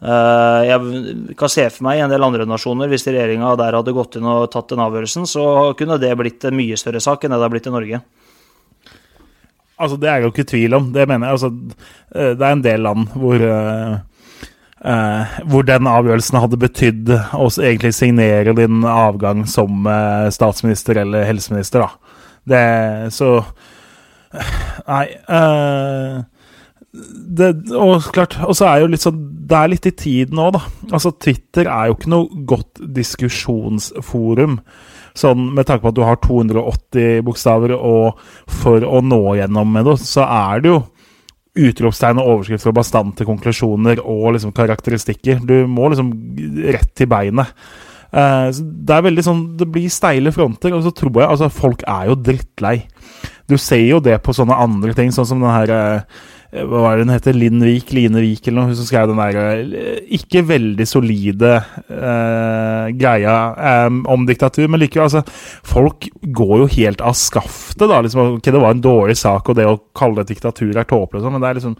Eh, 0.03 0.61
Jeg 0.69 1.35
kan 1.39 1.49
se 1.49 1.65
for 1.71 1.87
meg 1.87 1.97
i 1.97 2.03
en 2.05 2.13
del 2.13 2.23
andre 2.23 2.45
nasjoner, 2.45 2.91
hvis 2.91 3.07
regjeringa 3.07 3.55
der 3.57 3.73
hadde 3.79 3.95
gått 3.95 4.17
inn 4.19 4.27
og 4.27 4.51
tatt 4.51 4.69
den 4.69 4.83
avgjørelsen, 4.83 5.25
så 5.25 5.73
kunne 5.79 5.97
det 5.97 6.13
blitt 6.19 6.45
en 6.45 6.57
mye 6.59 6.77
større 6.77 7.01
sak 7.01 7.23
enn 7.23 7.31
det 7.33 7.39
det 7.41 7.47
har 7.47 7.55
blitt 7.55 7.67
i 7.71 7.73
Norge. 7.73 8.01
Altså, 9.79 9.97
Det 9.99 10.07
er 10.09 10.19
jeg 10.19 10.23
jo 10.27 10.31
ikke 10.31 10.51
tvil 10.51 10.73
om. 10.77 10.91
Det 10.93 11.07
mener 11.07 11.27
jeg. 11.27 11.33
Altså, 11.33 11.49
eh, 12.13 12.33
det 12.35 12.41
er 12.45 12.51
en 12.51 12.61
del 12.61 12.81
land 12.81 13.07
hvor 13.17 13.39
eh, 14.83 15.37
hvor 15.49 15.65
den 15.67 15.89
avgjørelsen 15.89 16.39
hadde 16.43 16.59
betydd 16.61 17.13
å 17.13 17.47
egentlig 17.53 17.93
signere 17.97 18.55
din 18.57 18.83
avgang 18.87 19.45
som 19.49 19.87
eh, 19.89 20.27
statsminister 20.33 21.01
eller 21.03 21.27
helseminister, 21.29 21.85
da. 21.87 22.19
Det 22.43 22.63
Så 23.15 23.37
Nei. 24.89 25.05
eh, 25.31 26.23
det, 26.93 27.47
og 27.73 28.09
klart, 28.13 28.35
og 28.45 28.53
så 28.57 28.67
er 28.69 28.81
jo 28.83 28.89
litt 28.91 29.01
sånn 29.01 29.21
Det 29.49 29.57
er 29.57 29.69
litt 29.71 29.87
i 29.89 29.93
tiden 29.97 30.41
òg, 30.41 30.51
da. 30.57 30.61
Altså, 30.91 31.13
Twitter 31.17 31.69
er 31.69 31.89
jo 31.89 31.95
ikke 31.97 32.11
noe 32.13 32.43
godt 32.49 32.81
diskusjonsforum. 32.97 34.59
Sånn 35.17 35.47
med 35.53 35.67
tanke 35.69 35.85
på 35.85 35.91
at 35.91 35.97
du 35.97 36.03
har 36.05 36.19
280 36.21 37.23
bokstaver, 37.25 37.73
og 37.77 38.21
for 38.61 38.85
å 38.85 39.01
nå 39.05 39.21
gjennom 39.39 39.73
med 39.73 39.89
det, 39.89 39.97
så 40.05 40.25
er 40.25 40.63
det 40.63 40.71
jo 40.73 40.79
utropstegn 41.53 42.19
og 42.21 42.29
overskrifter 42.35 42.71
og 42.71 42.77
bastante 42.79 43.27
konklusjoner 43.27 44.01
og 44.01 44.33
liksom 44.35 44.53
karakteristikker. 44.55 45.41
Du 45.45 45.67
må 45.69 45.91
liksom 45.91 46.13
rett 46.73 46.93
til 46.97 47.09
beinet. 47.11 47.53
Så 48.13 48.61
det 48.61 48.93
er 48.93 49.05
veldig 49.07 49.23
sånn 49.25 49.39
Det 49.57 49.65
blir 49.73 49.89
steile 49.89 50.29
fronter, 50.29 50.69
og 50.77 50.83
så 50.85 50.91
tror 50.93 51.15
jeg 51.17 51.25
Altså, 51.25 51.47
folk 51.49 51.81
er 51.89 52.11
jo 52.11 52.17
drittlei. 52.21 52.75
Du 53.49 53.55
ser 53.57 53.81
jo 53.87 53.97
det 54.03 54.19
på 54.21 54.35
sånne 54.37 54.53
andre 54.53 54.93
ting, 54.97 55.09
sånn 55.13 55.25
som 55.31 55.41
den 55.41 55.49
her 55.49 55.73
eh, 55.73 56.21
Hva 56.53 56.81
er 56.91 56.99
det 56.99 57.05
den 57.07 57.13
heter? 57.15 57.37
Linn 57.37 57.63
Vik? 57.65 57.91
Line 57.95 58.21
Vik, 58.21 58.45
eller 58.45 58.59
noe? 58.59 58.69
Hun 58.69 58.77
som 58.77 58.85
skrev 58.85 59.09
den 59.09 59.17
der 59.17 59.37
eh, 59.63 60.01
ikke 60.19 60.43
veldig 60.45 60.85
solide 60.85 61.53
uh, 61.89 62.91
greia 62.93 63.37
um, 63.87 64.03
om 64.13 64.27
diktatur, 64.29 64.67
men 64.69 64.83
likevel, 64.83 65.07
altså 65.07 65.23
Folk 65.65 66.11
går 66.21 66.53
jo 66.61 66.67
helt 66.75 67.01
av 67.01 67.17
skaftet, 67.17 67.87
da. 67.89 68.03
Liksom, 68.05 68.37
ok, 68.37 68.51
det 68.53 68.61
var 68.61 68.75
en 68.75 68.83
dårlig 68.85 69.17
sak, 69.17 69.49
og 69.49 69.57
det 69.57 69.65
å 69.69 69.79
kalle 69.97 70.21
det 70.21 70.35
diktatur 70.35 70.77
er 70.77 70.85
tåpelig 70.89 71.23
sånn, 71.23 71.33
men 71.33 71.43
det 71.43 71.49
er 71.49 71.59
liksom 71.61 71.77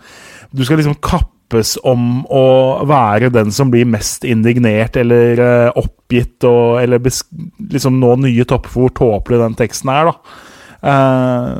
Du 0.53 0.63
skal 0.65 0.81
liksom 0.81 0.97
kappes 1.05 1.75
om 1.85 2.23
å 2.33 2.45
være 2.89 3.29
den 3.35 3.53
som 3.53 3.69
blir 3.69 3.85
mest 3.85 4.25
indignert 4.25 4.97
eller 4.97 5.43
uh, 5.43 5.83
oppgitt, 5.83 6.39
og, 6.49 6.79
eller 6.81 7.03
liksom 7.03 8.01
nå 8.01 8.15
nye 8.25 8.49
topper 8.49 8.73
for 8.73 8.87
hvor 8.87 8.97
tåpelig 9.03 9.43
den 9.43 9.59
teksten 9.61 9.93
er, 9.93 10.09
da. 10.09 10.49
Eh, 10.83 11.51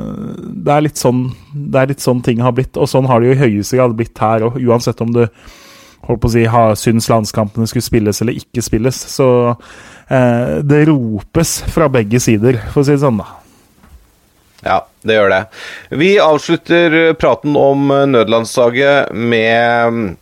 det 0.66 0.72
er 0.74 0.82
litt 0.84 1.00
sånn 1.00 1.22
Det 1.54 1.78
er 1.80 1.88
litt 1.94 2.02
sånn 2.04 2.18
ting 2.24 2.42
har 2.44 2.52
blitt, 2.52 2.76
og 2.76 2.90
sånn 2.90 3.06
har 3.08 3.22
det 3.22 3.30
jo 3.30 3.36
i 3.38 3.42
høyeste 3.46 3.78
grad 3.78 3.94
blitt 3.96 4.20
her 4.20 4.44
òg, 4.50 4.58
uansett 4.60 5.00
om 5.00 5.14
du 5.14 5.22
holdt 6.04 6.20
på 6.20 6.28
å 6.28 6.32
si, 6.34 6.42
har, 6.52 6.74
syns 6.76 7.08
landskampene 7.08 7.64
skulle 7.70 7.86
spilles 7.86 8.20
eller 8.20 8.36
ikke 8.36 8.60
spilles. 8.64 8.98
Så 9.08 9.28
eh, 9.48 10.60
det 10.60 10.82
ropes 10.90 11.56
fra 11.72 11.88
begge 11.88 12.20
sider, 12.20 12.60
for 12.74 12.82
å 12.82 12.84
si 12.84 12.92
det 12.92 13.00
sånn, 13.00 13.22
da. 13.22 13.30
Ja, 14.64 14.76
det 15.04 15.16
gjør 15.16 15.32
det. 15.32 15.40
Vi 15.96 16.10
avslutter 16.20 16.98
praten 17.20 17.56
om 17.56 17.88
nødlandslaget 18.12 19.16
med 19.16 20.14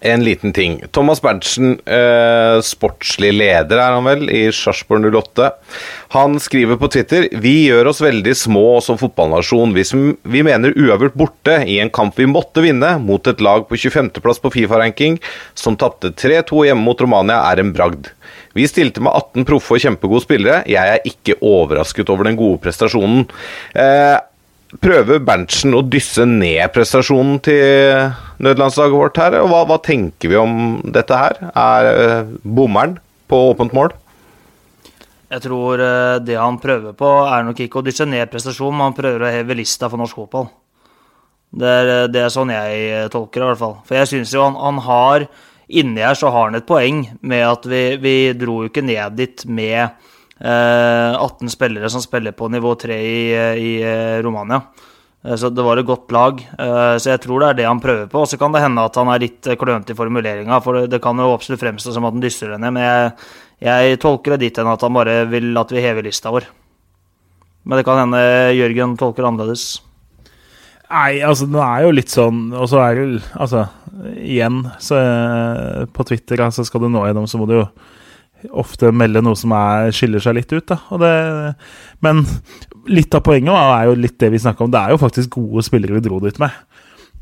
en 0.00 0.24
liten 0.24 0.52
ting. 0.52 0.80
Thomas 0.90 1.20
Berntsen, 1.22 1.78
eh, 1.86 2.60
sportslig 2.64 3.32
leder 3.34 3.78
er 3.78 3.96
han 3.96 4.06
vel, 4.06 4.30
i 4.30 4.44
Sarpsborg 4.52 5.06
08. 5.12 5.50
Han 6.16 6.38
skriver 6.40 6.76
på 6.76 6.90
Twitter 6.92 7.28
Vi 7.32 7.68
gjør 7.68 7.88
oss 7.92 8.02
veldig 8.04 8.34
små 8.36 8.80
som 8.84 8.98
fotballnasjon 9.00 9.72
hvis 9.76 9.94
vi 9.94 10.42
mener 10.44 10.76
uavgjort 10.76 11.16
borte 11.16 11.58
i 11.68 11.78
en 11.80 11.92
kamp 11.92 12.18
vi 12.18 12.28
måtte 12.28 12.64
vinne 12.64 12.94
mot 13.00 13.26
et 13.26 13.40
lag 13.40 13.64
på 13.68 13.78
25.-plass 13.78 14.42
på 14.42 14.52
Fifa-ranking 14.52 15.18
som 15.54 15.76
tapte 15.76 16.12
3-2 16.12 16.66
hjemme 16.68 16.84
mot 16.84 17.00
Romania, 17.00 17.40
er 17.50 17.62
en 17.62 17.72
bragd. 17.72 18.10
Vi 18.56 18.66
stilte 18.68 19.00
med 19.00 19.12
18 19.12 19.46
proffe 19.48 19.76
og 19.76 19.80
kjempegode 19.80 20.24
spillere. 20.26 20.60
Jeg 20.68 20.96
er 20.96 21.08
ikke 21.08 21.38
overrasket 21.40 22.10
over 22.12 22.28
den 22.28 22.36
gode 22.36 22.60
prestasjonen. 22.64 23.24
Eh, 23.72 24.18
prøver 24.80 25.20
Berntsen 25.24 25.74
å 25.76 25.82
dysse 25.84 26.24
ned 26.28 26.72
prestasjonen 26.72 27.40
til 27.44 28.12
nødlandslaget 28.42 28.96
vårt 28.96 29.20
her? 29.20 29.36
Og 29.42 29.50
hva, 29.52 29.64
hva 29.68 29.78
tenker 29.84 30.32
vi 30.32 30.38
om 30.40 30.78
dette 30.94 31.18
her? 31.18 31.38
Er 31.52 31.90
eh, 31.90 32.32
bommeren 32.42 32.96
på 33.28 33.42
åpent 33.50 33.74
mål? 33.76 33.92
Jeg 35.32 35.44
tror 35.44 35.80
eh, 35.82 36.16
det 36.24 36.40
han 36.40 36.60
prøver 36.62 36.96
på, 36.96 37.12
er 37.28 37.46
nok 37.46 37.60
ikke 37.64 37.82
å 37.82 37.86
dysse 37.86 38.08
ned 38.08 38.32
prestasjonen, 38.32 38.78
men 38.78 38.90
han 38.90 38.98
prøver 38.98 39.24
å 39.26 39.32
heve 39.32 39.56
lista 39.60 39.90
for 39.92 40.00
norsk 40.00 40.24
fotball. 40.24 40.50
Det 41.52 41.68
er, 41.68 41.94
eh, 41.94 42.10
det 42.12 42.24
er 42.24 42.32
sånn 42.32 42.52
jeg 42.54 43.08
tolker 43.12 43.42
det, 43.42 43.46
i 43.46 43.50
hvert 43.52 43.64
fall. 43.64 43.80
For 43.88 44.00
jeg 44.00 44.12
syns 44.14 44.36
jo 44.36 44.46
han, 44.46 44.60
han 44.60 44.84
har 44.88 45.30
Inni 45.72 46.02
her 46.04 46.16
så 46.18 46.28
har 46.28 46.50
han 46.50 46.58
et 46.58 46.66
poeng 46.68 46.98
med 47.24 47.42
at 47.48 47.64
vi, 47.70 47.78
vi 48.02 48.14
dro 48.36 48.58
jo 48.60 48.68
ikke 48.68 48.82
ned 48.84 49.14
dit 49.16 49.44
med 49.48 49.94
18 50.42 51.48
spillere 51.52 51.90
som 51.92 52.02
spiller 52.02 52.32
på 52.34 52.48
nivå 52.50 52.72
3 52.78 52.96
i, 52.98 53.20
i 53.62 53.70
eh, 53.82 54.22
Romania. 54.24 54.62
Eh, 55.24 55.36
Så 55.38 55.50
det 55.54 55.62
var 55.62 55.78
et 55.78 55.86
godt 55.86 56.10
lag. 56.10 56.40
Eh, 56.58 56.96
Så 56.98 57.10
jeg 57.12 57.20
tror 57.22 57.40
det 57.40 57.48
er 57.52 57.54
det 57.60 57.68
han 57.68 57.80
prøver 57.80 58.08
på. 58.10 58.22
Og 58.24 58.28
så 58.30 58.38
kan 58.40 58.52
det 58.52 58.62
hende 58.64 58.82
at 58.84 58.96
han 58.98 59.08
er 59.14 59.22
litt 59.22 59.46
eh, 59.46 59.54
klønete 59.60 59.94
i 59.94 59.98
formuleringa, 59.98 60.58
for 60.64 60.86
det- 60.86 61.02
kan 61.02 61.16
jo 61.16 61.30
absolutt 61.34 61.60
fremstå 61.62 61.92
som 61.94 62.04
at 62.04 62.12
han 62.16 62.22
dyster 62.24 62.50
det 62.50 62.58
ned. 62.60 62.72
Men 62.72 62.82
jeg, 62.82 63.12
jeg 63.62 64.00
tolker 64.02 64.34
det 64.36 64.40
dit 64.48 64.56
hen 64.58 64.66
at 64.72 64.80
han 64.82 64.92
bare 64.98 65.20
vil 65.30 65.56
at 65.58 65.70
vi 65.70 65.80
hever 65.84 66.02
lista 66.02 66.30
vår. 66.34 66.48
Men 67.64 67.78
det 67.78 67.84
kan 67.86 68.00
hende 68.02 68.18
Jørgen 68.58 68.96
tolker 68.98 69.22
annerledes. 69.28 69.80
Nei, 70.90 71.20
altså, 71.24 71.46
det 71.48 71.62
er 71.62 71.84
jo 71.86 71.92
litt 71.94 72.10
sånn 72.12 72.40
Og 72.52 72.66
så 72.68 72.76
er 72.82 72.98
det 72.98 73.04
jo 73.06 73.20
Altså, 73.40 73.62
igjen, 74.18 74.58
så 74.82 74.98
eh, 74.98 75.84
på 75.88 76.04
Twitter, 76.04 76.42
altså, 76.44 76.66
skal 76.68 76.82
du 76.82 76.88
nå 76.92 77.06
gjennom, 77.06 77.24
så 77.30 77.38
må 77.40 77.46
du 77.48 77.54
jo 77.60 77.68
ofte 78.50 78.90
melde 78.94 79.22
noe 79.24 79.38
som 79.38 79.54
er, 79.56 79.92
skiller 79.94 80.22
seg 80.22 80.36
litt 80.38 80.52
ut, 80.52 80.74
det, 81.02 81.14
men 82.04 82.24
litt 82.90 83.14
av 83.14 83.24
poenget 83.26 83.54
er 83.54 83.88
jo 83.88 83.98
litt 83.98 84.18
det 84.20 84.32
vi 84.34 84.42
snakka 84.42 84.66
om. 84.66 84.72
Det 84.72 84.80
er 84.80 84.94
jo 84.94 85.02
faktisk 85.02 85.38
gode 85.38 85.64
spillere 85.66 85.98
vi 85.98 86.04
dro 86.04 86.20
dit 86.22 86.38
med. 86.42 86.54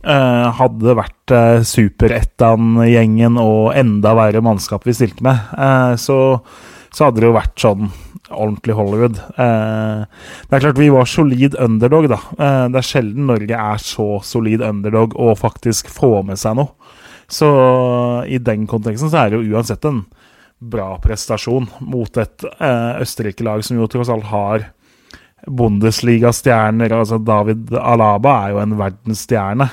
Uh, 0.00 0.48
hadde 0.56 0.80
det 0.86 0.96
vært 0.96 1.32
uh, 1.36 1.64
Super-Ettan-gjengen 1.66 3.36
og 3.36 3.74
enda 3.76 4.14
verre 4.16 4.40
mannskap 4.40 4.86
vi 4.88 4.94
stilte 4.96 5.26
med, 5.26 5.50
uh, 5.60 5.92
så, 6.00 6.16
så 6.88 7.08
hadde 7.08 7.20
det 7.20 7.28
jo 7.28 7.36
vært 7.36 7.60
sånn 7.60 7.90
ordentlig 8.30 8.74
Hollywood. 8.78 9.18
Uh, 9.36 10.06
det 10.48 10.56
er 10.56 10.64
klart 10.64 10.80
vi 10.80 10.90
var 10.92 11.08
solid 11.10 11.56
underdog, 11.60 12.08
da. 12.10 12.20
Eh, 12.38 12.64
det 12.70 12.80
er 12.80 12.86
sjelden 12.86 13.28
Norge 13.30 13.58
er 13.58 13.82
så 13.82 14.08
solid 14.26 14.62
underdog 14.64 15.16
og 15.18 15.38
faktisk 15.40 15.90
får 15.92 16.22
med 16.30 16.40
seg 16.40 16.58
noe. 16.60 16.74
Så 17.30 17.48
i 18.26 18.40
den 18.42 18.66
konteksten 18.70 19.10
så 19.10 19.22
er 19.22 19.30
det 19.30 19.38
jo 19.38 19.54
uansett 19.54 19.84
en 19.86 20.02
bra 20.60 20.92
prestasjon 21.00 21.68
mot 21.80 22.20
et 22.20 22.44
eh, 22.52 23.00
Østerrike-lag 23.00 23.64
som 23.64 23.80
jo 23.80 23.88
tross 23.90 24.10
alt 24.12 24.28
har 24.30 24.66
Bundesliga-stjerner. 25.48 26.92
Altså 26.92 27.18
David 27.24 27.72
Alaba 27.80 28.34
er 28.44 28.54
jo 28.54 28.60
en 28.64 28.76
verdensstjerne. 28.80 29.70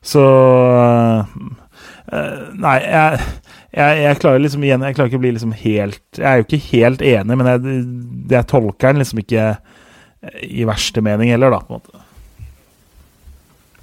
Så 0.00 0.22
eh, 1.10 1.40
Nei, 2.60 2.76
jeg, 2.82 3.26
jeg, 3.76 3.98
jeg 4.00 4.18
klarer 4.18 4.40
liksom 4.42 4.64
igjen 4.64 4.82
Jeg 4.82 4.96
klarer 4.96 5.10
ikke 5.10 5.18
å 5.20 5.22
bli 5.22 5.30
liksom 5.36 5.52
helt 5.60 6.18
Jeg 6.18 6.24
er 6.26 6.40
jo 6.40 6.46
ikke 6.46 6.58
helt 6.70 7.04
enig, 7.04 7.36
men 7.36 7.50
jeg, 7.50 7.74
jeg 8.32 8.48
tolker 8.50 8.90
den 8.90 9.02
liksom 9.04 9.20
ikke 9.22 9.44
i 10.42 10.66
verste 10.68 11.00
mening 11.04 11.30
heller, 11.32 11.54
da, 11.54 11.60
på 11.64 11.72
en 11.72 11.78
måte. 11.78 12.02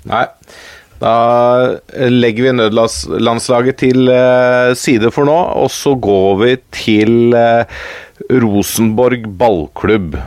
Nei. 0.08 0.26
Da 1.02 1.14
legger 2.10 2.48
vi 2.48 2.56
nødlandslaget 2.58 3.80
til 3.84 4.10
eh, 4.10 4.74
side 4.78 5.12
for 5.14 5.30
nå, 5.30 5.36
og 5.62 5.70
så 5.74 5.94
går 5.94 6.40
vi 6.42 6.54
til 6.74 7.36
eh, 7.38 7.84
Rosenborg 8.42 9.28
ballklubb. 9.38 10.18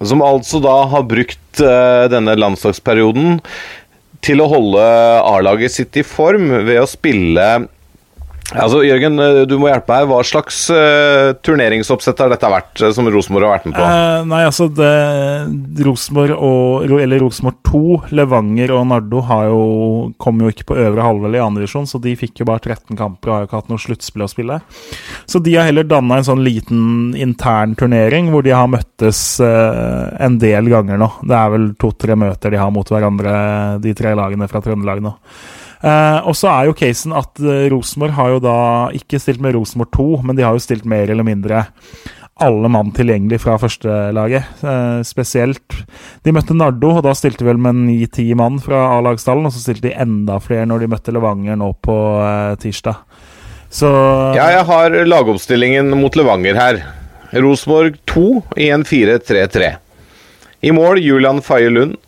Som 0.00 0.22
altså 0.24 0.62
da 0.64 0.78
har 0.94 1.08
brukt 1.10 1.60
eh, 1.60 2.06
denne 2.12 2.38
landslagsperioden 2.38 3.40
til 4.24 4.40
å 4.42 4.48
holde 4.50 4.84
A-laget 5.28 5.76
sitt 5.76 5.98
i 6.00 6.06
form 6.06 6.50
ved 6.66 6.80
å 6.80 6.88
spille 6.88 7.48
Altså, 8.56 8.80
Jørgen, 8.80 9.18
eh, 9.20 9.42
du 9.44 9.58
må 9.60 9.68
hjelpe 9.68 9.92
meg. 9.92 10.06
Hva 10.08 10.22
slags 10.24 10.62
uh, 10.72 11.34
turneringsoppsett 11.44 12.20
har 12.22 12.30
dette 12.32 12.48
vært, 12.48 12.80
eh, 12.80 12.92
som 12.96 13.08
Rosenborg 13.12 13.44
har 13.44 13.58
vært 13.58 13.66
med 13.68 13.76
på? 13.76 13.84
Uh, 13.84 14.24
nei, 14.30 14.40
altså 14.48 14.70
det 14.72 15.84
Rosenborg 15.84 16.32
og 16.32 16.94
Eller 16.96 17.20
Rosenborg 17.20 17.58
2, 17.68 17.82
Levanger 18.16 18.72
og 18.72 18.86
Nardo 18.88 19.20
har 19.28 19.50
jo, 19.50 19.60
kom 20.16 20.40
jo 20.40 20.52
ikke 20.52 20.70
på 20.70 20.78
øvre 20.80 21.04
halvdel 21.04 21.36
i 21.36 21.44
andre 21.44 21.66
divisjon, 21.66 21.90
så 21.90 22.00
de 22.00 22.16
fikk 22.16 22.40
jo 22.40 22.48
bare 22.48 22.64
13 22.64 22.96
kamper 22.96 23.28
og 23.28 23.34
har 23.34 23.44
jo 23.44 23.50
ikke 23.50 23.60
hatt 23.60 23.70
noe 23.74 23.84
sluttspill 23.84 24.24
å 24.24 24.30
spille. 24.32 24.58
Så 25.28 25.44
de 25.44 25.58
har 25.58 25.68
heller 25.68 25.84
danna 25.84 26.20
en 26.22 26.28
sånn 26.30 26.44
liten 26.46 27.12
intern 27.20 27.76
turnering 27.76 28.32
hvor 28.32 28.46
de 28.46 28.56
har 28.56 28.70
møttes 28.70 29.22
en 29.44 30.40
del 30.40 30.72
ganger 30.72 31.00
nå. 31.00 31.10
Det 31.28 31.36
er 31.36 31.52
vel 31.52 31.70
to-tre 31.80 32.16
møter 32.16 32.54
de 32.54 32.62
har 32.64 32.72
mot 32.72 32.88
hverandre, 32.88 33.36
de 33.84 33.92
tre 33.98 34.16
lagene 34.16 34.48
fra 34.48 34.64
Trøndelag 34.64 35.04
nå. 35.04 35.16
Eh, 35.78 36.20
og 36.26 36.34
så 36.34 36.50
er 36.50 36.68
jo 36.68 36.76
casen 36.78 37.14
at 37.16 37.38
eh, 37.42 37.68
Rosenborg 37.72 38.16
har 38.16 38.32
jo 38.34 38.40
da 38.42 38.58
ikke 38.98 39.20
stilt 39.22 39.42
med 39.42 39.54
Rosenborg 39.54 39.92
2, 39.94 40.08
men 40.26 40.38
de 40.38 40.46
har 40.46 40.56
jo 40.56 40.64
stilt 40.64 40.88
mer 40.88 41.10
eller 41.12 41.26
mindre 41.26 41.66
alle 42.38 42.68
mann 42.70 42.92
tilgjengelig 42.94 43.40
fra 43.42 43.56
førstelaget. 43.58 44.62
Eh, 44.62 45.00
spesielt 45.06 45.74
De 46.22 46.34
møtte 46.34 46.54
Nardo, 46.54 46.92
og 46.98 47.02
da 47.06 47.14
stilte 47.18 47.46
vel 47.46 47.58
med 47.62 47.80
ni-ti 47.82 48.28
mann 48.38 48.60
fra 48.62 48.84
A-lagstallen. 48.96 49.48
Og 49.48 49.54
så 49.54 49.62
stilte 49.62 49.88
de 49.88 49.96
enda 49.98 50.38
flere 50.42 50.66
når 50.68 50.84
de 50.84 50.90
møtte 50.94 51.14
Levanger 51.14 51.58
nå 51.58 51.72
på 51.82 51.96
eh, 52.22 52.54
tirsdag. 52.62 53.02
Så 53.70 53.90
Ja, 54.38 54.48
jeg 54.54 54.64
har 54.70 54.94
lagoppstillingen 55.04 55.90
mot 55.98 56.14
Levanger 56.16 56.58
her. 56.58 56.82
Rosenborg 57.34 57.98
2 58.08 58.28
i 58.56 58.70
en 58.72 58.86
4-3-3. 58.88 59.74
I 60.64 60.70
mål 60.74 61.02
Julian 61.02 61.42
Faye 61.44 61.70
Lund. 61.70 61.98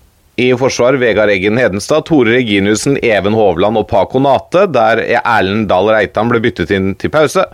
I 0.40 0.56
forsvar 0.56 0.96
Vegard 0.96 1.28
Eggen 1.28 1.58
Hedenstad, 1.60 2.06
Tore 2.08 2.32
Reginiussen, 2.32 2.96
Even 3.04 3.34
Hovland 3.36 3.76
og 3.76 3.88
Paco 3.90 4.22
Nate, 4.22 4.64
der 4.72 5.02
Erlend 5.20 5.68
Dahl 5.68 5.90
Reitan 5.92 6.30
ble 6.32 6.40
byttet 6.40 6.72
inn 6.72 6.94
til 6.96 7.12
pause. 7.12 7.44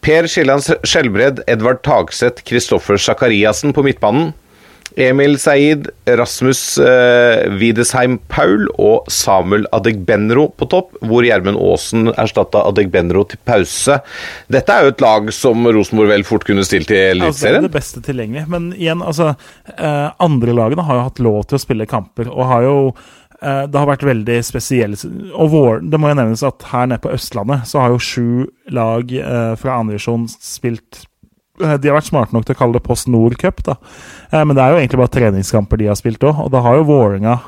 Per 0.00 0.28
Kielland 0.30 0.64
Skjelbred, 0.86 1.42
Edvard 1.50 1.82
Tagseth, 1.84 2.40
Kristoffer 2.48 2.96
Sakariassen 2.96 3.76
på 3.76 3.84
midtbanen. 3.84 4.30
Emil 4.96 5.36
Seid, 5.38 5.90
Rasmus 6.08 6.78
eh, 6.80 7.44
Widesheim 7.60 8.16
Paul 8.32 8.64
og 8.80 9.10
Samuel 9.12 9.66
Adegbenro 9.76 10.46
på 10.56 10.68
topp, 10.72 10.94
hvor 11.04 11.26
Gjermund 11.26 11.60
Aasen 11.60 12.08
erstatta 12.14 12.62
Adegbenro 12.70 13.26
til 13.28 13.40
pause. 13.44 13.98
Dette 14.52 14.72
er 14.72 14.86
jo 14.86 14.94
et 14.94 15.04
lag 15.04 15.28
som 15.36 15.68
Rosenborg 15.68 16.14
vel 16.14 16.24
fort 16.24 16.46
kunne 16.48 16.64
stilt 16.64 16.94
i 16.94 17.02
Altså, 17.12 17.50
det 17.50 17.60
er 17.60 17.66
det 17.66 17.74
beste 17.74 18.00
tilgjengelig. 18.06 18.46
Men 18.52 18.70
igjen, 18.72 19.04
altså 19.04 19.34
eh, 19.76 20.08
Andre 20.22 20.56
lagene 20.56 20.86
har 20.86 20.98
jo 20.98 21.06
hatt 21.10 21.22
lov 21.26 21.38
til 21.50 21.58
å 21.58 21.62
spille 21.66 21.88
kamper, 21.90 22.30
og 22.32 22.48
har 22.48 22.64
jo 22.64 22.78
eh, 23.42 23.64
Det 23.68 23.80
har 23.82 23.90
vært 23.90 24.06
veldig 24.06 24.38
spesielle 24.46 24.96
Og 25.36 25.50
vår, 25.52 25.84
det 25.84 26.00
må 26.00 26.12
jo 26.12 26.18
nevnes 26.22 26.44
at 26.46 26.70
her 26.72 26.88
nede 26.88 27.04
på 27.04 27.12
Østlandet 27.12 27.68
så 27.68 27.84
har 27.84 27.92
jo 27.92 28.00
sju 28.00 28.48
lag 28.72 29.12
eh, 29.12 29.52
fra 29.60 29.76
andredivisjon 29.82 30.24
spilt 30.32 31.04
de 31.58 31.88
har 31.90 31.96
vært 31.98 32.10
smarte 32.10 32.36
nok 32.36 32.46
til 32.46 32.56
å 32.56 32.60
kalle 32.60 32.78
det 32.78 32.86
Post 32.86 33.10
Nord 33.12 33.36
Cup, 33.40 33.62
da. 33.66 33.76
Eh, 34.30 34.44
Men 34.44 34.56
det 34.56 34.64
er 34.64 34.72
jo 34.72 34.80
egentlig 34.80 35.02
bare 35.02 35.14
treningskamper 35.16 35.80
de 35.80 35.90
har 35.90 35.98
spilt 35.98 36.24
òg. 36.24 36.46
Og 36.46 36.50
da 36.54 36.62
har 36.64 36.78
jo 36.78 36.88
Vålerenga 36.88 37.40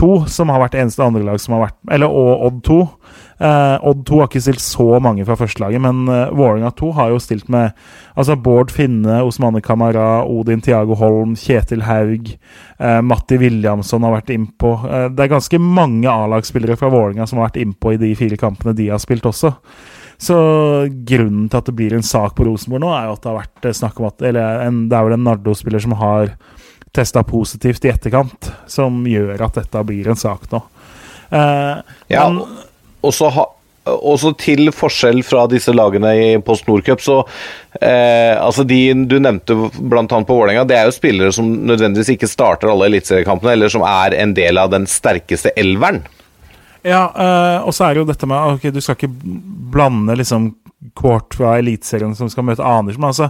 2, 0.00 0.26
som 0.32 0.48
har 0.48 0.62
vært 0.62 0.78
eneste 0.80 1.04
andre 1.04 1.24
lag 1.26 1.40
som 1.40 1.56
har 1.56 1.66
vært 1.66 1.92
Eller 1.92 2.08
og 2.08 2.46
Odd 2.46 2.62
2. 2.64 2.78
Eh, 3.42 3.76
Odd 3.90 4.04
2 4.08 4.20
har 4.20 4.28
ikke 4.30 4.42
stilt 4.44 4.62
så 4.62 4.86
mange 5.02 5.24
fra 5.26 5.36
førstelaget, 5.36 5.82
men 5.82 6.04
uh, 6.06 6.30
Vålerenga 6.30 6.70
2 6.78 6.90
har 6.94 7.10
jo 7.10 7.20
stilt 7.22 7.48
med 7.50 7.72
altså 8.14 8.36
Bård 8.38 8.70
Finne, 8.70 9.18
Osmane 9.26 9.60
Kamara, 9.64 10.22
Odin 10.24 10.62
Tiago 10.62 10.94
Holm, 11.00 11.34
Kjetil 11.38 11.82
Haug, 11.88 12.30
eh, 12.78 13.00
Matti 13.02 13.40
Williamson 13.40 14.06
har 14.06 14.14
vært 14.20 14.30
innpå. 14.34 14.74
Eh, 14.86 15.08
det 15.10 15.26
er 15.26 15.32
ganske 15.34 15.58
mange 15.58 16.12
A-lagsspillere 16.12 16.78
fra 16.78 16.92
Vålerenga 16.92 17.26
som 17.26 17.40
har 17.40 17.50
vært 17.50 17.62
innpå 17.64 17.96
i 17.96 18.00
de 18.04 18.14
fire 18.18 18.38
kampene 18.40 18.76
de 18.78 18.92
har 18.92 19.02
spilt 19.02 19.26
også. 19.28 19.56
Så 20.22 20.36
grunnen 21.08 21.48
til 21.50 21.58
at 21.58 21.66
det 21.66 21.74
blir 21.78 21.94
en 21.96 22.04
sak 22.06 22.36
på 22.38 22.46
Rosenborg 22.46 22.84
nå, 22.84 22.90
er 22.94 23.08
jo 23.08 23.14
at 23.16 23.22
det 23.24 23.30
har 23.32 23.40
vært 23.40 23.66
eh, 23.70 23.74
snakk 23.80 23.96
om 23.98 24.06
at 24.10 24.22
Eller 24.28 24.66
en, 24.68 24.84
det 24.90 24.98
er 24.98 25.08
vel 25.08 25.16
en 25.16 25.24
Nardo-spiller 25.26 25.82
som 25.82 25.96
har 25.98 26.36
testa 26.94 27.22
positivt 27.24 27.86
i 27.88 27.90
etterkant, 27.90 28.50
som 28.70 29.00
gjør 29.08 29.40
at 29.48 29.56
dette 29.62 29.82
blir 29.88 30.10
en 30.12 30.20
sak 30.20 30.46
nå. 30.52 30.60
Eh, 31.32 31.82
Ja, 32.12 32.28
men- 32.28 32.44
og 33.02 33.12
så 33.16 33.30
ha 33.34 33.46
også 33.82 34.30
til 34.38 34.68
forskjell 34.70 35.24
fra 35.26 35.48
disse 35.50 35.72
lagene 35.74 36.12
i 36.14 36.26
Post 36.38 36.68
Nord 36.68 36.84
Cup, 36.86 37.00
så 37.02 37.24
eh, 37.80 38.36
Altså, 38.38 38.62
de 38.68 38.92
du 39.10 39.16
nevnte 39.18 39.56
bl.a. 39.74 40.04
på 40.06 40.22
Vålerenga, 40.36 40.62
det 40.68 40.76
er 40.78 40.84
jo 40.86 40.94
spillere 40.94 41.32
som 41.34 41.48
nødvendigvis 41.66 42.12
ikke 42.14 42.30
starter 42.30 42.70
alle 42.70 42.86
eliteseriekampene, 42.92 43.56
eller 43.56 43.72
som 43.74 43.82
er 43.82 44.14
en 44.22 44.34
del 44.38 44.60
av 44.62 44.70
den 44.70 44.86
sterkeste 44.86 45.50
elveren. 45.58 46.04
Ja, 46.82 47.02
uh, 47.14 47.66
og 47.66 47.74
så 47.76 47.86
er 47.86 47.94
det 47.94 48.02
jo 48.02 48.08
dette 48.08 48.26
med 48.26 48.56
Ok, 48.56 48.64
du 48.74 48.80
skal 48.82 48.96
ikke 48.98 49.12
blande 49.72 50.16
liksom 50.18 50.50
Quart 50.98 51.36
fra 51.38 51.56
Eliteserien 51.60 52.16
som 52.18 52.30
skal 52.30 52.48
møte 52.48 52.66
Anders, 52.66 52.98
men 52.98 53.12
altså 53.12 53.28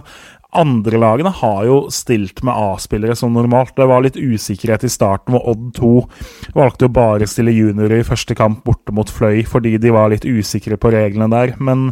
andre 0.53 0.99
lagene 1.01 1.31
har 1.33 1.63
jo 1.65 1.77
stilt 1.93 2.43
med 2.45 2.53
A-spillere 2.53 3.15
som 3.17 3.33
normalt. 3.33 3.73
Det 3.77 3.87
var 3.89 4.03
litt 4.05 4.19
usikkerhet 4.19 4.85
i 4.85 4.91
starten, 4.91 5.33
hvor 5.33 5.47
Odd 5.49 5.71
2 5.79 5.93
valgte 6.57 6.87
å 6.87 6.93
bare 6.93 7.27
stille 7.29 7.55
juniorer 7.55 8.03
i 8.03 8.05
første 8.05 8.37
kamp 8.37 8.61
borte 8.67 8.93
mot 8.93 9.09
Fløy 9.09 9.41
fordi 9.49 9.75
de 9.81 9.93
var 9.93 10.11
litt 10.13 10.27
usikre 10.27 10.77
på 10.77 10.93
reglene 10.93 11.29
der. 11.33 11.55
Men 11.57 11.89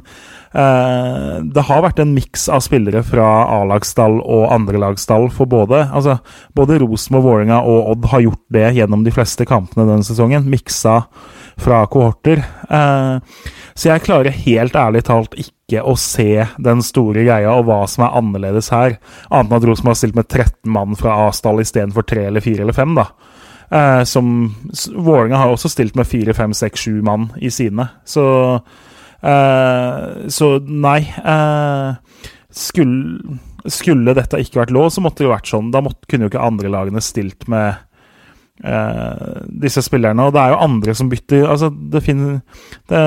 eh, 0.53 1.41
det 1.41 1.65
har 1.67 1.85
vært 1.87 2.03
en 2.03 2.13
miks 2.13 2.47
av 2.53 2.61
spillere 2.65 3.01
fra 3.07 3.27
A-lagsstall 3.57 4.19
og 4.21 4.49
andrelagsstall 4.53 5.29
for 5.33 5.49
både 5.49 5.87
altså, 5.89 6.19
Både 6.57 6.77
Rosenborg, 6.81 7.25
Vålerenga 7.31 7.61
og 7.65 7.93
Odd 7.95 8.09
har 8.13 8.25
gjort 8.27 8.45
det 8.53 8.67
gjennom 8.77 9.05
de 9.05 9.13
fleste 9.13 9.45
kampene 9.49 9.87
denne 9.89 10.05
sesongen. 10.05 10.45
Miksa 10.51 11.01
fra 11.61 11.83
kohorter. 11.91 12.41
Eh, 12.69 13.41
så 13.73 13.91
jeg 13.91 14.03
klarer 14.05 14.35
helt 14.45 14.75
ærlig 14.77 15.03
talt 15.07 15.35
ikke 15.39 15.83
å 15.87 15.93
se 15.99 16.45
den 16.59 16.81
store 16.83 17.23
greia 17.23 17.53
og 17.55 17.67
hva 17.69 17.83
som 17.89 18.05
er 18.05 18.17
annerledes 18.19 18.71
her, 18.73 18.97
annet 19.29 19.51
enn 19.51 19.59
at 19.59 19.67
Rosenborg 19.69 19.95
har 19.95 20.01
stilt 20.01 20.17
med 20.19 20.27
13 20.27 20.73
mann 20.75 20.97
fra 20.99 21.15
A-stall 21.27 21.63
istedenfor 21.63 22.05
3 22.09 22.25
eller 22.31 22.43
4 22.43 22.65
eller 22.65 22.75
5, 22.77 22.97
da. 22.99 23.07
Eh, 23.71 24.01
som 24.09 24.33
Vålerenga 24.91 25.39
har 25.43 25.53
også 25.53 25.71
stilt 25.71 25.95
med 25.95 26.09
4, 26.09 26.35
5, 26.35 26.57
6, 26.59 26.87
7 26.89 27.01
mann 27.07 27.29
i 27.39 27.51
sine. 27.53 27.87
Så 28.03 28.25
eh, 29.23 30.27
Så 30.27 30.51
nei. 30.67 30.99
Skulle, 32.51 33.37
skulle 33.71 34.11
dette 34.17 34.41
ikke 34.43 34.59
vært 34.65 34.73
lov, 34.75 34.89
så 34.91 34.99
måtte 34.99 35.23
det 35.23 35.29
jo 35.29 35.35
vært 35.37 35.47
sånn. 35.47 35.71
Da 35.71 35.79
måtte, 35.85 36.03
kunne 36.11 36.27
jo 36.27 36.33
ikke 36.33 36.43
andre 36.43 36.73
lagene 36.73 37.03
stilt 37.05 37.47
med 37.47 37.79
eh, 38.63 39.41
disse 39.63 39.83
spillerne. 39.85 40.27
Og 40.27 40.35
det 40.35 40.41
er 40.41 40.53
jo 40.53 40.61
andre 40.65 40.95
som 40.97 41.09
bytter. 41.11 41.45
Altså, 41.49 41.71
det 41.71 42.03
finner 42.05 42.39
det, 42.91 43.01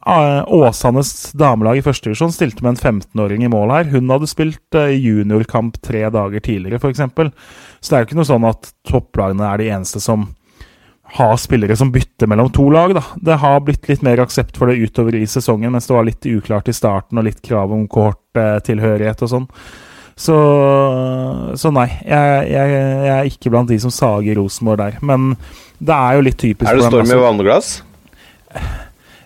ah, 0.00 0.42
Åsanes 0.44 1.32
damelag 1.38 1.80
i 1.80 1.84
første 1.86 2.08
divisjon 2.08 2.34
stilte 2.34 2.64
med 2.64 2.76
en 2.76 3.00
15-åring 3.02 3.44
i 3.46 3.52
mål 3.52 3.74
her. 3.74 3.92
Hun 3.92 4.10
hadde 4.12 4.30
spilt 4.30 4.78
uh, 4.78 4.90
juniorkamp 4.92 5.80
tre 5.84 6.06
dager 6.14 6.44
tidligere, 6.44 6.80
f.eks. 6.82 7.04
Så 7.80 7.90
det 7.90 7.96
er 7.96 8.04
jo 8.04 8.10
ikke 8.10 8.20
noe 8.20 8.32
sånn 8.32 8.48
at 8.48 8.72
topplagene 8.88 9.48
er 9.48 9.62
de 9.62 9.70
eneste 9.76 10.02
som 10.02 10.28
har 11.18 11.36
spillere 11.40 11.76
som 11.76 11.92
bytter 11.92 12.28
mellom 12.28 12.50
to 12.52 12.70
lag. 12.70 12.94
da. 12.94 13.02
Det 13.16 13.38
har 13.40 13.60
blitt 13.64 13.88
litt 13.88 14.02
mer 14.04 14.20
aksept 14.20 14.56
for 14.56 14.68
det 14.68 14.76
utover 14.76 15.16
i 15.16 15.26
sesongen, 15.26 15.72
mens 15.72 15.88
det 15.88 15.96
var 15.96 16.04
litt 16.04 16.26
uklart 16.26 16.68
i 16.68 16.76
starten 16.76 17.18
og 17.18 17.24
litt 17.24 17.40
krav 17.44 17.72
om 17.72 17.86
kohorttilhørighet 17.88 19.24
og 19.24 19.32
sånn. 19.32 19.46
Så, 20.18 20.36
så 21.54 21.70
nei, 21.70 21.86
jeg, 22.02 22.38
jeg, 22.50 22.70
jeg, 22.74 23.14
er 23.14 23.28
ikke 23.30 23.52
blant 23.54 23.70
de 23.70 23.78
som 23.78 23.92
sager 23.94 24.40
Rosenborg 24.40 24.80
der. 24.80 24.98
Men 25.06 25.30
det 25.78 25.94
er 25.94 26.18
jo 26.18 26.24
litt 26.26 26.38
typisk 26.40 26.66
Er 26.66 26.80
det 26.80 26.88
storm 26.88 27.06
i 27.06 27.14
altså. 27.14 27.22
vannglass? 27.22 27.70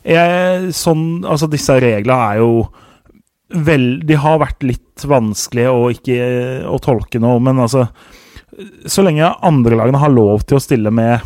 Jeg, 0.03 0.73
sånn, 0.77 1.05
altså 1.25 1.49
Disse 1.49 1.79
reglene 1.81 2.33
er 2.33 2.41
jo 2.43 2.67
vel 3.63 3.85
De 4.05 4.17
har 4.19 4.41
vært 4.43 4.65
litt 4.67 5.05
vanskelige 5.07 5.71
å 5.73 5.87
ikke 5.95 6.17
å 6.69 6.81
tolke 6.83 7.21
nå, 7.23 7.37
men 7.45 7.63
altså 7.63 7.87
Så 8.91 9.05
lenge 9.07 9.31
andre 9.47 9.79
lagene 9.79 10.01
har 10.03 10.13
lov 10.13 10.43
til 10.45 10.59
å 10.59 10.65
stille 10.65 10.93
med 10.93 11.23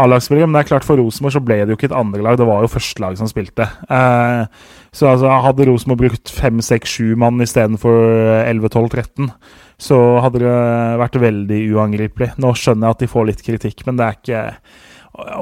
A-lagsspillere. 0.00 0.48
Men 0.48 0.58
det 0.58 0.64
er 0.64 0.70
klart 0.72 0.86
for 0.86 1.00
Rosenborg 1.00 1.36
så 1.36 1.42
ble 1.44 1.60
det 1.62 1.72
jo 1.72 1.78
ikke 1.78 1.90
et 1.90 1.96
andrelag, 1.96 2.38
det 2.40 2.48
var 2.48 2.64
jo 2.64 2.72
førstelag 2.72 3.18
som 3.20 3.30
spilte. 3.30 3.66
Eh, 3.86 4.42
så 4.90 5.10
altså, 5.12 5.32
hadde 5.46 5.68
Rosenborg 5.68 6.04
brukt 6.04 6.32
fem, 6.34 6.62
seks, 6.64 6.96
sju 6.98 7.16
mann 7.20 7.40
istedenfor 7.44 8.44
11, 8.44 8.72
12, 8.74 8.88
13, 8.96 9.32
så 9.80 9.98
hadde 10.24 10.42
det 10.42 10.54
vært 11.00 11.20
veldig 11.22 11.60
uangripelig. 11.76 12.32
Nå 12.42 12.54
skjønner 12.58 12.88
jeg 12.88 12.98
at 12.98 13.04
de 13.04 13.10
får 13.10 13.28
litt 13.30 13.44
kritikk, 13.46 13.84
men 13.88 14.00
det 14.00 14.06
er 14.06 14.20
ikke 14.20 14.46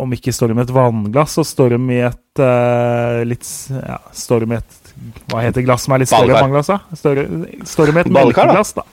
Om 0.01 0.15
ikke 0.17 0.33
storm 0.33 0.59
i 0.59 0.63
et 0.65 0.71
vannglass, 0.75 1.35
så 1.37 1.45
storm 1.45 1.91
i 1.93 1.99
et 2.07 2.41
uh, 2.41 3.21
litt 3.29 3.45
ja, 3.69 3.99
Storm 4.17 4.55
i 4.55 4.57
et 4.57 4.95
Hva 5.29 5.43
heter 5.45 5.63
glass 5.67 5.85
som 5.85 5.95
er 5.95 6.03
litt 6.03 6.11
større 6.11 6.39
enn 6.39 6.49
vannglass, 6.49 6.73
står 6.99 7.21
Storm 7.69 8.01
i 8.01 8.03
et 8.03 8.11
melkeglass, 8.17 8.73
da. 8.79 8.87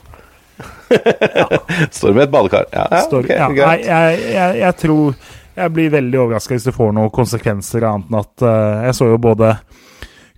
ja. 1.40 1.46
Storm 1.96 2.18
i 2.18 2.24
et 2.24 2.30
badekar. 2.32 2.68
Ja, 2.72 2.86
ja, 2.90 3.02
okay, 3.08 3.36
ja. 3.36 3.48
Nei, 3.50 3.78
jeg, 3.84 4.20
jeg, 4.32 4.60
jeg 4.62 4.78
tror 4.82 5.16
jeg 5.56 5.72
blir 5.72 5.92
veldig 5.94 6.20
overraska 6.20 6.56
hvis 6.56 6.68
det 6.68 6.76
får 6.76 6.92
noen 6.96 7.12
konsekvenser, 7.14 7.86
annet 7.88 8.10
enn 8.10 8.20
at 8.20 8.44
uh, 8.44 8.84
jeg 8.86 8.98
så 8.98 9.08
jo 9.10 9.20
både 9.22 9.54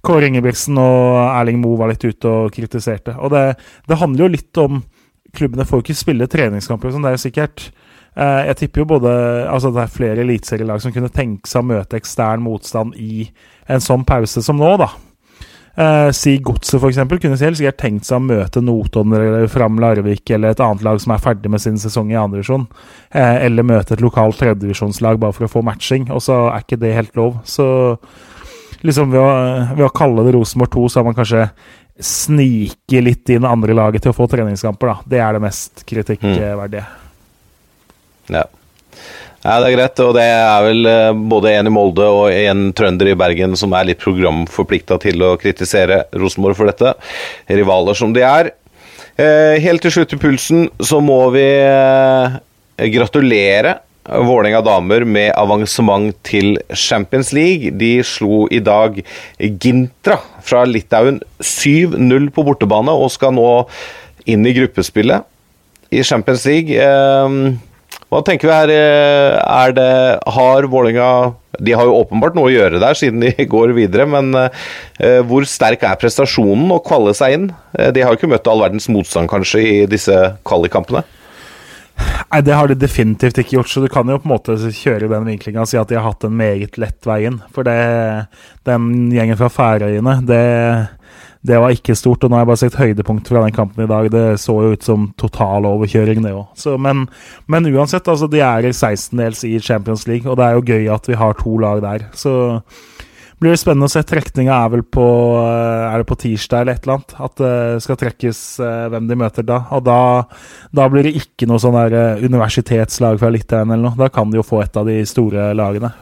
Kåre 0.04 0.28
Ingebrigtsen 0.30 0.78
og 0.78 1.18
Erling 1.26 1.58
Moe 1.62 1.78
var 1.80 1.90
litt 1.90 2.04
ute 2.06 2.30
og 2.30 2.54
kritiserte. 2.54 3.16
Og 3.18 3.32
det, 3.34 3.42
det 3.90 3.98
handler 3.98 4.24
jo 4.24 4.36
litt 4.36 4.62
om 4.62 4.80
Klubbene 5.36 5.66
får 5.68 5.82
ikke 5.82 5.94
spille 5.98 6.26
treningskamper, 6.30 6.88
som 6.88 7.02
det 7.04 7.10
er 7.10 7.18
jo 7.18 7.20
sikkert. 7.20 7.66
Uh, 8.16 8.46
jeg 8.48 8.56
tipper 8.62 8.80
jo 8.80 8.86
både 8.94 9.10
Altså 9.44 9.68
det 9.74 9.82
er 9.82 9.92
flere 9.92 10.22
eliteserielag 10.24 10.80
som 10.82 10.94
kunne 10.94 11.10
tenke 11.12 11.50
seg 11.50 11.60
å 11.60 11.68
møte 11.68 11.98
ekstern 12.00 12.40
motstand 12.42 12.96
i 12.96 13.26
en 13.68 13.84
sånn 13.84 14.06
pause 14.08 14.42
som 14.42 14.56
nå, 14.58 14.70
da. 14.80 14.88
Uh, 15.78 16.08
si 16.10 16.32
Godset 16.42 16.80
f.eks. 16.80 16.96
kunne 17.22 17.36
selv 17.38 17.54
sikkert 17.54 17.76
tenkt 17.78 18.08
seg 18.08 18.18
å 18.18 18.24
møte 18.24 18.58
Notodden 18.64 19.12
eller 19.14 19.44
Fram 19.52 19.76
Larvik 19.78 20.32
eller 20.34 20.50
et 20.50 20.62
annet 20.64 20.82
lag 20.82 20.98
som 20.98 21.12
er 21.14 21.22
ferdig 21.22 21.52
med 21.54 21.62
sin 21.62 21.78
sesong 21.78 22.10
i 22.10 22.18
andredivisjon. 22.18 22.64
Uh, 23.14 23.36
eller 23.44 23.66
møte 23.66 23.94
et 23.94 24.02
lokalt 24.02 24.40
tredjedivisjonslag 24.42 25.20
bare 25.22 25.36
for 25.36 25.46
å 25.46 25.52
få 25.52 25.62
matching, 25.66 26.08
og 26.10 26.24
så 26.24 26.48
er 26.50 26.66
ikke 26.66 26.80
det 26.82 26.96
helt 26.96 27.14
lov. 27.20 27.38
Så 27.46 27.68
liksom 28.82 29.14
ved 29.14 29.22
å, 29.22 29.30
ved 29.78 29.86
å 29.86 29.94
kalle 29.94 30.26
det 30.26 30.34
Rosenborg 30.34 30.74
2, 30.74 30.88
så 30.90 30.98
har 30.98 31.06
man 31.06 31.18
kanskje 31.18 31.46
snike 32.08 33.02
litt 33.02 33.30
inn 33.34 33.46
andre 33.46 33.74
laget 33.78 34.02
til 34.02 34.10
å 34.10 34.18
få 34.18 34.26
treningskamper, 34.30 34.90
da. 34.90 35.10
Det 35.14 35.22
er 35.22 35.38
det 35.38 35.46
mest 35.46 35.86
kritikkverdige. 35.86 36.86
Ja. 38.34 38.48
Ja, 39.48 39.56
det 39.62 39.70
er 39.70 39.76
greit. 39.78 40.00
Og 40.04 40.14
det 40.16 40.26
er 40.28 40.66
vel 40.66 40.88
eh, 40.90 41.24
både 41.32 41.54
en 41.56 41.70
i 41.70 41.72
Molde 41.72 42.06
og 42.12 42.28
en 42.34 42.68
trønder 42.76 43.12
i 43.12 43.16
Bergen 43.18 43.56
som 43.58 43.72
er 43.76 43.88
litt 43.88 44.02
programforplikta 44.02 45.00
til 45.02 45.24
å 45.24 45.34
kritisere 45.40 46.04
Rosenborg 46.12 46.58
for 46.58 46.70
dette. 46.70 46.94
Rivaler 47.48 47.98
som 47.98 48.12
de 48.16 48.24
er. 48.28 48.52
Eh, 49.18 49.56
helt 49.64 49.82
til 49.82 49.96
slutt 49.96 50.14
i 50.14 50.20
pulsen 50.20 50.68
så 50.84 51.00
må 51.02 51.20
vi 51.34 51.46
eh, 51.48 52.38
gratulere 52.94 53.78
Vålerenga 54.08 54.62
damer 54.64 55.04
med 55.04 55.34
avansement 55.36 56.14
til 56.24 56.54
Champions 56.72 57.32
League. 57.36 57.74
De 57.76 57.98
slo 58.00 58.46
i 58.48 58.60
dag 58.64 58.96
Gintra 59.36 60.16
fra 60.40 60.62
Litauen 60.64 61.18
7-0 61.44 62.30
på 62.32 62.44
bortebane 62.46 62.94
og 62.94 63.12
skal 63.12 63.34
nå 63.36 63.50
inn 64.24 64.48
i 64.48 64.54
gruppespillet 64.56 65.28
i 65.92 66.00
Champions 66.04 66.46
League. 66.48 66.88
Hva 68.08 68.22
tenker 68.24 68.48
vi 68.48 68.54
her? 68.54 68.70
eh, 68.72 69.34
Er 69.66 69.72
det 69.76 69.88
Har 70.32 70.64
Vålerenga 70.72 71.34
De 71.60 71.74
har 71.76 71.84
jo 71.84 71.98
åpenbart 71.98 72.34
noe 72.38 72.48
å 72.48 72.54
gjøre 72.54 72.80
der, 72.80 72.96
siden 72.96 73.20
de 73.20 73.34
går 73.54 73.74
videre, 73.76 74.06
men 74.08 74.32
eh, 74.38 75.20
hvor 75.28 75.44
sterk 75.48 75.82
er 75.84 75.98
prestasjonen 76.00 76.70
å 76.72 76.80
kvalle 76.84 77.12
seg 77.18 77.34
inn? 77.36 77.46
Eh, 77.76 77.90
De 77.92 78.00
har 78.04 78.14
jo 78.14 78.20
ikke 78.20 78.30
møtt 78.32 78.48
all 78.48 78.62
verdens 78.64 78.88
motstand, 78.88 79.28
kanskje, 79.28 79.60
i 79.60 79.86
disse 79.90 80.16
kvalikkampene? 80.48 81.04
Nei, 81.98 82.40
det 82.46 82.54
har 82.54 82.70
de 82.70 82.76
definitivt 82.78 83.40
ikke 83.42 83.56
gjort, 83.56 83.70
så 83.72 83.80
du 83.82 83.88
kan 83.90 84.06
jo 84.06 84.20
på 84.22 84.28
en 84.28 84.34
måte 84.36 84.54
kjøre 84.54 85.08
den 85.10 85.24
vinklinga 85.26 85.64
og 85.64 85.68
si 85.70 85.80
at 85.80 85.90
de 85.90 85.96
har 85.98 86.04
hatt 86.06 86.24
en 86.28 86.36
meget 86.38 86.78
lett 86.78 87.08
vei 87.08 87.24
inn. 87.26 87.40
For 87.56 87.66
det, 87.66 87.74
den 88.68 89.08
gjengen 89.16 89.40
fra 89.40 89.48
Færøyene, 89.50 90.14
det, 90.28 90.42
det 91.48 91.58
var 91.62 91.74
ikke 91.74 91.96
stort. 91.96 92.24
Og 92.24 92.30
nå 92.30 92.36
har 92.36 92.44
jeg 92.44 92.50
bare 92.52 92.62
sett 92.62 92.78
høydepunkt 92.78 93.30
fra 93.30 93.42
den 93.44 93.56
kampen 93.56 93.84
i 93.84 93.88
dag. 93.90 94.10
Det 94.12 94.26
så 94.42 94.58
jo 94.64 94.74
ut 94.76 94.84
som 94.84 95.08
total 95.20 95.68
overkjøring, 95.68 96.22
det 96.24 96.34
òg. 96.36 96.68
Men, 96.84 97.06
men 97.48 97.72
uansett, 97.72 98.08
altså, 98.08 98.28
de 98.30 98.44
er 98.44 98.68
i 98.68 98.74
16-dels 98.74 99.44
i 99.48 99.56
Champions 99.64 100.06
League, 100.10 100.28
og 100.28 100.38
det 100.38 100.46
er 100.46 100.58
jo 100.58 100.66
gøy 100.68 100.92
at 100.94 101.08
vi 101.08 101.18
har 101.18 101.38
to 101.40 101.56
lag 101.62 101.82
der. 101.84 102.08
Så 102.18 102.34
blir 103.38 103.54
det 103.54 103.60
spennende 103.60 103.86
å 103.86 103.92
se. 103.92 104.02
Trekninga 104.06 104.56
er 104.56 104.72
vel 104.72 104.82
på 104.82 105.06
Er 105.38 106.00
det 106.00 106.08
på 106.10 106.18
tirsdag 106.18 106.64
eller 106.64 106.78
et 106.78 106.86
eller 106.86 106.98
annet? 106.98 107.14
At 107.22 107.36
det 107.38 107.84
skal 107.84 108.00
trekkes 108.00 108.42
eh, 108.64 108.88
hvem 108.92 109.06
de 109.10 109.18
møter 109.20 109.46
da. 109.46 109.60
Og 109.76 109.84
da, 109.86 110.00
da 110.74 110.88
blir 110.90 111.06
det 111.06 111.14
ikke 111.20 111.46
noe 111.50 111.62
sånn 111.62 111.78
der 111.78 111.94
eh, 111.94 112.26
universitetslag 112.26 113.20
fra 113.22 113.30
Litauen 113.32 113.70
eller 113.70 113.90
noe. 113.90 113.98
Da 114.00 114.10
kan 114.12 114.30
de 114.30 114.40
jo 114.40 114.46
få 114.46 114.64
et 114.64 114.78
av 114.78 114.90
de 114.90 114.98
store 115.06 115.52
lagene. 115.58 115.92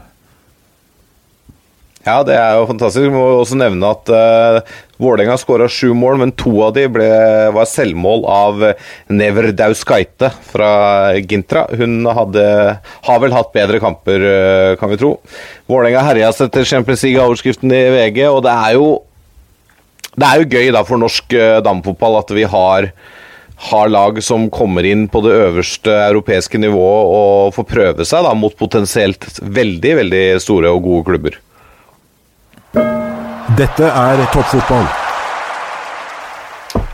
Ja, 2.07 2.21
det 2.23 2.37
er 2.39 2.53
jo 2.55 2.69
fantastisk. 2.69 3.09
Vi 3.09 3.11
må 3.11 3.23
også 3.41 3.57
nevne 3.59 3.89
at 3.91 4.11
uh, 4.15 4.75
Vålerenga 5.03 5.35
skåra 5.43 5.67
sju 5.67 5.91
mål, 5.99 6.21
men 6.23 6.33
to 6.39 6.53
av 6.63 6.77
de 6.77 6.85
ble, 6.89 7.09
var 7.53 7.67
selvmål 7.67 8.23
av 8.31 8.63
Neverdauskaite 9.11 10.31
fra 10.53 10.71
Gintra. 11.19 11.65
Hun 11.75 12.07
hadde, 12.07 12.45
har 13.09 13.19
vel 13.25 13.35
hatt 13.35 13.51
bedre 13.57 13.81
kamper, 13.83 14.23
uh, 14.23 14.77
kan 14.79 14.93
vi 14.93 15.01
tro. 15.03 15.17
Vålerenga 15.67 16.05
herja 16.07 16.31
seg 16.37 16.53
til 16.55 16.69
Champions 16.71 17.03
League-overskriften 17.09 17.75
i 17.75 17.83
VG, 17.97 18.23
og 18.31 18.45
det 18.47 18.55
er 18.55 18.79
jo 18.79 18.89
det 20.17 20.29
er 20.31 20.41
jo 20.41 20.49
gøy 20.49 20.71
da 20.73 20.85
for 20.87 21.03
norsk 21.03 21.35
uh, 21.35 21.59
damefotball 21.67 22.21
at 22.23 22.31
vi 22.39 22.47
har 22.49 22.93
har 23.67 23.89
lag 23.89 24.19
som 24.23 24.51
kommer 24.53 24.85
inn 24.85 25.07
på 25.09 25.23
det 25.25 25.33
øverste 25.33 25.89
europeiske 25.89 26.61
nivået 26.61 27.13
og 27.17 27.55
får 27.57 27.67
prøve 27.71 28.05
seg 28.05 28.27
da 28.29 28.35
mot 28.37 28.53
potensielt 28.53 29.25
veldig, 29.41 29.95
veldig 30.03 30.25
store 30.45 30.75
og 30.77 30.85
gode 30.85 31.07
klubber. 31.09 31.39
Dette 33.57 33.89
er 33.89 34.23
toppfotball. 34.35 34.87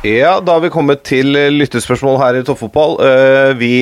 Ja, 0.03 0.41
da 0.43 0.57
har 0.57 0.63
vi 0.65 0.71
kommet 0.75 1.05
til 1.07 1.31
lyttespørsmål 1.31 2.17
her 2.19 2.39
i 2.41 2.43
Toppfotball. 2.47 2.97
Eh, 3.07 3.53
Vi 3.55 3.73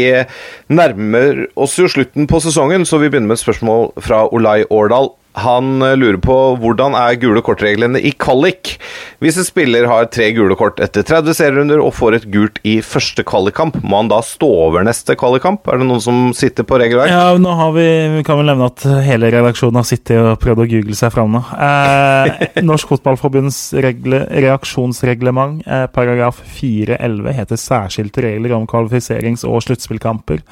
nærmer 0.68 1.46
oss 1.56 1.78
jo 1.80 1.88
slutten 1.88 2.28
på 2.28 2.40
sesongen, 2.44 2.84
så 2.84 3.00
vi 3.00 3.08
begynner 3.08 3.32
med 3.32 3.38
et 3.38 3.44
spørsmål 3.44 3.90
fra 4.04 4.26
Olai 4.28 4.64
Årdal. 4.68 5.14
Han 5.38 5.82
eh, 5.82 5.96
lurer 5.98 6.18
på 6.22 6.36
hvordan 6.60 6.96
er 6.98 7.18
gule 7.22 7.42
kortreglene 7.44 8.00
i 8.02 8.10
kvalik. 8.18 8.74
Hvis 9.22 9.38
en 9.38 9.46
spiller 9.46 9.86
har 9.86 10.08
tre 10.10 10.30
gule 10.34 10.56
kort 10.58 10.80
etter 10.82 11.04
30 11.06 11.36
serierunder 11.36 11.82
og 11.82 11.94
får 11.94 12.16
et 12.18 12.26
gult 12.32 12.58
i 12.66 12.78
første 12.82 13.22
kvalikkamp, 13.26 13.78
må 13.84 14.00
han 14.00 14.10
da 14.10 14.20
stå 14.26 14.48
over 14.66 14.86
neste 14.86 15.14
kvalikkamp? 15.20 15.68
Er 15.70 15.80
det 15.80 15.86
noen 15.86 16.02
som 16.02 16.30
sitter 16.36 16.66
på 16.66 16.80
regelverk? 16.82 17.12
Ja, 17.12 17.36
nå 17.38 17.54
har 17.58 17.74
vi, 17.76 17.86
kan 18.26 18.40
vel 18.40 18.50
nevne 18.50 18.70
at 18.72 18.86
hele 19.06 19.30
redaksjonen 19.32 19.80
har 19.80 19.88
sittet 19.88 20.18
og 20.18 20.40
prøvd 20.42 20.64
å 20.64 20.68
google 20.72 20.98
seg 20.98 21.14
fram 21.14 21.36
nå. 21.36 21.44
Eh, 21.54 22.60
Norsk 22.66 22.90
Fotballforbunds 22.90 23.60
regle, 23.84 24.24
reaksjonsreglement, 24.46 25.62
eh, 25.66 25.86
paragraf 25.94 26.42
411, 26.58 27.30
heter 27.38 27.60
særskilte 27.60 28.24
regler 28.26 28.56
om 28.56 28.66
kvalifiserings- 28.70 29.46
og 29.46 29.62
sluttspillkamper. 29.66 30.42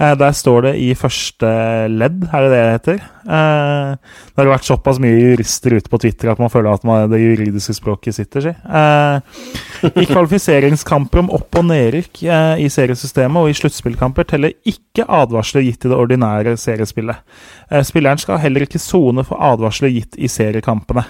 Eh, 0.00 0.14
der 0.18 0.34
står 0.36 0.70
det 0.70 0.76
i 0.82 0.90
første 0.98 1.52
ledd, 1.92 2.24
er 2.32 2.46
det 2.46 2.52
det 2.52 2.64
det 2.66 2.74
heter? 2.74 3.04
Eh, 3.26 4.15
det 4.36 4.44
har 4.44 4.50
vært 4.50 4.66
såpass 4.68 4.98
mye 5.00 5.16
jurister 5.16 5.78
ute 5.78 5.88
på 5.88 6.00
Twitter 6.02 6.28
at 6.28 6.40
man 6.42 6.50
føler 6.52 6.76
at 6.76 6.82
man, 6.84 7.06
det 7.08 7.22
juridiske 7.22 7.72
språket 7.78 8.18
sitter, 8.18 8.44
si. 8.44 8.52
Eh, 8.52 9.92
I 10.02 10.04
kvalifiseringskamper 10.10 11.22
om 11.22 11.30
opp- 11.38 11.56
og 11.56 11.64
nedrykk 11.70 12.20
eh, 12.26 12.64
i 12.64 12.68
seriesystemet 12.72 13.40
og 13.40 13.48
i 13.48 13.56
sluttspillkamper 13.56 14.28
teller 14.28 14.52
ikke 14.68 15.06
advarsler 15.08 15.64
gitt 15.64 15.86
i 15.86 15.92
det 15.92 15.96
ordinære 15.96 16.56
seriespillet. 16.60 17.22
Eh, 17.70 17.84
spilleren 17.88 18.20
skal 18.20 18.42
heller 18.42 18.66
ikke 18.66 18.82
sone 18.82 19.24
for 19.24 19.40
advarsler 19.40 19.94
gitt 19.94 20.20
i 20.20 20.28
seriekampene. 20.28 21.06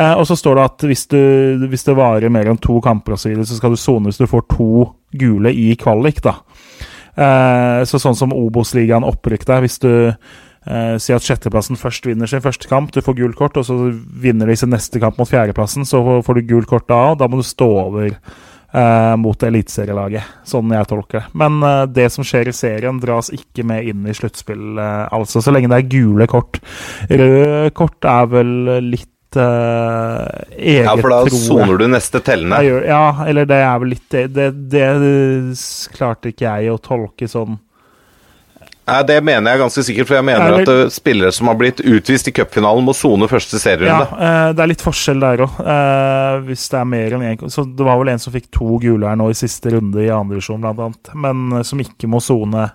Eh, 0.00 0.14
og 0.16 0.24
så 0.26 0.36
står 0.38 0.56
det 0.56 0.64
at 0.70 0.86
hvis, 0.88 1.04
du, 1.12 1.20
hvis 1.68 1.84
det 1.86 1.98
varer 1.98 2.32
mer 2.32 2.48
enn 2.48 2.62
to 2.64 2.80
kamper 2.84 3.18
og 3.18 3.20
så, 3.20 3.28
videre, 3.28 3.44
så 3.48 3.60
skal 3.60 3.76
du 3.76 3.80
sone 3.80 4.08
hvis 4.08 4.22
du 4.22 4.26
får 4.30 4.48
to 4.56 4.70
gule 5.20 5.52
i 5.52 5.74
kvalik, 5.78 6.24
da. 6.24 6.38
Eh, 7.14 7.84
så 7.86 8.00
sånn 8.02 8.16
som 8.18 8.34
Obos-ligaen 8.34 9.06
opprykk 9.06 9.46
der, 9.46 9.62
hvis 9.62 9.78
du 9.84 9.92
eh, 10.66 10.96
si 11.02 11.14
at 11.14 11.24
sjetteplassen 11.24 11.78
først 11.80 12.06
vinner 12.08 12.30
sin 12.30 12.42
første 12.44 12.70
kamp, 12.70 12.92
du 12.94 13.02
får 13.04 13.18
gult 13.20 13.38
kort, 13.38 13.60
og 13.60 13.68
så 13.68 13.78
vinner 14.24 14.50
de 14.50 14.58
sin 14.58 14.72
neste 14.74 15.02
kamp 15.02 15.20
mot 15.20 15.30
fjerdeplassen, 15.30 15.86
så 15.88 16.02
får 16.24 16.40
du 16.40 16.50
gult 16.54 16.70
kort 16.70 16.88
da, 16.90 17.00
og 17.12 17.22
da 17.22 17.30
må 17.30 17.40
du 17.40 17.46
stå 17.46 17.70
over 17.86 18.10
eh, 18.74 19.14
mot 19.20 19.46
eliteserielaget. 19.48 20.44
Sånn 20.48 20.74
jeg 20.74 20.90
tolker 20.90 21.22
det. 21.22 21.32
Men 21.40 21.58
eh, 21.62 21.80
det 21.94 22.10
som 22.14 22.26
skjer 22.26 22.50
i 22.50 22.56
serien, 22.56 23.00
dras 23.02 23.32
ikke 23.34 23.66
med 23.66 23.90
inn 23.90 24.06
i 24.08 24.16
sluttspill, 24.16 24.78
eh, 24.78 25.02
altså. 25.14 25.42
Så 25.44 25.54
lenge 25.54 25.70
det 25.72 25.82
er 25.82 25.90
gule 25.96 26.28
kort. 26.30 26.60
Røde 27.10 27.74
kort 27.76 28.08
er 28.08 28.30
vel 28.32 28.54
litt 28.84 29.10
eget, 29.34 30.84
Ja, 30.86 30.92
for 30.94 31.10
da 31.10 31.16
soner 31.26 31.80
du 31.80 31.88
neste 31.90 32.20
tellende. 32.22 32.60
Ja, 32.86 33.26
eller 33.26 33.48
det 33.50 33.58
er 33.66 33.80
vel 33.82 33.90
litt 33.96 34.06
det, 34.14 34.28
det, 34.30 34.52
det 34.70 34.84
klarte 35.96 36.30
ikke 36.30 36.46
jeg 36.46 36.70
å 36.70 36.78
tolke 36.78 37.26
sånn. 37.26 37.58
Nei, 38.86 39.02
Det 39.08 39.16
mener 39.24 39.54
jeg 39.54 39.60
ganske 39.62 39.84
sikkert, 39.86 40.08
for 40.10 40.18
jeg 40.18 40.26
mener 40.28 40.50
det... 40.58 40.64
at 40.64 40.72
eh, 40.74 40.90
spillere 40.92 41.32
som 41.32 41.48
har 41.48 41.56
blitt 41.60 41.80
utvist 41.80 42.28
i 42.28 42.34
cupfinalen, 42.36 42.84
må 42.84 42.92
sone 42.96 43.28
første 43.30 43.56
serierunde. 43.62 44.08
Ja, 44.20 44.52
det 44.52 44.60
er 44.64 44.70
litt 44.74 44.84
forskjell 44.84 45.22
der 45.24 45.44
òg. 45.46 45.54
hvis 46.50 46.66
det 46.72 46.80
er 46.82 46.90
mer 46.90 47.16
enn 47.16 47.24
én 47.30 47.48
Så 47.50 47.64
det 47.64 47.86
var 47.86 47.96
vel 48.02 48.12
en 48.12 48.20
som 48.20 48.34
fikk 48.34 48.50
to 48.52 48.76
gule 48.82 49.08
her 49.08 49.16
nå 49.16 49.30
i 49.32 49.38
siste 49.38 49.72
runde 49.72 50.04
i 50.04 50.10
andredivisjon, 50.12 50.60
blant 50.60 50.84
annet. 50.84 51.14
Men 51.16 51.46
eh, 51.60 51.64
som 51.64 51.80
ikke 51.80 52.10
må 52.12 52.20
sone 52.20 52.68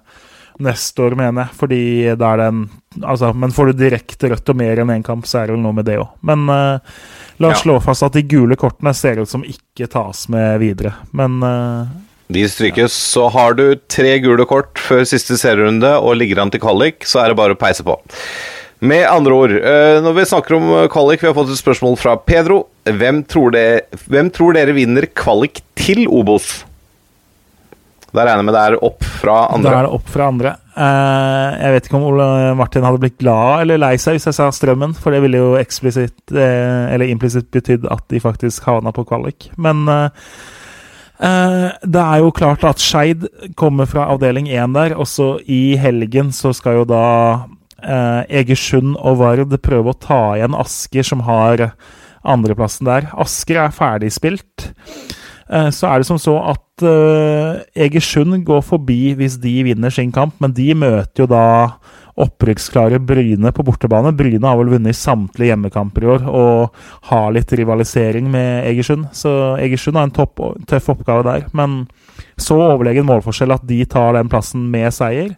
neste 0.59 1.05
år, 1.05 1.13
mener 1.15 1.45
jeg. 1.45 1.55
Fordi 1.61 1.81
da 2.19 2.33
er 2.33 2.41
det 2.43 2.47
en 2.55 2.63
Altså, 3.05 3.29
men 3.37 3.51
får 3.53 3.69
du 3.69 3.83
direkte 3.85 4.31
rødt 4.31 4.49
og 4.49 4.57
mer 4.57 4.79
enn 4.81 4.89
én 4.89 5.03
kamp, 5.05 5.27
så 5.29 5.37
er 5.43 5.47
det 5.47 5.53
vel 5.53 5.61
noe 5.61 5.75
med 5.77 5.85
det 5.85 5.99
òg. 6.01 6.07
Men 6.25 6.47
eh, 6.49 6.79
la 7.37 7.51
oss 7.51 7.59
Ja. 7.59 7.61
slå 7.61 7.75
fast 7.85 8.01
at 8.03 8.15
de 8.17 8.23
gule 8.25 8.57
kortene 8.57 8.95
ser 8.97 9.21
ut 9.21 9.29
som 9.29 9.43
ikke 9.45 9.85
tas 9.93 10.23
med 10.33 10.57
videre. 10.59 10.95
Men 11.13 11.37
eh, 11.45 11.91
De 12.29 12.43
strykes. 12.49 12.93
Så 12.93 13.25
har 13.33 13.55
du 13.57 13.65
tre 13.89 14.19
gule 14.21 14.45
kort 14.49 14.77
før 14.77 15.01
siste 15.09 15.33
serierunde 15.41 15.95
og 15.97 16.13
ligger 16.19 16.43
an 16.43 16.51
til 16.53 16.61
kvalik, 16.61 17.01
så 17.09 17.23
er 17.23 17.31
det 17.33 17.39
bare 17.39 17.55
å 17.55 17.59
peise 17.59 17.85
på. 17.87 17.95
Med 18.85 19.03
andre 19.09 19.33
ord, 19.35 19.51
eh, 19.57 19.97
når 20.05 20.13
vi 20.15 20.27
snakker 20.29 20.55
om 20.55 20.67
eh, 20.77 20.85
kvalik, 20.93 21.19
vi 21.23 21.27
har 21.27 21.35
fått 21.35 21.49
et 21.51 21.59
spørsmål 21.59 21.97
fra 21.99 22.13
Pedro. 22.21 22.61
Hvem 22.87 23.23
tror, 23.27 23.51
det, 23.51 23.65
hvem 24.07 24.29
tror 24.31 24.53
dere 24.55 24.75
vinner 24.77 25.09
kvalik 25.11 25.59
til 25.75 26.05
Obos? 26.07 26.61
Da 28.13 28.23
regner 28.23 28.39
jeg 28.39 28.47
med 28.47 28.55
det 28.55 28.61
er 28.69 28.77
opp 28.87 29.03
fra 29.19 29.33
Da 29.49 29.57
andre. 29.57 29.73
er 29.81 29.85
det 29.89 29.91
opp 29.99 30.07
fra 30.13 30.29
andre. 30.31 30.53
Eh, 30.79 31.57
jeg 31.65 31.73
vet 31.75 31.89
ikke 31.89 31.99
om 31.99 32.07
Ole 32.13 32.29
Martin 32.61 32.87
hadde 32.87 33.01
blitt 33.03 33.17
glad 33.19 33.65
eller 33.65 33.81
lei 33.83 33.91
seg 34.01 34.15
hvis 34.15 34.29
jeg 34.29 34.37
sa 34.39 34.47
Strømmen, 34.55 34.95
for 34.97 35.13
det 35.13 35.19
ville 35.25 35.41
jo 35.43 35.51
eksplisitt 35.59 36.31
eller 36.31 37.09
implisitt 37.11 37.49
betydd 37.53 37.89
at 37.91 38.05
de 38.13 38.21
faktisk 38.23 38.69
havna 38.69 38.93
på 38.95 39.03
kvalik. 39.11 39.49
Men 39.61 39.83
det 41.19 41.99
er 41.99 42.21
jo 42.23 42.31
klart 42.31 42.63
at 42.63 42.79
Skeid 42.79 43.25
kommer 43.59 43.89
fra 43.89 44.05
avdeling 44.13 44.47
1 44.47 44.75
der. 44.77 44.95
Også 44.95 45.33
i 45.43 45.75
helgen 45.79 46.31
så 46.35 46.53
skal 46.55 46.79
jo 46.79 46.85
da 46.87 47.05
eh, 47.83 48.39
Egersund 48.41 48.95
og 48.95 49.19
Vard 49.19 49.55
prøve 49.63 49.91
å 49.91 49.99
ta 49.99 50.21
igjen 50.37 50.55
Asker, 50.55 51.03
som 51.03 51.25
har 51.27 51.71
andreplassen 52.23 52.87
der. 52.87 53.09
Asker 53.19 53.59
er 53.65 53.75
ferdigspilt. 53.75 54.69
Eh, 55.49 55.69
Så 55.75 55.89
er 55.89 55.99
det 55.99 56.07
som 56.07 56.19
så 56.21 56.37
at 56.53 56.83
eh, 56.87 57.63
Egersund 57.87 58.43
går 58.47 58.63
forbi 58.63 59.15
hvis 59.19 59.39
de 59.41 59.57
vinner 59.67 59.91
sin 59.91 60.11
kamp, 60.15 60.37
men 60.39 60.53
de 60.55 60.71
møter 60.73 61.25
jo 61.25 61.29
da 61.31 61.45
opprykksklare 62.19 62.99
Bryne 62.99 63.51
på 63.55 63.63
bortebane. 63.65 64.11
Bryne 64.15 64.45
har 64.47 64.59
vel 64.59 64.73
vunnet 64.73 64.97
samtlige 64.97 65.53
hjemmekamper 65.53 66.05
i 66.05 66.11
år 66.15 66.27
og 66.27 66.83
har 67.11 67.31
litt 67.35 67.53
rivalisering 67.55 68.27
med 68.31 68.67
Egersund. 68.69 69.07
Så 69.15 69.31
Egersund 69.61 69.99
har 69.99 70.09
en 70.09 70.15
topp, 70.15 70.41
tøff 70.69 70.91
oppgave 70.93 71.25
der, 71.27 71.47
men 71.55 71.85
så 72.39 72.59
overlegen 72.73 73.07
målforskjell 73.07 73.55
at 73.55 73.65
de 73.67 73.81
tar 73.89 74.15
den 74.17 74.31
plassen 74.31 74.67
med 74.71 74.91
seier. 74.95 75.33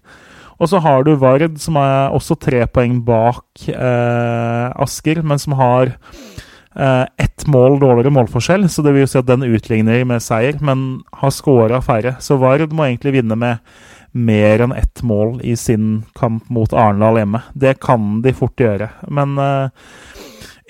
Og 0.62 0.70
så 0.70 0.82
har 0.84 1.06
du 1.06 1.16
Vard, 1.18 1.58
som 1.62 1.78
er 1.82 2.14
også 2.14 2.38
tre 2.38 2.66
poeng 2.70 3.00
bak 3.06 3.66
eh, 3.72 4.68
Asker, 4.84 5.24
men 5.26 5.42
som 5.42 5.56
har 5.58 5.90
eh, 5.90 7.06
ett 7.18 7.48
mål 7.50 7.80
dårligere 7.82 8.14
målforskjell, 8.14 8.68
så 8.70 8.86
det 8.86 8.94
vil 8.94 9.08
jo 9.08 9.10
si 9.10 9.18
at 9.22 9.30
den 9.30 9.48
utligner 9.48 10.06
med 10.06 10.22
seier, 10.22 10.60
men 10.62 11.02
har 11.18 11.34
skåra 11.34 11.82
færre. 11.82 12.18
Så 12.22 12.38
Vard 12.42 12.70
må 12.78 12.86
egentlig 12.86 13.18
vinne 13.18 13.38
med 13.42 13.74
mer 14.12 14.64
enn 14.66 14.74
ett 14.76 15.04
mål 15.08 15.40
i 15.48 15.56
sin 15.60 16.04
kamp 16.18 16.50
mot 16.52 16.74
Arendal 16.74 17.22
hjemme. 17.22 17.44
Det 17.54 17.78
kan 17.84 18.22
de 18.26 18.34
fort 18.36 18.60
gjøre, 18.60 18.90
men 19.08 19.38
eh, 19.40 19.92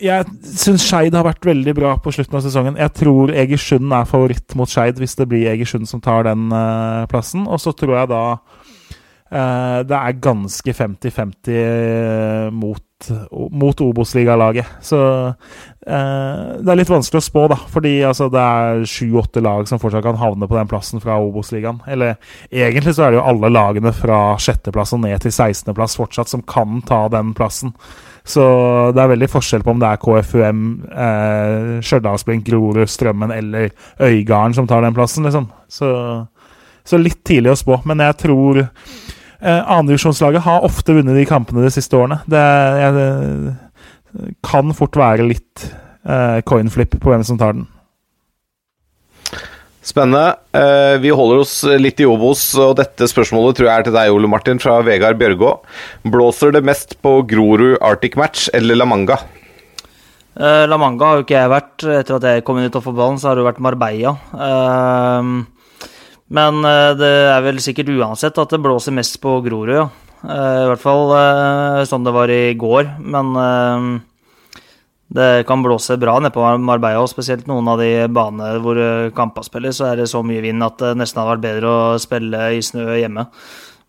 jeg 0.02 0.26
syns 0.58 0.86
Skeid 0.88 1.16
har 1.16 1.26
vært 1.28 1.46
veldig 1.46 1.74
bra 1.78 1.94
på 2.02 2.14
slutten 2.14 2.38
av 2.40 2.46
sesongen. 2.46 2.80
Jeg 2.80 2.94
tror 2.98 3.34
Egersund 3.38 3.94
er 3.94 4.10
favoritt 4.10 4.56
mot 4.58 4.70
Skeid 4.70 5.00
hvis 5.02 5.14
det 5.20 5.28
blir 5.30 5.50
Egersund 5.52 5.90
som 5.90 6.02
tar 6.02 6.26
den 6.30 6.50
eh, 6.56 7.08
plassen. 7.12 7.46
Og 7.46 7.62
så 7.62 7.74
tror 7.78 8.00
jeg 8.00 8.12
da 8.12 8.24
eh, 8.34 9.80
det 9.86 10.00
er 10.00 10.22
ganske 10.24 10.76
50-50 10.78 12.50
mot, 12.58 12.86
mot 13.52 13.82
Obos-ligalaget. 13.82 14.68
Så 14.86 15.00
eh, 15.28 16.44
det 16.60 16.72
er 16.72 16.80
litt 16.80 16.92
vanskelig 16.92 17.22
å 17.22 17.26
spå, 17.26 17.48
da. 17.52 17.58
Fordi 17.72 17.94
altså, 18.08 18.30
det 18.34 18.44
er 18.44 18.86
sju-åtte 18.90 19.44
lag 19.44 19.68
som 19.70 19.82
fortsatt 19.82 20.06
kan 20.06 20.20
havne 20.22 20.50
på 20.50 20.58
den 20.58 20.70
plassen 20.72 21.04
fra 21.04 21.18
Obos-ligaen. 21.24 21.82
Eller 21.90 22.18
egentlig 22.52 22.96
så 22.98 23.08
er 23.08 23.14
det 23.14 23.22
jo 23.22 23.28
alle 23.34 23.52
lagene 23.54 23.94
fra 23.96 24.22
sjetteplass 24.42 24.96
og 24.98 25.04
ned 25.06 25.24
til 25.24 25.34
16.-plass 25.34 25.98
fortsatt 26.00 26.32
som 26.32 26.46
kan 26.46 26.82
ta 26.88 27.06
den 27.14 27.34
plassen. 27.38 27.76
Så 28.28 28.44
det 28.94 29.02
er 29.02 29.14
veldig 29.16 29.30
forskjell 29.32 29.64
på 29.66 29.74
om 29.74 29.80
det 29.82 29.90
er 29.90 30.02
KFUM, 30.02 30.66
eh, 30.94 31.80
Stjørdalsblink, 31.82 32.46
Grorud, 32.46 32.86
Strømmen 32.90 33.34
eller 33.34 33.72
Øygarden 34.00 34.54
som 34.54 34.68
tar 34.70 34.86
den 34.86 34.94
plassen, 34.94 35.26
liksom. 35.26 35.50
Så, 35.72 35.90
så 36.86 37.02
litt 37.02 37.24
tidlig 37.26 37.56
å 37.56 37.58
spå, 37.58 37.80
men 37.90 38.04
jeg 38.06 38.20
tror 38.22 38.62
eh, 39.42 39.62
Annendivisjonslaget 39.62 40.46
har 40.46 40.66
ofte 40.68 40.96
vunnet 40.98 41.18
de 41.18 41.28
kampene 41.30 41.66
de 41.66 41.74
siste 41.74 41.98
årene. 41.98 42.22
Det 42.30 42.46
jeg, 42.82 42.96
det 42.98 44.30
kan 44.46 44.74
fort 44.78 44.98
være 45.00 45.28
litt 45.28 45.68
eh, 46.06 46.42
coinflip 46.48 46.98
på 47.00 47.14
hvem 47.14 47.26
som 47.28 47.40
tar 47.42 47.58
den. 47.58 47.68
Spennende. 49.82 50.36
Eh, 50.54 51.00
vi 51.02 51.10
holder 51.10 51.42
oss 51.42 51.56
litt 51.82 52.00
i 52.04 52.06
Obos, 52.06 52.44
og 52.62 52.76
dette 52.78 53.08
spørsmålet 53.10 53.58
tror 53.58 53.70
jeg 53.70 53.82
er 53.82 53.88
til 53.88 53.96
deg, 53.96 54.14
Ole 54.14 54.30
Martin, 54.30 54.62
fra 54.62 54.78
Vegard 54.86 55.18
Bjørgå. 55.18 55.56
Blåser 56.14 56.54
det 56.54 56.62
mest 56.68 57.00
på 57.02 57.18
Grorud 57.30 57.80
Arctic 57.82 58.18
Match 58.20 58.46
eller 58.54 58.78
La 58.78 58.86
Manga? 58.86 59.18
Eh, 60.38 60.68
La 60.70 60.78
Manga 60.78 61.10
har 61.10 61.18
jo 61.18 61.26
ikke 61.26 61.40
jeg 61.40 61.54
vært. 61.56 61.88
Etter 61.98 62.20
at 62.20 62.30
jeg 62.30 62.46
kom 62.46 62.62
inn 62.62 62.70
i 62.70 62.74
toppfotballen, 62.74 63.18
så 63.18 63.32
har 63.32 63.40
det 63.40 63.44
jo 63.44 63.50
vært 63.50 63.64
Marbella. 63.66 64.14
Eh, 64.38 65.34
men 66.32 66.64
eh, 66.64 66.92
det 67.00 67.12
er 67.34 67.44
vel 67.44 67.60
sikkert 67.64 67.92
uansett 67.92 68.38
at 68.40 68.54
det 68.54 68.62
blåser 68.64 68.96
mest 68.96 69.18
på 69.24 69.40
Grorud, 69.44 69.74
ja. 69.76 69.88
Eh, 70.22 70.60
I 70.64 70.70
hvert 70.70 70.84
fall 70.84 71.12
eh, 71.18 71.82
sånn 71.90 72.08
det 72.08 72.14
var 72.16 72.32
i 72.32 72.54
går. 72.60 72.94
Men 73.04 73.34
det 75.12 75.44
kan 75.48 75.64
blåse 75.64 75.98
bra 76.00 76.20
nede 76.22 76.32
på 76.32 76.46
Marbella, 76.64 77.02
og 77.04 77.12
spesielt 77.12 77.50
noen 77.52 77.68
av 77.68 77.82
de 77.84 78.08
banene 78.08 78.62
hvor 78.64 78.80
kampa 79.18 79.44
spilles, 79.44 79.76
så 79.82 79.90
er 79.90 80.00
det 80.00 80.12
så 80.12 80.22
mye 80.24 80.44
vind 80.46 80.64
at 80.64 80.80
det 80.80 80.94
nesten 81.02 81.20
hadde 81.20 81.34
vært 81.34 81.48
bedre 81.50 81.74
å 81.74 82.00
spille 82.00 82.46
i 82.56 82.62
snø 82.64 82.96
hjemme. 82.96 83.28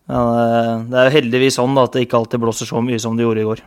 Det 0.02 0.98
er 0.98 1.06
jo 1.06 1.14
heldigvis 1.14 1.60
sånn 1.60 1.78
at 1.78 1.94
det 1.94 2.08
ikke 2.08 2.18
alltid 2.18 2.42
blåser 2.42 2.66
så 2.66 2.82
mye 2.82 2.98
som 3.00 3.14
det 3.14 3.22
gjorde 3.22 3.44
i 3.44 3.46
går. 3.46 3.62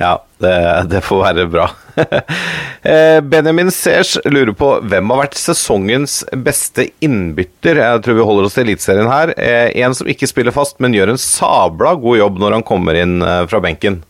Ja, 0.00 0.14
det, 0.40 0.56
det 0.88 1.04
får 1.04 1.22
være 1.22 1.46
bra. 1.52 1.68
Eh, 2.86 3.18
Benjamin 3.26 3.70
Sers 3.74 4.14
lurer 4.30 4.54
på 4.54 4.68
hvem 4.86 5.10
har 5.10 5.22
vært 5.24 5.38
sesongens 5.40 6.20
beste 6.44 6.88
innbytter. 7.02 7.80
Jeg 7.82 8.02
tror 8.04 8.18
vi 8.18 8.26
holder 8.28 8.46
oss 8.46 8.54
til 8.54 8.66
Eliteserien 8.68 9.10
her. 9.10 9.32
Eh, 9.34 9.72
En 9.82 9.94
som 9.96 10.06
ikke 10.06 10.28
spiller 10.30 10.54
fast, 10.54 10.78
men 10.80 10.94
gjør 10.94 11.14
en 11.14 11.20
sabla 11.20 11.96
god 11.98 12.20
jobb 12.20 12.38
når 12.42 12.58
han 12.58 12.66
kommer 12.68 12.94
inn 13.00 13.18
eh, 13.22 13.42
fra 13.50 13.58
benken. 13.64 14.02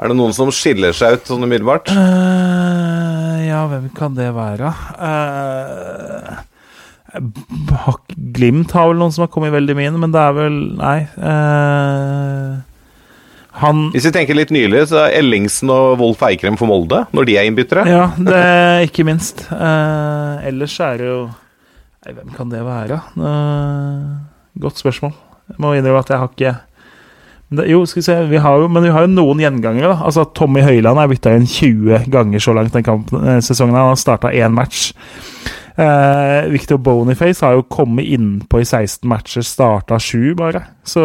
Er 0.00 0.08
det 0.08 0.16
noen 0.16 0.32
som 0.32 0.48
skiller 0.54 0.94
seg 0.96 1.18
ut 1.18 1.26
sånn 1.28 1.44
umiddelbart? 1.44 1.90
Uh, 1.92 3.36
ja, 3.44 3.66
hvem 3.68 3.90
kan 3.92 4.14
det 4.16 4.30
være? 4.32 4.70
Uh, 4.96 6.38
Glimt 8.32 8.72
har 8.72 8.88
vel 8.88 8.96
noen 9.02 9.12
som 9.12 9.26
har 9.26 9.32
kommet 9.34 9.52
veldig 9.52 9.76
mye 9.76 9.90
inn, 9.90 9.98
men 10.00 10.14
det 10.14 10.22
er 10.22 10.36
vel 10.38 10.56
Nei. 10.78 10.98
eh, 11.18 12.52
han 13.52 13.90
Hvis 13.92 14.06
vi 14.06 14.12
tenker 14.14 14.36
litt 14.38 14.52
nylig, 14.54 14.84
så 14.92 15.06
er 15.08 15.16
Ellingsen 15.18 15.70
og 15.74 15.98
Wolf 15.98 16.22
Eikrem 16.22 16.56
for 16.60 16.70
Molde, 16.70 17.04
når 17.12 17.26
de 17.26 17.36
er 17.36 17.48
innbyttere. 17.50 17.84
Ja, 17.90 18.10
det 18.16 18.36
er 18.36 18.84
ikke 18.86 19.04
minst. 19.08 19.46
Eh, 19.50 20.48
ellers 20.50 20.78
er 20.80 20.98
det 21.00 21.06
jo 21.10 21.20
Nei, 22.00 22.14
hvem 22.16 22.30
kan 22.32 22.48
det 22.48 22.62
være? 22.64 22.96
Eh, 23.20 24.04
godt 24.62 24.78
spørsmål. 24.80 25.12
Jeg 25.50 25.58
må 25.60 25.74
innrømme 25.76 26.00
at 26.00 26.08
jeg 26.14 26.18
har 26.22 26.30
ikke 26.32 26.52
det, 27.50 27.66
Jo, 27.68 27.80
skal 27.84 28.00
vi 28.00 28.06
se 28.06 28.14
vi 28.30 28.38
har 28.40 28.60
jo, 28.62 28.68
Men 28.70 28.86
vi 28.86 28.92
har 28.94 29.04
jo 29.04 29.10
noen 29.12 29.42
gjengangere. 29.42 29.90
da 29.96 30.06
Altså 30.06 30.24
Tommy 30.32 30.62
Høiland 30.62 31.00
er 31.02 31.10
bytta 31.10 31.34
inn 31.36 31.48
20 31.50 32.06
ganger 32.14 32.38
så 32.40 32.54
langt 32.54 32.72
den 32.72 32.86
kampen, 32.86 33.26
eh, 33.26 33.40
sesongen. 33.44 33.74
Han 33.74 33.90
har 33.90 33.98
starta 34.00 34.30
én 34.32 34.54
match. 34.54 34.92
Eh, 35.76 36.48
Victor 36.52 36.78
Boniface 36.78 37.44
har 37.44 37.54
jo 37.58 37.62
kommet 37.62 38.06
innpå 38.06 38.60
i 38.60 38.64
16 38.64 39.08
matcher, 39.08 39.42
starta 39.42 39.98
7 39.98 40.34
bare. 40.36 40.62
Så 40.84 41.02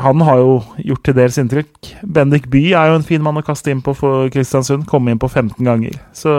han 0.00 0.22
har 0.24 0.38
jo 0.40 0.54
gjort 0.88 1.02
til 1.04 1.16
dels 1.18 1.36
inntrykk. 1.40 1.90
Bendik 2.02 2.48
By 2.52 2.62
er 2.72 2.90
jo 2.90 3.00
en 3.00 3.04
fin 3.04 3.20
mann 3.22 3.36
å 3.36 3.44
kaste 3.44 3.72
inn 3.72 3.82
på 3.84 3.92
for 3.96 4.30
Kristiansund. 4.32 4.86
Komme 4.88 5.12
inn 5.12 5.20
på 5.20 5.28
15 5.28 5.60
ganger. 5.66 5.98
Så 6.16 6.32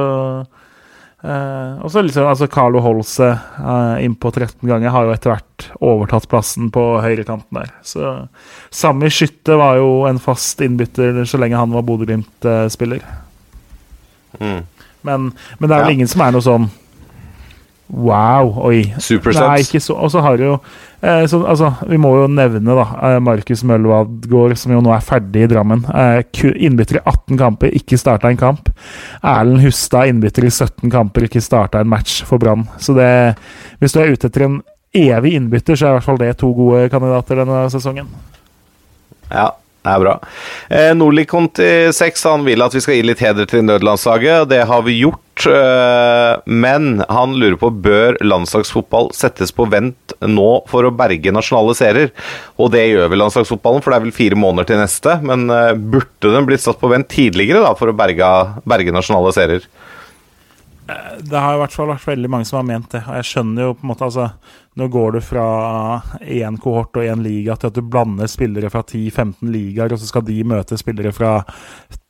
eh, 1.22 1.74
og 1.78 1.94
så 1.94 2.02
liksom, 2.02 2.26
altså 2.26 2.50
Carlo 2.50 2.82
Holse 2.82 3.30
Inn 4.02 4.16
på 4.18 4.32
13 4.34 4.66
ganger 4.66 4.90
har 4.96 5.06
jo 5.06 5.14
etter 5.14 5.36
hvert 5.36 5.68
overtatt 5.78 6.26
plassen 6.32 6.74
på 6.74 6.86
høyrekanten 7.06 7.62
der. 7.62 7.70
Så 7.86 8.16
Sami 8.74 9.14
Skytte 9.14 9.60
var 9.62 9.78
jo 9.78 10.02
en 10.10 10.22
fast 10.22 10.66
innbytter 10.66 11.22
så 11.30 11.38
lenge 11.42 11.62
han 11.62 11.78
var 11.78 11.86
Bodø-Glimt-spiller. 11.86 13.06
Mm. 14.42 14.62
Men, 15.02 15.32
men, 15.60 15.70
det 15.70 15.76
er 15.76 15.82
vel 15.84 15.92
ja. 15.92 15.98
ingen 16.00 16.10
som 16.10 16.26
er 16.26 16.34
noe 16.34 16.46
sånn 16.46 16.72
Wow, 17.92 18.54
oi. 18.64 18.86
Supersets. 19.04 19.90
Og 19.92 20.12
så 20.14 20.22
har 20.24 20.40
jo 20.40 20.54
eh, 21.02 21.26
så, 21.28 21.42
altså, 21.44 21.74
Vi 21.90 21.98
må 22.00 22.14
jo 22.22 22.28
nevne 22.32 22.76
da 22.78 22.86
eh, 22.96 23.18
Markus 23.24 23.66
Mølvadgård, 23.68 24.56
som 24.60 24.72
jo 24.72 24.80
nå 24.84 24.94
er 24.96 25.04
ferdig 25.04 25.44
i 25.44 25.50
Drammen. 25.52 25.84
Eh, 25.92 26.44
innbytter 26.56 27.02
i 27.02 27.04
18 27.04 27.40
kamper, 27.42 27.76
ikke 27.76 28.00
starta 28.00 28.32
en 28.32 28.40
kamp. 28.40 28.72
Erlend 29.20 29.66
Hustad, 29.66 30.08
innbytter 30.12 30.48
i 30.48 30.54
17 30.54 30.88
kamper, 30.94 31.28
ikke 31.28 31.44
starta 31.44 31.84
en 31.84 31.92
match 31.92 32.22
for 32.28 32.40
Brann. 32.40 32.68
Så 32.80 32.96
det 32.96 33.12
Hvis 33.82 33.92
du 33.96 34.00
er 34.00 34.14
ute 34.14 34.32
etter 34.32 34.48
en 34.48 34.62
evig 34.96 35.36
innbytter, 35.36 35.76
så 35.76 35.88
er 35.88 35.92
i 35.92 36.00
hvert 36.00 36.08
fall 36.08 36.22
det 36.22 36.38
to 36.40 36.52
gode 36.56 36.88
kandidater 36.92 37.44
denne 37.44 37.66
sesongen. 37.74 38.08
Ja, 39.32 39.52
det 39.82 39.92
er 39.96 40.00
bra. 40.04 40.16
Eh, 40.70 40.92
Nordli 40.96 41.26
Conti 41.26 41.92
6 41.96 42.28
han 42.30 42.44
vil 42.46 42.64
at 42.64 42.76
vi 42.76 42.84
skal 42.84 43.00
gi 43.00 43.06
litt 43.08 43.24
heder 43.24 43.48
til 43.50 43.66
nødlandslaget. 43.66 44.50
Det 44.52 44.64
har 44.70 44.84
vi 44.88 45.00
gjort. 45.02 45.24
Eh, 45.48 46.42
men 46.46 47.04
han 47.10 47.36
lurer 47.40 47.58
på 47.60 47.72
bør 47.84 48.18
landslagsfotball 48.24 49.12
settes 49.16 49.54
på 49.56 49.68
vent 49.72 50.16
nå 50.28 50.50
for 50.70 50.88
å 50.88 50.94
berge 50.96 51.34
nasjonale 51.34 51.76
serier. 51.78 52.12
Og 52.62 52.74
det 52.76 52.88
gjør 52.90 53.12
vel 53.12 53.24
landslagsfotballen, 53.26 53.84
for 53.84 53.94
det 53.94 54.00
er 54.00 54.06
vel 54.08 54.18
fire 54.18 54.40
måneder 54.40 54.72
til 54.72 54.82
neste. 54.82 55.18
Men 55.26 55.48
eh, 55.54 55.74
burde 55.76 56.36
den 56.36 56.50
blitt 56.50 56.66
satt 56.66 56.82
på 56.82 56.92
vent 56.92 57.10
tidligere 57.12 57.64
da, 57.66 57.74
for 57.78 57.92
å 57.92 57.98
berge, 57.98 58.32
berge 58.68 58.96
nasjonale 58.96 59.34
serier? 59.36 59.70
Det 61.22 61.38
har 61.38 61.56
i 61.56 61.60
hvert 61.62 61.76
fall 61.76 61.92
vært 61.92 62.08
veldig 62.10 62.30
mange 62.32 62.48
som 62.50 62.60
har 62.60 62.68
ment 62.68 62.92
det. 62.92 63.04
Og 63.06 63.18
jeg 63.20 63.30
skjønner 63.30 63.68
jo 63.68 63.76
på 63.78 63.86
en 63.86 63.94
måte 63.94 64.08
altså 64.10 64.32
Nå 64.80 64.86
går 64.88 65.18
du 65.18 65.20
fra 65.20 65.46
én 66.24 66.56
kohort 66.64 66.96
og 66.96 67.04
én 67.04 67.20
liga 67.26 67.58
til 67.60 67.68
at 67.68 67.76
du 67.76 67.82
blander 67.84 68.30
spillere 68.32 68.70
fra 68.72 68.80
10-15 68.86 69.50
ligaer, 69.52 69.92
og 69.92 70.00
så 70.00 70.08
skal 70.08 70.24
de 70.24 70.38
møte 70.48 70.78
spillere 70.80 71.12
fra 71.12 71.42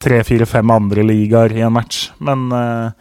3-4-5 0.05 0.69
andre 0.75 1.05
ligaer 1.07 1.55
i 1.57 1.63
en 1.65 1.73
match. 1.73 2.11
Men 2.21 2.43
uh, 2.53 2.93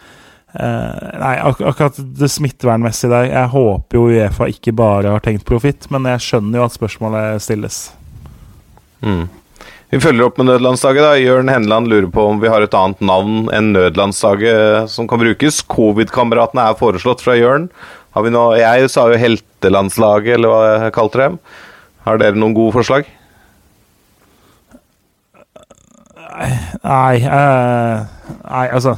uh, 0.55 1.18
Nei, 1.20 1.34
ak 1.38 1.61
akkurat 1.61 1.98
det 1.98 2.30
smittevernmessige 2.32 3.11
der 3.12 3.28
Jeg 3.28 3.53
håper 3.53 3.98
jo 3.98 4.07
Uefa 4.11 4.48
ikke 4.51 4.74
bare 4.76 5.14
har 5.14 5.24
tenkt 5.24 5.46
profitt, 5.48 5.90
men 5.92 6.09
jeg 6.11 6.24
skjønner 6.26 6.61
jo 6.61 6.66
at 6.66 6.76
spørsmålet 6.76 7.44
stilles. 7.44 7.82
Mm. 9.05 9.28
Vi 9.90 9.98
følger 9.98 10.28
opp 10.28 10.36
med 10.38 10.46
nødlandslaget. 10.46 11.03
da. 11.03 11.14
Jørn 11.18 11.48
Henland 11.51 11.88
lurer 11.90 12.11
på 12.14 12.28
om 12.30 12.38
vi 12.42 12.51
har 12.51 12.62
et 12.62 12.74
annet 12.78 13.01
navn 13.03 13.48
enn 13.55 13.72
nødlandslaget 13.74 14.90
som 14.92 15.09
kan 15.11 15.18
brukes. 15.18 15.62
Covid-kameratene 15.66 16.68
er 16.68 16.78
foreslått 16.78 17.24
fra 17.24 17.34
Jørn. 17.34 17.66
Har 18.14 18.22
vi 18.22 18.30
noe, 18.30 18.59
jeg 18.59 18.90
sa 18.90 19.09
jo 19.11 19.18
heltelandslaget, 19.18 20.36
eller 20.36 20.53
hva 20.53 20.61
jeg 20.84 20.94
kalte 20.94 21.18
dem. 21.24 21.40
Har 22.07 22.22
dere 22.22 22.38
noen 22.38 22.55
gode 22.55 22.74
forslag? 22.78 23.11
Nei, 26.40 27.16
uh, 27.26 28.07
nei 28.46 28.66
altså 28.70 28.94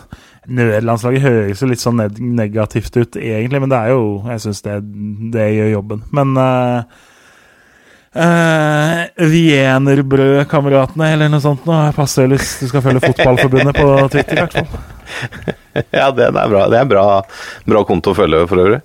Nødlandslaget 0.51 1.23
høres 1.23 1.63
jo 1.63 1.69
litt 1.71 1.83
sånn 1.83 2.03
negativt 2.35 2.97
ut, 2.97 3.17
egentlig, 3.21 3.61
men 3.63 3.71
det 3.71 3.79
er 3.79 3.93
jo 3.93 4.03
Jeg 4.27 4.43
syns 4.43 4.63
det, 4.65 4.81
det, 5.35 5.49
gjør 5.55 5.75
jobben. 5.77 6.05
Men 6.15 6.37
uh, 6.39 7.09
Uh, 8.13 9.09
eller 11.09 11.31
noe 11.33 11.41
sånt 11.41 11.65
noe. 11.65 11.87
Passer 11.97 12.29
hvis 12.29 12.59
du 12.61 12.67
skal 12.69 12.85
følge 12.85 13.01
Fotballforbundet 13.07 13.79
på 13.79 13.87
Twitter, 14.13 14.37
i 14.37 14.43
hvert 14.43 14.59
fall. 14.59 14.69
ja, 16.03 16.11
det 16.13 16.27
er 16.29 16.35
bra. 16.37 16.67
Det 16.69 16.77
er 16.83 16.91
bra, 16.91 17.07
bra 17.73 17.85
konto 17.89 18.13
å 18.13 18.19
følge, 18.19 18.45
for 18.51 18.61
øvrig. 18.67 18.83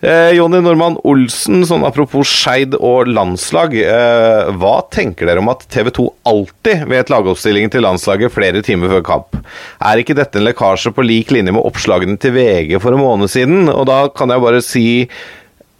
Eh, 0.00 0.30
Jonny 0.36 0.60
Normann 0.62 0.94
Olsen, 1.02 1.64
sånn 1.66 1.82
apropos 1.82 2.30
Skeid 2.30 2.76
og 2.78 3.08
landslag. 3.10 3.72
Eh, 3.82 4.50
hva 4.54 4.76
tenker 4.94 5.26
dere 5.26 5.42
om 5.42 5.50
at 5.50 5.64
TV 5.66 5.90
2 5.96 6.06
alltid 6.30 6.84
vet 6.92 7.10
lagoppstillingen 7.10 7.72
til 7.74 7.82
landslaget 7.82 8.30
flere 8.30 8.62
timer 8.62 8.92
før 8.94 9.02
kamp? 9.08 9.40
Er 9.82 9.98
ikke 9.98 10.14
dette 10.14 10.38
en 10.38 10.46
lekkasje 10.46 10.94
på 10.94 11.02
lik 11.02 11.34
linje 11.34 11.54
med 11.56 11.66
oppslagene 11.66 12.14
til 12.22 12.36
VG 12.36 12.76
for 12.78 12.94
en 12.94 13.02
måned 13.02 13.32
siden? 13.32 13.66
Og 13.72 13.88
da 13.90 14.04
kan 14.14 14.30
jeg 14.30 14.44
bare 14.46 14.62
si 14.62 14.86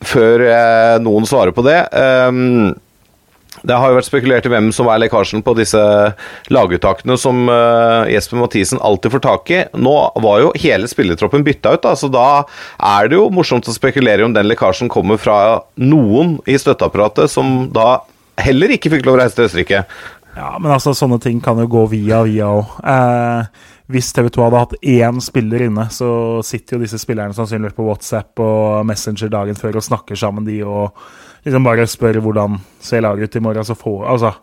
før 0.02 0.42
eh, 0.50 0.98
noen 1.04 1.26
svarer 1.26 1.54
på 1.54 1.62
det. 1.66 1.78
Um, 1.94 2.74
det 3.62 3.78
har 3.78 3.90
jo 3.90 3.98
vært 3.98 4.08
spekulert 4.08 4.46
i 4.46 4.52
hvem 4.52 4.70
som 4.74 4.90
er 4.92 5.00
lekkasjen 5.04 5.42
på 5.46 5.54
disse 5.58 5.80
laguttakene 6.52 7.16
som 7.20 7.46
uh, 7.50 8.08
Jesper 8.10 8.40
Mathisen 8.42 8.82
alltid 8.84 9.14
får 9.14 9.24
tak 9.24 9.54
i. 9.54 9.62
Nå 9.78 9.94
var 10.24 10.44
jo 10.44 10.52
hele 10.58 10.90
spillertroppen 10.90 11.46
bytta 11.46 11.76
ut, 11.76 11.82
da, 11.86 11.94
så 11.98 12.10
da 12.12 12.28
er 12.90 13.10
det 13.10 13.18
jo 13.18 13.30
morsomt 13.34 13.68
å 13.68 13.74
spekulere 13.74 14.26
om 14.26 14.36
den 14.36 14.48
lekkasjen 14.50 14.92
kommer 14.92 15.20
fra 15.20 15.38
noen 15.80 16.36
i 16.48 16.58
støtteapparatet 16.60 17.32
som 17.32 17.68
da 17.74 18.04
heller 18.38 18.76
ikke 18.76 18.92
fikk 18.92 19.06
lov 19.06 19.18
å 19.18 19.22
reise 19.22 19.38
til 19.38 19.48
Østerrike. 19.48 19.82
Ja, 20.38 20.52
men 20.60 20.70
altså, 20.70 20.94
sånne 20.94 21.18
ting 21.22 21.40
kan 21.42 21.58
jo 21.58 21.66
gå 21.70 21.84
via 21.90 22.22
via 22.26 22.50
òg. 22.54 22.76
Eh, 22.86 23.64
hvis 23.88 24.12
TV 24.14 24.28
2 24.30 24.44
hadde 24.44 24.60
hatt 24.60 24.74
én 24.84 25.22
spiller 25.24 25.64
inne, 25.64 25.88
så 25.90 26.10
sitter 26.46 26.76
jo 26.76 26.84
disse 26.84 27.00
spillerne 27.00 27.34
sannsynligvis 27.34 27.76
på 27.76 27.86
WhatsApp 27.86 28.42
og 28.44 28.84
Messenger 28.86 29.32
dagen 29.32 29.58
før 29.58 29.80
og 29.80 29.86
snakker 29.86 30.18
sammen, 30.18 30.46
de, 30.46 30.60
og 30.62 30.92
liksom 31.48 31.66
bare 31.66 31.88
spør 31.88 32.20
hvordan 32.24 32.60
ser 32.84 33.02
laget 33.04 33.28
ut 33.28 33.40
i 33.40 33.42
morgen. 33.44 33.66
Så 33.66 33.76
få, 33.78 33.98
altså, 34.06 34.34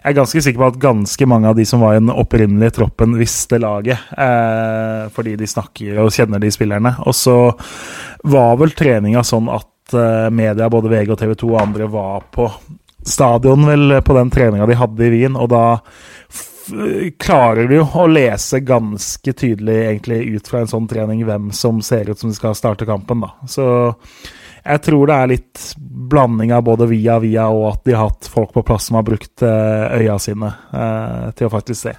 jeg 0.00 0.12
er 0.12 0.16
ganske 0.16 0.42
sikker 0.44 0.62
på 0.62 0.68
at 0.70 0.80
ganske 0.82 1.28
mange 1.28 1.50
av 1.50 1.56
de 1.58 1.66
som 1.68 1.82
var 1.84 1.96
i 1.96 2.00
den 2.00 2.12
opprinnelige 2.12 2.78
troppen, 2.78 3.18
visste 3.20 3.60
laget. 3.60 4.10
Eh, 4.16 5.08
fordi 5.14 5.36
de 5.40 5.48
snakker 5.48 6.00
og 6.00 6.12
kjenner 6.14 6.42
de 6.42 6.52
spillerne. 6.52 6.94
Og 7.04 7.16
så 7.16 7.38
var 8.32 8.60
vel 8.60 8.72
treninga 8.76 9.24
sånn 9.26 9.50
at 9.52 9.96
eh, 9.96 10.28
media, 10.32 10.70
både 10.72 10.92
VG 10.92 11.12
og 11.14 11.20
TV 11.20 11.34
2 11.44 11.50
og 11.52 11.60
andre, 11.62 11.90
var 11.92 12.24
på 12.32 12.48
stadion 13.06 13.64
vel 13.64 14.00
på 14.04 14.16
den 14.16 14.32
treninga 14.32 14.66
de 14.68 14.76
hadde 14.76 15.06
i 15.06 15.12
Wien, 15.12 15.36
og 15.40 15.48
da 15.52 15.64
klarer 17.18 17.68
du 17.68 17.78
jo 17.78 17.86
å 17.98 18.06
lese 18.06 18.60
ganske 18.62 19.32
tydelig 19.32 19.76
egentlig 19.88 20.20
ut 20.36 20.48
fra 20.48 20.62
en 20.62 20.70
sånn 20.70 20.86
trening 20.90 21.24
hvem 21.26 21.48
som 21.56 21.80
ser 21.82 22.10
ut 22.10 22.20
som 22.20 22.30
de 22.30 22.36
skal 22.36 22.54
starte 22.54 22.86
kampen. 22.86 23.24
da. 23.24 23.32
Så 23.50 23.66
jeg 24.64 24.82
tror 24.84 25.08
det 25.08 25.16
er 25.16 25.32
litt 25.32 25.64
blanding 26.10 26.52
av 26.52 26.66
både 26.66 26.88
via 26.90 27.18
via 27.22 27.48
og 27.54 27.66
at 27.72 27.82
de 27.88 27.96
har 27.96 28.10
hatt 28.10 28.28
folk 28.30 28.52
på 28.56 28.64
plass 28.66 28.90
som 28.90 28.98
har 28.98 29.06
brukt 29.06 29.44
eh, 29.46 29.98
øya 30.02 30.18
sine 30.20 30.52
eh, 30.72 31.26
til 31.38 31.48
å 31.48 31.52
faktisk 31.52 31.88
se. 31.88 31.96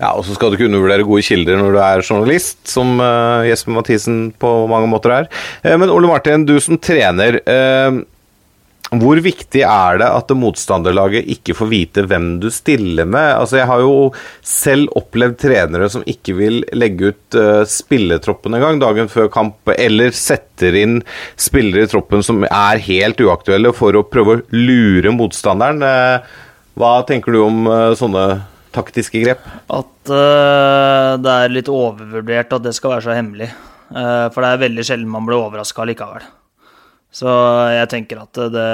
Ja, 0.00 0.10
og 0.10 0.24
så 0.26 0.34
skal 0.34 0.50
du 0.50 0.58
ikke 0.58 0.66
undervurdere 0.66 1.06
gode 1.06 1.22
kilder 1.22 1.58
når 1.60 1.76
du 1.76 1.78
er 1.78 2.02
journalist, 2.02 2.58
som 2.66 2.96
uh, 2.98 3.46
Jesper 3.46 3.76
Mathisen 3.76 4.18
på 4.42 4.50
mange 4.70 4.88
måter 4.90 5.14
er. 5.20 5.28
Eh, 5.62 5.76
men 5.78 5.92
Ole 5.92 6.10
Martin, 6.10 6.46
du 6.48 6.56
som 6.62 6.80
trener. 6.82 7.38
Uh, 7.46 8.02
hvor 9.02 9.18
viktig 9.22 9.62
er 9.66 9.98
det 10.02 10.08
at 10.12 10.32
motstanderlaget 10.36 11.28
ikke 11.34 11.56
får 11.56 11.68
vite 11.70 12.04
hvem 12.10 12.28
du 12.42 12.48
stiller 12.52 13.08
med? 13.08 13.30
Altså, 13.38 13.58
jeg 13.60 13.68
har 13.70 13.82
jo 13.84 13.94
selv 14.44 14.92
opplevd 14.98 15.38
trenere 15.40 15.88
som 15.92 16.04
ikke 16.10 16.36
vil 16.38 16.60
legge 16.76 17.12
ut 17.12 17.38
uh, 17.38 17.62
spilletroppen 17.68 18.58
engang 18.58 18.80
dagen 18.82 19.10
før 19.12 19.30
kamp, 19.32 19.58
eller 19.74 20.14
setter 20.16 20.76
inn 20.80 21.00
spillere 21.40 21.86
i 21.86 21.90
troppen 21.90 22.24
som 22.26 22.44
er 22.48 22.82
helt 22.88 23.22
uaktuelle, 23.24 23.74
for 23.76 23.96
å 23.96 24.06
prøve 24.06 24.38
å 24.38 24.42
lure 24.54 25.14
motstanderen. 25.16 25.82
Uh, 25.84 26.42
hva 26.78 26.96
tenker 27.06 27.34
du 27.34 27.42
om 27.44 27.68
uh, 27.70 27.94
sånne 27.98 28.26
taktiske 28.74 29.22
grep? 29.22 29.44
At 29.70 30.10
uh, 30.10 31.14
det 31.22 31.34
er 31.34 31.52
litt 31.54 31.70
overvurdert 31.70 32.56
at 32.56 32.64
det 32.66 32.74
skal 32.76 32.96
være 32.96 33.06
så 33.06 33.18
hemmelig. 33.18 33.52
Uh, 33.94 34.26
for 34.34 34.42
det 34.42 34.50
er 34.50 34.64
veldig 34.66 34.86
sjelden 34.86 35.12
man 35.12 35.28
blir 35.28 35.38
overraska 35.38 35.86
likevel. 35.86 36.24
Så 37.14 37.30
jeg 37.70 37.90
tenker 37.92 38.24
at 38.24 38.40
det 38.50 38.70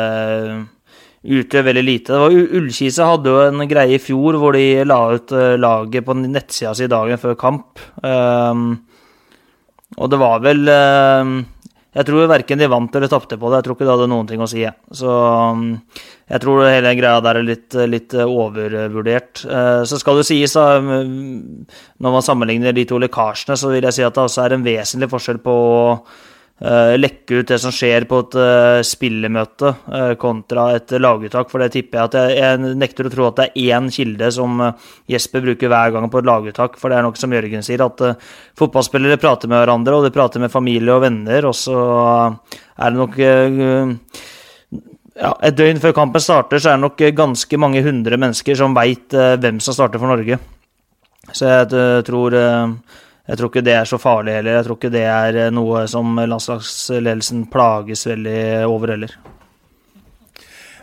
utgjør 1.20 1.66
veldig 1.68 1.84
lite. 1.84 2.14
Det 2.14 2.20
var 2.22 2.57
Ullkise 2.61 3.09
hadde 3.11 3.32
jo 3.32 3.41
en 3.45 3.68
greie 3.68 3.99
i 3.99 4.03
fjor 4.03 4.38
hvor 4.41 4.57
de 4.57 4.84
la 4.88 5.01
ut 5.12 5.34
eh, 5.36 5.57
laget 5.61 6.07
på 6.07 6.16
nettsida 6.16 6.72
si 6.76 6.88
dagen 6.91 7.20
før 7.20 7.36
kamp. 7.41 7.82
Um, 8.01 8.70
og 9.99 10.09
det 10.12 10.20
var 10.20 10.41
vel 10.45 10.62
um, 10.70 11.41
Jeg 11.91 12.07
tror 12.07 12.28
verken 12.30 12.61
de 12.62 12.68
vant 12.70 12.97
eller 12.97 13.11
tapte 13.11 13.36
på 13.36 13.51
det. 13.51 13.61
Jeg 13.61 13.66
tror 13.66 13.76
ikke 13.76 13.88
det 13.88 13.93
hadde 13.97 14.09
noen 14.12 14.30
ting 14.30 14.41
å 14.41 14.49
si. 14.49 14.64
Så 14.97 15.11
um, 15.11 15.66
jeg 16.30 16.41
tror 16.41 16.64
hele 16.70 16.95
greia 16.97 17.20
der 17.26 17.43
er 17.43 17.49
litt, 17.51 17.76
litt 17.91 18.16
overvurdert. 18.24 19.45
Uh, 19.45 19.82
så 19.84 20.01
skal 20.01 20.22
det 20.22 20.28
sies, 20.30 20.57
da, 20.57 20.80
når 20.80 22.16
man 22.16 22.24
sammenligner 22.24 22.72
de 22.72 22.86
to 22.88 23.03
lekkasjene, 23.03 23.61
så 23.61 23.74
vil 23.74 23.91
jeg 23.91 23.99
si 23.99 24.09
at 24.09 24.16
det 24.16 24.24
også 24.24 24.47
er 24.47 24.57
en 24.57 24.64
vesentlig 24.64 25.12
forskjell 25.12 25.45
på 25.45 25.59
lekke 26.61 27.40
ut 27.40 27.48
det 27.48 27.56
som 27.62 27.72
skjer 27.72 28.04
på 28.08 28.18
et 28.20 28.34
uh, 28.36 28.80
spillemøte 28.84 29.70
uh, 29.88 30.12
kontra 30.20 30.66
et 30.76 30.92
laguttak. 31.00 31.48
For 31.48 31.62
det 31.62 31.70
tipper 31.72 31.98
jeg 31.98 32.11
at 32.11 32.16
jeg, 32.18 32.34
jeg, 32.36 32.74
nekter 32.82 33.08
å 33.08 33.12
tro 33.14 33.28
at 33.30 33.38
det 33.38 33.46
er 33.48 33.78
én 33.78 33.88
kilde 33.92 34.28
som 34.36 34.61
Jesper 35.08 35.44
bruker 35.46 35.72
hver 35.72 35.94
gang 35.94 36.11
på 36.12 36.20
et 36.20 36.28
laguttak. 36.28 36.76
For 36.80 36.92
det 36.92 36.98
er 36.98 37.06
nok 37.08 37.16
som 37.20 37.32
Jørgen 37.32 37.64
sier, 37.64 37.86
at 37.86 38.04
fotballspillere 38.61 39.20
prater 39.22 39.48
med 39.48 39.62
hverandre, 39.62 39.96
og 39.96 40.04
de 40.04 40.12
prater 40.14 40.42
med 40.42 40.52
familie 40.52 40.92
og 40.92 41.06
venner, 41.06 41.48
og 41.48 41.56
så 41.56 41.80
er 41.80 42.92
det 42.92 42.98
nok 42.98 43.18
ja, 45.20 45.34
Et 45.44 45.56
døgn 45.56 45.80
før 45.80 45.96
kampen 45.96 46.22
starter, 46.22 46.61
så 46.61 46.74
er 46.74 46.78
det 46.78 46.84
nok 46.84 47.06
ganske 47.16 47.61
mange 47.61 47.80
hundre 47.84 48.20
mennesker 48.20 48.56
som 48.56 48.76
veit 48.76 49.12
hvem 49.12 49.64
som 49.64 49.76
starter 49.76 50.00
for 50.00 50.12
Norge. 50.12 50.38
Så 51.32 51.48
jeg 51.48 52.04
tror 52.08 52.36
jeg 53.30 53.38
tror 53.38 53.50
ikke 53.52 53.62
det 53.62 53.74
er 53.78 53.86
så 53.86 53.98
farlig 54.02 54.32
heller. 54.34 54.56
Jeg 54.58 54.66
tror 54.66 54.78
ikke 54.80 54.94
det 54.94 55.04
er 55.06 55.36
eh, 55.38 55.52
noe 55.54 55.84
som 55.90 56.18
landslagsledelsen 56.18 57.44
plages 57.52 58.02
veldig 58.10 58.40
over 58.66 58.96
heller. 58.96 59.14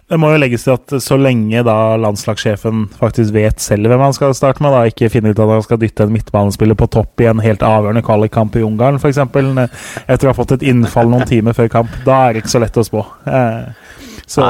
Det 0.08 0.16
må 0.16 0.30
jo 0.32 0.40
legges 0.40 0.64
til 0.64 0.78
at 0.78 0.94
så 1.04 1.18
lenge 1.20 1.60
da 1.68 1.98
landslagssjefen 2.00 2.86
faktisk 2.96 3.34
vet 3.36 3.60
selv 3.60 3.92
hvem 3.92 4.06
han 4.06 4.16
skal 4.16 4.32
starte 4.38 4.64
med, 4.64 4.72
da 4.72 4.86
ikke 4.88 5.10
finner 5.12 5.36
ut 5.36 5.42
at 5.44 5.52
han 5.52 5.66
skal 5.66 5.82
dytte 5.82 6.08
en 6.08 6.14
midtbanespiller 6.16 6.80
på 6.80 6.88
topp 6.96 7.20
i 7.20 7.28
en 7.28 7.44
helt 7.44 7.66
avgjørende 7.68 8.06
kvalikkamp 8.08 8.56
i 8.56 8.64
Ungarn, 8.64 9.02
f.eks., 9.02 9.20
etter 9.20 10.24
å 10.24 10.32
ha 10.32 10.38
fått 10.38 10.56
et 10.56 10.64
innfall 10.72 11.12
noen 11.12 11.28
timer 11.28 11.58
før 11.58 11.68
kamp, 11.76 12.00
da 12.08 12.22
er 12.24 12.38
det 12.38 12.46
ikke 12.46 12.56
så 12.56 12.64
lett 12.64 12.80
å 12.80 12.88
spå. 12.88 13.04
Eh, 13.28 13.92
så 14.28 14.48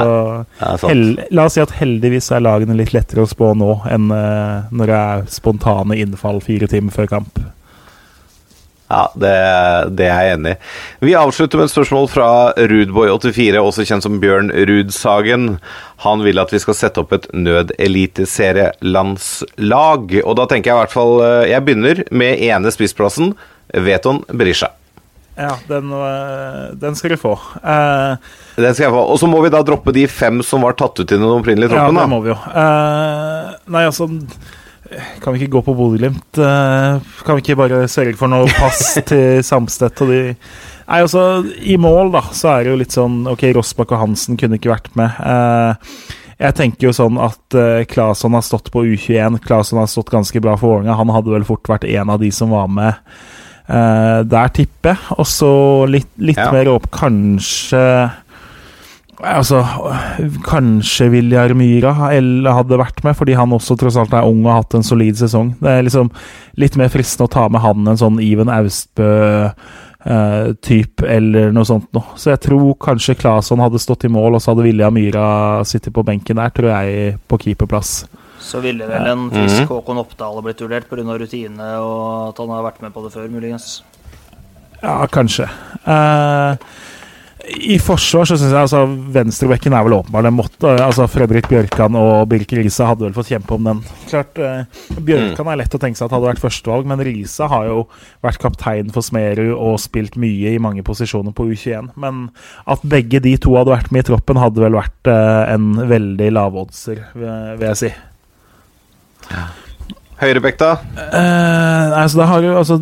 hell, 0.86 1.04
la 1.34 1.50
oss 1.50 1.58
si 1.58 1.62
at 1.62 1.74
heldigvis 1.80 2.30
er 2.34 2.46
lagene 2.46 2.78
litt 2.78 2.94
lettere 2.94 3.26
å 3.26 3.30
spå 3.30 3.50
nå 3.58 3.80
enn 3.90 4.10
eh, 4.14 4.70
når 4.70 4.90
det 4.90 5.04
er 5.10 5.28
spontane 5.30 5.98
innfall 5.98 6.38
fire 6.42 6.70
timer 6.70 6.94
før 6.94 7.10
kamp. 7.18 7.46
Ja, 8.88 9.12
det, 9.20 9.32
det, 9.98 10.06
er 10.08 10.22
jeg 10.24 10.36
enig 10.38 10.52
i. 10.54 10.56
Vi 11.10 11.14
avslutter 11.18 11.58
med 11.60 11.66
et 11.68 11.74
spørsmål 11.74 12.06
fra 12.08 12.28
Rudboy84, 12.56 13.60
også 13.60 13.84
kjent 13.84 14.04
som 14.06 14.16
Bjørn 14.22 14.48
Rudsagen. 14.48 15.58
Han 16.06 16.24
vil 16.24 16.40
at 16.40 16.52
vi 16.54 16.60
skal 16.62 16.78
sette 16.78 17.00
opp 17.02 17.12
et 17.12 17.26
nødeliteserielandslag. 17.36 20.00
Og 20.24 20.32
da 20.40 20.44
tenker 20.48 20.70
jeg 20.70 20.76
i 20.76 20.80
hvert 20.80 20.94
fall 20.94 21.20
eh, 21.26 21.50
Jeg 21.52 21.64
begynner 21.66 21.96
med 22.08 22.40
ene 22.48 22.70
spissplassen, 22.72 23.26
Veton 23.76 24.24
Berisha. 24.32 24.68
Ja, 25.38 25.54
den, 25.68 25.92
eh, 25.92 26.72
den, 26.80 26.96
skal 26.96 27.10
du 27.12 27.16
få. 27.20 27.36
Uh, 27.62 28.16
den 28.56 28.74
skal 28.74 28.84
jeg 28.88 28.94
få. 28.96 29.04
Og 29.04 29.18
så 29.20 29.26
må 29.30 29.40
vi 29.44 29.50
da 29.54 29.62
droppe 29.62 29.92
de 29.94 30.08
fem 30.10 30.42
som 30.42 30.62
var 30.64 30.72
tatt 30.80 30.98
ut 30.98 31.04
i 31.04 31.14
den 31.14 31.28
opprinnelige 31.28 31.70
troppen, 31.70 31.94
da. 31.94 32.00
ja, 32.00 32.06
det 32.08 32.10
må 32.10 32.18
vi 32.24 32.30
jo. 32.32 32.38
Uh, 32.56 33.52
nei, 33.76 33.84
altså 33.86 34.08
kan 35.20 35.34
vi 35.34 35.42
ikke 35.42 35.58
gå 35.58 35.62
på 35.66 35.74
Bodø-Glimt? 35.76 36.38
Eh, 36.40 37.08
kan 37.24 37.36
vi 37.36 37.44
ikke 37.44 37.58
bare 37.60 37.82
sørge 37.90 38.16
for 38.16 38.30
noe 38.32 38.48
pass 38.56 38.94
til 39.10 39.42
Samstedt 39.44 40.04
og 40.04 40.12
de 40.12 40.22
Nei, 40.88 41.02
altså, 41.02 41.42
I 41.68 41.76
mål, 41.76 42.14
da, 42.14 42.22
så 42.32 42.54
er 42.54 42.64
det 42.64 42.70
jo 42.72 42.78
litt 42.80 42.94
sånn 42.96 43.18
Ok, 43.28 43.42
Rossbakk 43.52 43.90
og 43.92 44.00
Hansen 44.06 44.38
kunne 44.40 44.56
ikke 44.56 44.72
vært 44.72 44.88
med. 44.96 45.18
Eh, 45.20 45.98
jeg 46.38 46.56
tenker 46.56 46.88
jo 46.88 46.94
sånn 46.94 47.18
at 47.18 47.56
uh, 47.58 47.82
Claesson 47.90 48.36
har 48.38 48.44
stått 48.46 48.70
på 48.70 48.84
U21. 48.86 49.40
Claesson 49.42 49.80
har 49.80 49.88
stått 49.90 50.12
ganske 50.12 50.38
bra 50.40 50.52
for 50.54 50.70
Vålerenga. 50.70 50.94
Han 50.94 51.10
hadde 51.10 51.32
vel 51.34 51.46
fort 51.48 51.66
vært 51.66 51.84
en 51.90 52.12
av 52.14 52.22
de 52.22 52.30
som 52.32 52.54
var 52.54 52.70
med 52.70 52.94
der, 53.68 54.52
tipper 54.54 54.94
jeg. 54.94 55.16
Og 55.18 55.26
så 55.28 55.50
litt, 55.90 56.12
litt 56.22 56.38
ja. 56.38 56.46
mer 56.54 56.70
opp, 56.72 56.86
kanskje 56.94 57.82
Altså, 59.18 59.64
kanskje 60.46 61.08
Viljar 61.10 61.50
Myhra 61.58 61.90
hadde 61.98 62.78
vært 62.78 63.02
med, 63.02 63.16
fordi 63.18 63.34
han 63.34 63.50
også 63.54 63.74
tross 63.80 63.96
alt 63.98 64.12
er 64.14 64.22
ung 64.28 64.44
og 64.44 64.52
har 64.52 64.60
hatt 64.62 64.74
en 64.78 64.86
solid 64.86 65.18
sesong. 65.18 65.58
Det 65.58 65.70
er 65.72 65.82
liksom 65.82 66.10
litt 66.62 66.76
mer 66.78 66.88
fristende 66.92 67.26
å 67.26 67.34
ta 67.34 67.48
med 67.50 67.60
han 67.64 67.88
en 67.90 67.98
sånn 67.98 68.20
Iven 68.22 68.50
Austbø-type 68.54 69.56
eh, 71.02 71.16
eller 71.16 71.50
noe 71.54 71.66
sånt 71.66 71.90
noe. 71.96 72.06
Så 72.14 72.30
jeg 72.30 72.40
tror 72.46 72.78
kanskje 72.84 73.18
Claesson 73.18 73.62
hadde 73.64 73.82
stått 73.82 74.06
i 74.06 74.12
mål, 74.14 74.34
og 74.38 74.42
så 74.44 74.52
hadde 74.52 74.66
Viljar 74.68 74.94
Myhra 74.94 75.26
sittet 75.66 75.92
på 75.96 76.06
benken 76.06 76.38
der, 76.38 76.50
tror 76.54 76.70
jeg, 76.76 77.18
på 77.26 77.34
keeperplass. 77.42 78.06
Så 78.38 78.62
ville 78.62 78.86
vel 78.86 79.02
en 79.02 79.30
frisk 79.32 79.64
mhm. 79.64 79.70
Håkon 79.72 79.98
Oppdal 80.04 80.38
blitt 80.46 80.62
vurdert 80.62 80.86
pga. 80.86 81.02
rutine 81.18 81.68
og 81.82 82.30
at 82.30 82.38
han 82.38 82.54
har 82.54 82.62
vært 82.70 82.82
med 82.86 82.94
på 82.94 83.02
det 83.02 83.10
før, 83.16 83.26
muligens? 83.34 83.82
Ja, 84.78 85.02
kanskje. 85.10 85.50
Uh, 85.82 86.54
i 87.56 87.78
forsvar 87.80 88.26
så 88.28 88.36
syns 88.38 88.52
jeg 88.52 88.60
altså 88.60 88.82
venstrebekken 89.14 89.74
er 89.76 89.84
vel 89.86 89.96
åpenbar. 89.98 90.24
Den 90.26 90.36
måtte, 90.36 90.70
altså 90.82 91.06
Fredrik 91.10 91.48
Bjørkan 91.50 91.96
og 91.98 92.28
Birk 92.30 92.52
Risa 92.56 92.88
hadde 92.90 93.06
vel 93.06 93.16
fått 93.16 93.30
kjempe 93.32 93.56
om 93.56 93.68
den. 93.68 93.82
Klart, 94.10 94.40
eh, 94.42 94.80
Bjørkan 94.96 95.46
mm. 95.46 95.52
er 95.52 95.60
lett 95.62 95.76
å 95.76 95.80
tenke 95.82 95.98
seg 95.98 96.08
at 96.08 96.16
hadde 96.16 96.30
vært 96.30 96.42
førstevalg, 96.42 96.88
men 96.90 97.04
Risa 97.08 97.48
har 97.52 97.68
jo 97.70 97.84
vært 98.24 98.42
kaptein 98.42 98.92
for 98.94 99.06
Smerud 99.06 99.54
og 99.54 99.78
spilt 99.82 100.18
mye 100.20 100.54
i 100.54 100.62
mange 100.62 100.84
posisjoner 100.86 101.34
på 101.36 101.48
U21. 101.52 101.92
Men 102.00 102.26
at 102.68 102.84
begge 102.88 103.22
de 103.24 103.36
to 103.40 103.54
hadde 103.58 103.74
vært 103.74 103.94
med 103.94 104.04
i 104.04 104.10
troppen, 104.10 104.42
hadde 104.42 104.64
vel 104.64 104.78
vært 104.78 105.12
eh, 105.12 105.54
en 105.54 105.70
veldig 105.88 106.34
lavoddser, 106.38 107.06
vil 107.16 107.70
jeg 107.70 107.80
si. 107.84 107.94
Ja. 109.32 109.48
Høyrebekk, 110.18 110.56
da? 110.58 110.72
Eh, 110.98 111.92
altså, 111.94 112.18
da 112.18 112.26
har 112.26 112.42
jo, 112.42 112.56
altså, 112.58 112.78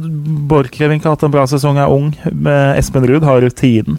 Borchgrevink 0.48 1.04
har 1.04 1.16
hatt 1.16 1.26
en 1.26 1.34
bra 1.34 1.44
sesong, 1.50 1.76
er 1.76 1.92
ung. 1.92 2.14
Espen 2.78 3.04
Ruud 3.04 3.26
har 3.28 3.42
rutinen. 3.44 3.98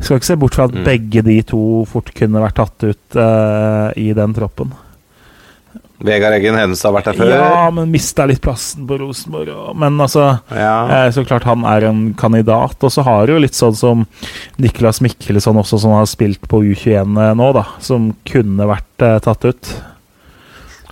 Skal 0.00 0.18
ikke 0.18 0.30
se 0.30 0.38
bort 0.40 0.56
fra 0.56 0.68
at 0.68 0.76
mm. 0.76 0.84
begge 0.86 1.24
de 1.26 1.40
to 1.46 1.64
fort 1.88 2.12
kunne 2.16 2.42
vært 2.42 2.56
tatt 2.60 2.86
ut 2.88 3.18
uh, 3.20 3.90
i 4.00 4.10
den 4.16 4.36
troppen. 4.36 4.72
Vegard 6.00 6.32
Eggen 6.32 6.56
Hennes 6.56 6.80
har 6.86 6.94
vært 6.96 7.10
der 7.10 7.18
før? 7.18 7.30
Ja, 7.34 7.66
men 7.76 7.90
mista 7.92 8.24
litt 8.28 8.40
plassen 8.40 8.86
på 8.88 8.96
Rosenborg. 9.02 9.52
Men 9.76 10.00
altså, 10.00 10.30
ja. 10.48 10.76
eh, 10.96 11.08
så 11.12 11.26
klart 11.28 11.44
han 11.44 11.66
er 11.68 11.84
en 11.90 12.00
kandidat. 12.16 12.78
Og 12.80 12.94
så 12.94 13.04
har 13.04 13.28
du 13.28 13.34
jo 13.34 13.42
litt 13.44 13.58
sånn 13.58 13.76
som 13.76 14.06
Niklas 14.56 15.02
Mikkelsson 15.04 15.60
også, 15.60 15.82
som 15.84 15.92
har 15.98 16.08
spilt 16.08 16.48
på 16.48 16.62
U21 16.70 17.20
nå, 17.36 17.50
da. 17.56 17.66
Som 17.84 18.14
kunne 18.24 18.70
vært 18.70 19.04
eh, 19.04 19.18
tatt 19.26 19.44
ut. 19.44 19.74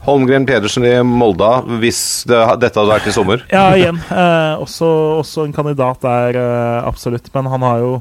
Holmgren 0.08 0.46
Pedersen 0.48 0.84
i 0.88 0.94
Molda, 1.04 1.58
hvis 1.80 2.02
det, 2.28 2.38
dette 2.62 2.80
hadde 2.80 2.92
vært 2.92 3.08
i 3.08 3.16
sommer? 3.16 3.42
ja, 3.52 3.66
igjen. 3.76 3.98
Eh, 4.12 4.60
også, 4.60 4.88
også, 5.24 5.44
en 5.44 5.56
kandidat 5.56 6.04
der, 6.04 6.36
eh, 6.36 6.78
absolutt. 6.84 7.32
Men 7.32 7.48
han 7.52 7.64
har 7.64 7.84
jo 7.84 7.92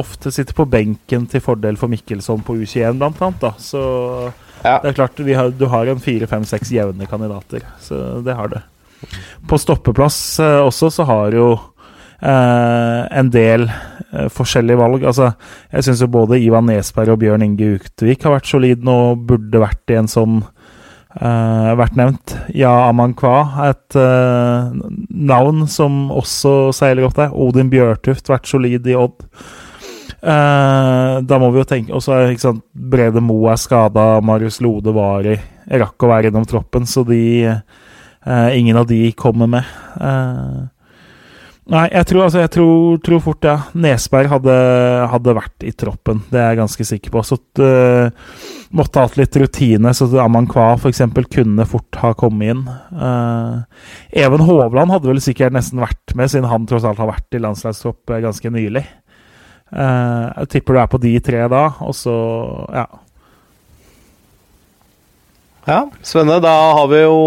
ofte 0.00 0.32
sitter 0.34 0.56
på 0.56 0.66
benken 0.70 1.26
til 1.30 1.42
fordel 1.44 1.78
for 1.80 1.92
Mikkelsson 1.92 2.42
på 2.44 2.56
U21, 2.60 2.98
blant 2.98 3.20
annet. 3.22 3.40
Da. 3.42 3.52
Så 3.58 3.82
ja. 4.64 4.78
det 4.82 4.90
er 4.90 4.96
klart 4.98 5.20
har, 5.20 5.52
du 5.54 5.66
har 5.70 5.90
en 5.90 6.02
fire, 6.02 6.28
fem, 6.30 6.46
seks 6.48 6.72
jevne 6.74 7.08
kandidater. 7.10 7.66
Så 7.82 8.00
det 8.24 8.36
har 8.38 8.50
du. 8.52 8.58
På 9.48 9.58
stoppeplass 9.60 10.40
eh, 10.40 10.60
også 10.64 10.90
så 10.94 11.06
har 11.08 11.36
jo 11.36 11.48
eh, 11.54 13.02
en 13.20 13.30
del 13.32 13.68
eh, 13.68 14.30
forskjellige 14.32 14.80
valg. 14.80 15.04
Altså, 15.04 15.34
jeg 15.72 15.86
syns 15.88 16.02
jo 16.04 16.10
både 16.14 16.40
Ivan 16.40 16.70
Nesberg 16.70 17.14
og 17.14 17.20
Bjørn 17.22 17.44
Inge 17.46 17.74
Uktvik 17.76 18.24
har 18.24 18.38
vært 18.38 18.50
solide 18.50 18.86
nå, 18.86 18.98
burde 19.28 19.62
vært 19.62 19.94
i 19.94 20.00
en 20.00 20.10
sånn 20.10 20.42
Uh, 21.14 21.70
vært 21.78 21.94
nevnt. 21.94 22.32
Ja 22.58 22.72
Amankwa, 22.88 23.44
et 23.68 23.94
uh, 23.94 24.72
navn 25.14 25.60
som 25.70 26.08
også 26.10 26.72
seiler 26.74 27.06
opp 27.06 27.14
der. 27.14 27.30
Odin 27.30 27.70
Bjørtuft, 27.70 28.26
vært 28.32 28.50
solid 28.50 28.88
i 28.90 28.96
Odd. 28.98 29.22
Uh, 30.24 31.20
da 31.20 31.36
må 31.36 31.50
vi 31.52 31.60
jo 31.60 31.66
tenke 31.68 31.92
Og 31.92 32.00
så 32.00 32.14
er 32.16 32.60
Brede 32.72 33.20
Moe 33.20 33.50
er 33.52 33.58
skada, 33.60 34.22
Marius 34.24 34.56
Lode 34.64 34.94
var 34.96 35.26
i 35.28 35.34
Rakk 35.68 36.00
å 36.00 36.08
være 36.08 36.30
innom 36.30 36.46
troppen, 36.48 36.86
så 36.88 37.02
de 37.04 37.20
uh, 37.44 38.48
Ingen 38.56 38.78
av 38.80 38.86
de 38.88 39.10
kommer 39.20 39.50
med. 39.52 39.68
Uh, 39.96 40.64
nei, 41.72 41.86
jeg 41.92 42.08
tror, 42.08 42.22
altså, 42.26 42.40
jeg 42.40 42.52
tror, 42.56 42.98
tror 43.04 43.22
fort 43.24 43.48
ja. 43.48 43.54
Nesberg 43.76 44.28
hadde, 44.32 44.56
hadde, 45.12 45.36
vært 45.36 45.64
i 45.64 45.72
troppen, 45.76 46.20
det 46.32 46.40
er 46.40 46.52
jeg 46.52 46.60
ganske 46.62 46.86
sikker 46.88 47.14
på. 47.16 47.24
Så 47.24 47.40
måtte 48.76 49.00
ha 49.00 49.06
hatt 49.08 49.16
litt 49.20 49.36
rutine, 49.40 49.92
så 49.96 50.08
Amankwa 50.20 50.70
f.eks. 50.76 51.00
kunne 51.32 51.68
fort 51.68 52.00
ha 52.00 52.12
kommet 52.16 52.52
inn. 52.52 52.64
Even 54.12 54.44
Hovland 54.44 54.92
hadde 54.92 55.12
vel 55.12 55.24
sikkert 55.24 55.56
nesten 55.56 55.84
vært 55.84 56.16
med, 56.16 56.32
siden 56.32 56.48
han 56.52 56.68
tross 56.68 56.84
alt 56.88 57.00
har 57.00 57.12
vært 57.12 57.36
i 57.36 57.44
landslagstropp 57.44 58.16
ganske 58.24 58.52
nylig. 58.52 58.84
Uh, 59.74 60.30
jeg 60.44 60.50
tipper 60.52 60.76
du 60.76 60.80
er 60.84 60.90
på 60.92 61.00
de 61.02 61.16
tre 61.24 61.40
da, 61.50 61.64
og 61.82 61.96
så 61.98 62.14
ja. 62.70 62.84
Ja, 65.64 65.78
Svenne, 66.04 66.36
da 66.44 66.52
har 66.76 66.86
vi 66.92 67.00
jo 67.00 67.18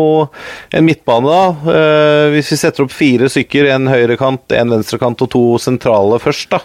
en 0.78 0.86
midtbane, 0.86 1.28
da. 1.28 1.42
Uh, 1.66 2.26
hvis 2.36 2.54
vi 2.54 2.60
setter 2.62 2.86
opp 2.86 2.94
fire 2.94 3.28
stykker, 3.34 3.68
en 3.74 3.90
høyrekant, 3.92 4.46
en 4.56 4.76
venstrekant 4.78 5.26
og 5.26 5.32
to 5.34 5.44
sentrale 5.60 6.22
først, 6.24 6.54
da. 6.54 6.62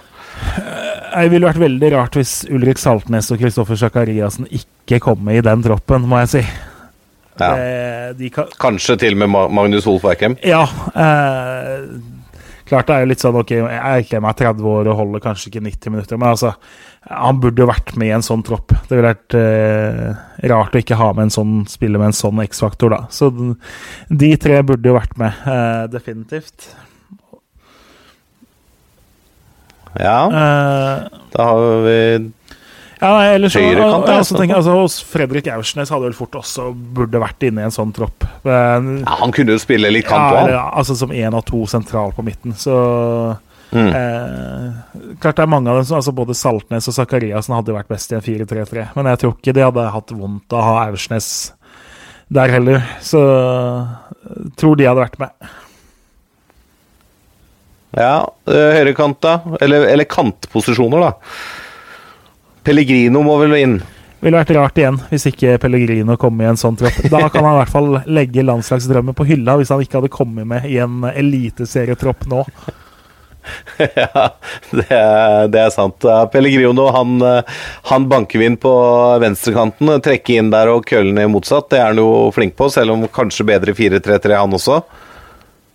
Uh, 0.53 1.23
det 1.23 1.33
ville 1.33 1.49
vært 1.49 1.63
veldig 1.65 1.93
rart 1.97 2.15
hvis 2.21 2.43
Ulrik 2.53 2.79
Saltnes 2.81 3.33
og 3.33 3.41
Kristoffer 3.43 3.81
Sakariassen 3.81 4.47
ikke 4.53 5.01
kommer 5.03 5.35
i 5.35 5.43
den 5.45 5.65
troppen, 5.65 6.07
må 6.07 6.23
jeg 6.23 6.33
si. 6.37 6.45
Ja. 7.41 7.53
De 8.15 8.29
kan... 8.31 8.53
Kanskje 8.61 8.99
til 9.01 9.17
og 9.17 9.23
med 9.25 9.53
Magnus 9.57 9.89
Wolff 9.89 10.05
Eikrem? 10.07 10.37
Ja. 10.47 10.67
Uh, 10.93 11.89
Klart 12.73 12.89
det 12.89 12.95
er 12.95 13.03
jo 13.05 13.09
litt 13.11 13.21
sånn 13.21 13.37
ok, 13.37 13.51
jeg 13.53 13.81
erklærer 14.01 14.23
meg 14.25 14.37
30 14.39 14.69
år 14.71 14.89
og 14.89 14.97
holder 14.97 15.21
kanskje 15.21 15.51
ikke 15.51 15.61
90 15.67 15.93
minutter, 15.93 16.17
men 16.17 16.31
altså 16.31 16.55
Han 17.11 17.41
burde 17.43 17.61
jo 17.61 17.67
vært 17.69 17.91
med 18.01 18.09
i 18.09 18.15
en 18.17 18.25
sånn 18.25 18.45
tropp. 18.47 18.73
Det 18.89 18.95
ville 18.95 19.11
vært 19.11 19.37
eh, 19.37 20.23
rart 20.49 20.73
å 20.73 20.81
ikke 20.81 20.97
ha 20.97 21.11
med 21.13 21.27
en 21.27 21.35
sånn 21.35 21.55
spiller 21.69 22.01
med 22.01 22.13
en 22.13 22.17
sånn 22.17 22.41
X-faktor, 22.47 22.95
da. 22.95 23.01
Så 23.13 23.29
de 24.09 24.31
tre 24.41 24.63
burde 24.65 24.89
jo 24.89 24.97
vært 24.97 25.19
med, 25.21 25.43
eh, 25.51 25.83
definitivt. 25.93 26.71
Ja. 29.99 30.21
Eh, 30.31 31.21
da 31.35 31.49
har 31.51 31.83
vi 31.85 31.99
ja, 33.03 33.09
nei, 33.17 33.31
ellers, 33.35 33.55
Høyrekant, 33.59 34.07
ja, 34.07 34.17
altså, 34.21 34.37
tenker, 34.39 34.59
altså, 34.61 34.75
hos 34.79 34.97
Fredrik 35.11 35.49
Aursnes 35.51 35.91
hadde 35.91 36.07
vel 36.07 36.15
fort 36.15 36.37
også 36.39 36.69
burde 36.95 37.19
vært 37.19 37.43
inne 37.49 37.65
i 37.65 37.67
en 37.67 37.75
sånn 37.75 37.91
tropp. 37.97 38.23
Men, 38.47 39.01
ja, 39.01 39.17
han 39.19 39.33
kunne 39.35 39.57
jo 39.57 39.63
spille 39.63 39.91
litt 39.91 40.07
kant 40.07 40.37
òg. 40.39 40.53
Ja, 40.55 40.69
altså 40.71 40.95
som 41.01 41.11
én 41.11 41.35
av 41.35 41.43
to 41.49 41.65
sentral 41.71 42.15
på 42.15 42.23
midten, 42.27 42.55
så 42.55 42.77
mm. 43.75 43.89
eh, 43.89 45.09
Klart 45.23 45.41
det 45.41 45.47
er 45.49 45.51
mange 45.51 45.73
av 45.73 45.81
dem 45.81 45.89
som 45.89 45.99
altså 45.99 46.15
Både 46.15 46.37
Saltnes 46.39 46.87
og 46.93 46.95
Zakariassen 46.95 47.57
hadde 47.57 47.75
vært 47.75 47.91
best 47.91 48.15
i 48.15 48.19
en 48.21 48.23
4-3-3, 48.23 48.87
men 48.95 49.11
jeg 49.11 49.23
tror 49.25 49.35
ikke 49.35 49.57
de 49.59 49.67
hadde 49.67 49.89
hatt 49.97 50.15
vondt 50.15 50.55
av 50.55 50.63
å 50.63 50.69
ha 50.69 50.87
Aursnes 50.87 51.33
der 52.33 52.55
heller, 52.55 52.87
så 53.05 53.25
jeg 54.23 54.55
tror 54.63 54.79
de 54.79 54.87
hadde 54.89 55.03
vært 55.03 55.19
med. 55.21 55.51
Ja, 57.99 58.15
eh, 58.49 58.71
høyrekant, 58.79 59.19
da? 59.21 59.59
Eller, 59.61 59.91
eller 59.91 60.09
kantposisjoner, 60.09 61.03
da? 61.03 61.59
Pellegrino 62.63 63.25
må 63.27 63.39
vel 63.43 63.57
inn? 63.59 63.81
Ville 64.23 64.39
vært 64.39 64.53
rart 64.55 64.79
igjen 64.79 65.01
hvis 65.11 65.27
ikke 65.33 65.57
Pellegrino 65.63 66.15
kom 66.21 66.39
i 66.43 66.47
en 66.47 66.61
sånn 66.61 66.79
tropp. 66.79 67.01
Da 67.11 67.27
kan 67.27 67.43
han 67.43 67.57
i 67.57 67.61
hvert 67.63 67.73
fall 67.73 67.91
legge 68.07 68.45
landslagsdrømmen 68.47 69.17
på 69.19 69.27
hylla, 69.27 69.59
hvis 69.59 69.73
han 69.75 69.83
ikke 69.83 69.99
hadde 69.99 70.15
kommet 70.15 70.47
med 70.47 70.69
i 70.71 70.79
en 70.83 71.03
eliteserietropp 71.11 72.29
nå. 72.31 72.45
ja, 73.79 74.29
det 74.71 74.87
er, 74.95 75.49
det 75.51 75.65
er 75.65 75.73
sant. 75.75 76.07
Pellegrino 76.31 76.87
han, 76.95 77.17
han 77.91 78.07
banker 78.11 78.39
vi 78.39 78.47
inn 78.47 78.61
på 78.63 78.73
venstrekanten. 79.25 79.91
Trekke 80.07 80.39
inn 80.39 80.53
der 80.55 80.71
og 80.71 80.87
kølle 80.87 81.17
ned 81.19 81.33
motsatt. 81.35 81.73
Det 81.73 81.83
er 81.83 81.91
han 81.91 81.99
jo 81.99 82.31
flink 82.35 82.55
på, 82.59 82.71
selv 82.71 82.95
om 82.95 83.09
kanskje 83.11 83.49
bedre 83.51 83.75
4-3-3 83.75 84.39
han 84.39 84.59
også. 84.61 84.79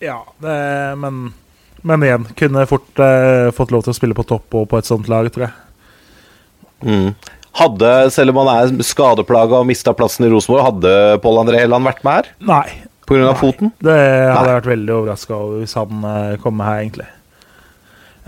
Ja, 0.00 0.22
det, 0.40 0.58
men, 1.04 1.26
men 1.82 2.04
igjen, 2.06 2.28
kunne 2.38 2.64
fort 2.70 3.00
eh, 3.02 3.52
fått 3.52 3.72
lov 3.74 3.84
til 3.84 3.92
å 3.92 4.00
spille 4.00 4.16
på 4.16 4.24
topp 4.28 4.62
og 4.62 4.70
på 4.70 4.80
et 4.80 4.88
sånt 4.88 5.10
lag, 5.10 5.28
tror 5.34 5.50
jeg. 5.50 5.56
Mm. 6.84 7.10
Hadde, 7.58 7.92
selv 8.14 8.34
om 8.34 8.42
han 8.44 8.52
er 8.54 8.84
skadeplaga 8.86 9.62
og 9.62 9.66
mista 9.66 9.94
plassen 9.96 10.28
i 10.28 10.30
Rosenborg, 10.30 10.66
hadde 10.68 10.92
Pål 11.24 11.42
André 11.42 11.64
Helland 11.64 11.88
vært 11.88 12.04
med 12.06 12.20
her? 12.20 12.30
Nei. 12.52 12.66
Pga. 13.08 13.32
foten? 13.40 13.70
Det 13.80 13.96
hadde 13.96 14.50
jeg 14.50 14.58
vært 14.58 14.68
veldig 14.68 14.92
overraska 14.98 15.32
over 15.32 15.62
hvis 15.62 15.72
han 15.78 16.02
kom 16.02 16.42
kom 16.44 16.60
her, 16.60 16.82
egentlig. 16.82 17.06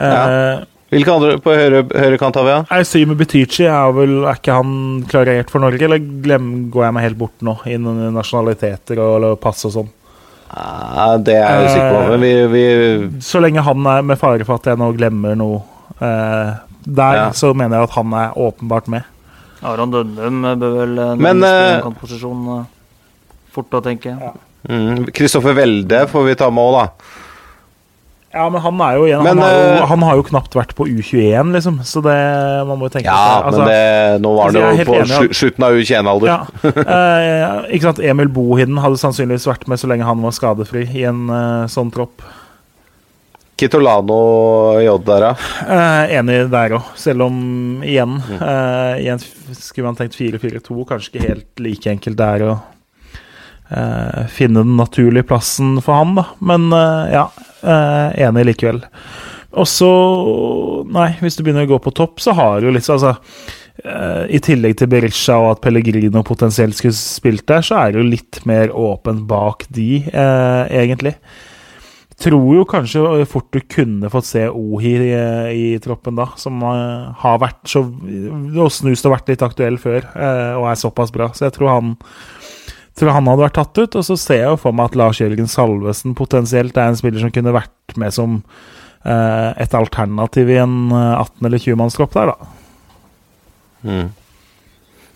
Ja. 0.01 0.21
Uh, 0.25 0.69
Hvilke 0.91 1.13
andre 1.15 1.37
på 1.39 1.53
høyre, 1.55 1.85
høyrekant 1.87 2.35
har 2.41 2.47
vi? 2.47 2.55
Ja? 2.57 2.79
Syme 2.89 3.15
Butichi 3.19 3.67
er 3.71 3.93
vel 3.95 4.25
Er 4.25 4.41
ikke 4.41 4.57
han 4.57 4.73
klarert 5.11 5.53
for 5.53 5.63
Norge, 5.63 5.85
eller 5.87 6.01
glem, 6.25 6.49
går 6.73 6.89
jeg 6.89 6.97
meg 6.97 7.07
helt 7.07 7.21
bort 7.21 7.45
nå 7.47 7.55
i 7.71 7.77
nasjonaliteter 7.79 8.99
og 8.99 9.13
eller 9.21 9.37
pass 9.41 9.63
og 9.69 9.77
sånn? 9.77 9.93
Ja, 10.51 11.13
det 11.23 11.37
er 11.39 11.45
jeg 11.47 11.69
usikker 11.69 11.93
på. 11.95 12.01
Men 12.11 12.25
vi, 12.25 12.33
vi, 12.51 12.65
Så 13.23 13.39
lenge 13.43 13.63
han 13.63 13.87
er 13.87 14.03
med 14.03 14.19
fare 14.19 14.47
for 14.49 14.59
at 14.59 14.67
jeg 14.67 14.81
nå 14.81 14.91
glemmer 14.97 15.39
noe 15.39 15.61
uh, 16.03 16.59
der, 16.85 17.17
ja. 17.19 17.31
så 17.37 17.53
mener 17.55 17.81
jeg 17.81 17.91
at 17.91 17.97
han 17.99 18.15
er 18.19 18.37
åpenbart 18.39 18.91
med. 18.93 19.09
Aron 19.61 19.93
Dønnum 19.93 20.45
bør 20.61 20.77
vel 20.79 21.01
Men 21.21 21.45
uh, 21.45 21.81
kantposisjon 21.85 22.47
fort 23.53 23.75
å 23.77 23.83
tenke. 23.85 24.15
Kristoffer 25.17 25.53
mm, 25.53 25.59
Welde 25.59 26.05
får 26.09 26.31
vi 26.31 26.39
ta 26.39 26.49
med 26.53 26.71
òg, 26.71 26.79
da. 26.79 27.19
Ja, 28.31 28.45
men 28.47 28.63
han 28.63 28.79
er 28.87 28.95
jo 28.95 29.07
igjen 29.09 29.25
men, 29.27 29.41
han, 29.43 29.43
har 29.43 29.57
jo, 29.57 29.87
han, 29.91 30.03
har 30.07 30.19
jo, 30.21 30.25
knapt 30.29 30.55
vært 30.55 30.75
på 30.79 30.85
U21, 30.87 31.51
liksom. 31.57 31.81
Så 31.87 31.99
det 32.05 32.15
man 32.69 32.79
må 32.79 32.87
jo 32.87 32.93
tenke 32.95 33.11
Ja, 33.11 33.41
altså, 33.43 33.65
men 33.65 33.73
det, 33.73 34.21
nå 34.23 34.35
var 34.37 34.53
altså, 34.53 34.61
jo 34.63 34.85
på 34.87 34.99
enig, 35.01 35.39
slutten 35.41 35.67
av 35.67 35.75
U21-alder. 35.75 36.31
Ja. 36.31 36.37
eh, 36.95 37.73
ikke 37.75 37.89
sant, 37.89 38.03
Emil 38.13 38.31
Bohinen 38.31 38.79
hadde 38.85 39.01
sannsynligvis 39.03 39.49
vært 39.51 39.67
med 39.71 39.83
så 39.83 39.91
lenge 39.91 40.07
han 40.07 40.23
var 40.23 40.37
skadefri 40.37 40.85
i 40.87 41.03
en 41.11 41.25
eh, 41.27 41.65
sånn 41.73 41.91
tropp. 41.95 42.23
Kitolano 43.61 44.81
J 44.81 44.95
der, 45.05 45.27
da? 45.27 45.31
Eh, 45.69 46.15
enig 46.17 46.47
der 46.49 46.77
òg, 46.79 46.93
selv 46.97 47.27
om 47.27 47.37
igjen, 47.85 48.17
mm. 48.17 48.39
eh, 48.41 48.93
igjen 49.03 49.21
skulle 49.21 49.91
man 49.91 49.99
tenkt 49.99 50.17
4-4-2. 50.17 50.77
Kanskje 50.89 51.11
ikke 51.13 51.27
helt 51.27 51.61
like 51.61 51.93
enkelt 51.93 52.17
der 52.17 52.45
å 52.47 52.55
eh, 53.69 54.23
finne 54.33 54.65
den 54.65 54.79
naturlige 54.81 55.29
plassen 55.29 55.77
for 55.85 55.99
han, 55.99 56.17
da. 56.17 56.25
Men 56.41 56.71
eh, 56.73 57.13
ja, 57.19 57.27
eh, 57.61 58.23
enig 58.29 58.47
likevel. 58.49 58.81
Og 59.61 59.67
så 59.67 59.91
Nei, 60.91 61.11
hvis 61.21 61.37
du 61.37 61.43
begynner 61.45 61.67
å 61.67 61.75
gå 61.75 61.81
på 61.85 61.93
topp, 61.95 62.23
så 62.23 62.33
har 62.39 62.63
du 62.63 62.71
litt 62.73 62.87
altså 62.91 63.13
eh, 63.85 64.25
I 64.33 64.41
tillegg 64.43 64.79
til 64.81 64.89
Berisha 64.91 65.37
og 65.43 65.51
at 65.53 65.61
Pellegrino 65.67 66.25
potensielt 66.27 66.79
skulle 66.79 66.97
spilt 66.97 67.45
der, 67.51 67.67
så 67.67 67.77
er 67.83 67.93
det 67.93 68.01
jo 68.01 68.09
litt 68.09 68.41
mer 68.49 68.73
åpent 68.73 69.27
bak 69.29 69.69
de, 69.69 70.01
egentlig 70.09 71.19
tror 72.21 72.49
jo 72.55 72.67
kanskje 72.69 73.25
fort 73.31 73.49
du 73.55 73.61
kunne 73.65 74.11
fått 74.13 74.29
se 74.29 74.45
Ohi 74.49 74.93
i, 75.09 75.15
i 75.57 75.65
troppen 75.83 76.19
da, 76.19 76.29
som 76.41 76.61
uh, 76.65 77.11
har 77.23 77.41
vært 77.43 77.63
så 77.71 77.83
Og 77.85 78.69
snust 78.75 79.09
og 79.09 79.15
vært 79.15 79.33
litt 79.33 79.45
aktuell 79.47 79.81
før, 79.81 80.05
uh, 80.15 80.61
og 80.61 80.69
er 80.71 80.81
såpass 80.81 81.13
bra. 81.15 81.31
Så 81.37 81.49
jeg 81.49 81.57
tror 81.57 81.73
han 81.75 81.97
tror 82.99 83.15
han 83.17 83.31
hadde 83.31 83.47
vært 83.47 83.57
tatt 83.57 83.79
ut. 83.81 83.97
Og 83.97 84.05
så 84.05 84.19
ser 84.21 84.43
jeg 84.43 84.53
jo 84.53 84.61
for 84.61 84.77
meg 84.77 84.91
at 84.91 85.01
Lars 85.01 85.23
Jørgen 85.23 85.49
Salvesen 85.49 86.17
potensielt 86.19 86.77
er 86.77 86.91
en 86.91 86.99
spiller 86.99 87.23
som 87.23 87.33
kunne 87.33 87.57
vært 87.57 87.99
med 88.01 88.13
som 88.17 88.43
et 89.01 89.73
alternativ 89.73 90.51
i 90.53 90.59
en 90.61 90.91
18- 90.93 91.47
eller 91.49 91.63
20-mannstropp 91.65 92.13
der, 92.13 92.35
da. 92.35 92.51
Mm. 93.81 94.11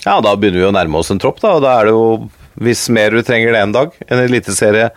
Ja, 0.05 0.20
da 0.20 0.34
begynner 0.36 0.62
vi 0.62 0.68
å 0.68 0.72
nærme 0.74 1.00
oss 1.00 1.12
en 1.12 1.20
tropp, 1.20 1.42
da. 1.42 1.55
Og 1.57 1.64
da 1.64 1.74
er 1.78 1.88
det 1.88 1.94
jo, 1.94 2.07
hvis 2.64 2.86
mer 2.92 3.14
du 3.14 3.22
trenger 3.24 3.55
det 3.55 3.62
en 3.64 3.76
dag, 3.76 3.94
en 4.09 4.22
eliteserie 4.22 4.88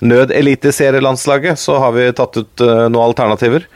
nødeliteserielandslaget, 0.00 1.58
så 1.58 1.78
har 1.82 1.92
vi 1.96 2.12
tatt 2.16 2.36
ut 2.36 2.64
uh, 2.64 2.86
noen 2.88 3.04
alternativer. 3.08 3.66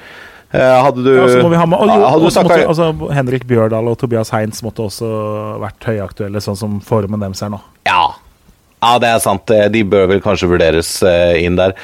Uh, 0.53 0.59
hadde 0.61 1.05
du 1.05 1.15
ja, 1.17 1.29
så 1.29 1.43
må 1.43 1.49
vi 1.55 1.61
ha 1.61 1.67
med, 1.67 1.81
og, 1.81 1.89
hadde 1.89 2.21
du 2.21 2.29
måtte, 2.29 2.67
altså, 2.69 2.91
Henrik 3.17 3.47
Bjørdal 3.49 3.89
og 3.89 3.97
Tobias 4.01 4.31
Heinz 4.35 4.61
måtte 4.65 4.85
også 4.85 5.09
vært 5.63 5.89
høyaktuelle, 5.89 6.43
sånn 6.45 6.59
som 6.61 6.77
formen 6.85 7.25
deres 7.25 7.41
er 7.43 7.51
nå. 7.55 7.61
Ja. 7.89 8.05
ja, 8.85 8.93
det 9.03 9.09
er 9.15 9.25
sant. 9.25 9.55
De 9.73 9.83
bør 9.89 10.07
vel 10.13 10.23
kanskje 10.25 10.51
vurderes 10.53 10.95
uh, 11.07 11.33
inn 11.41 11.57
der. 11.59 11.75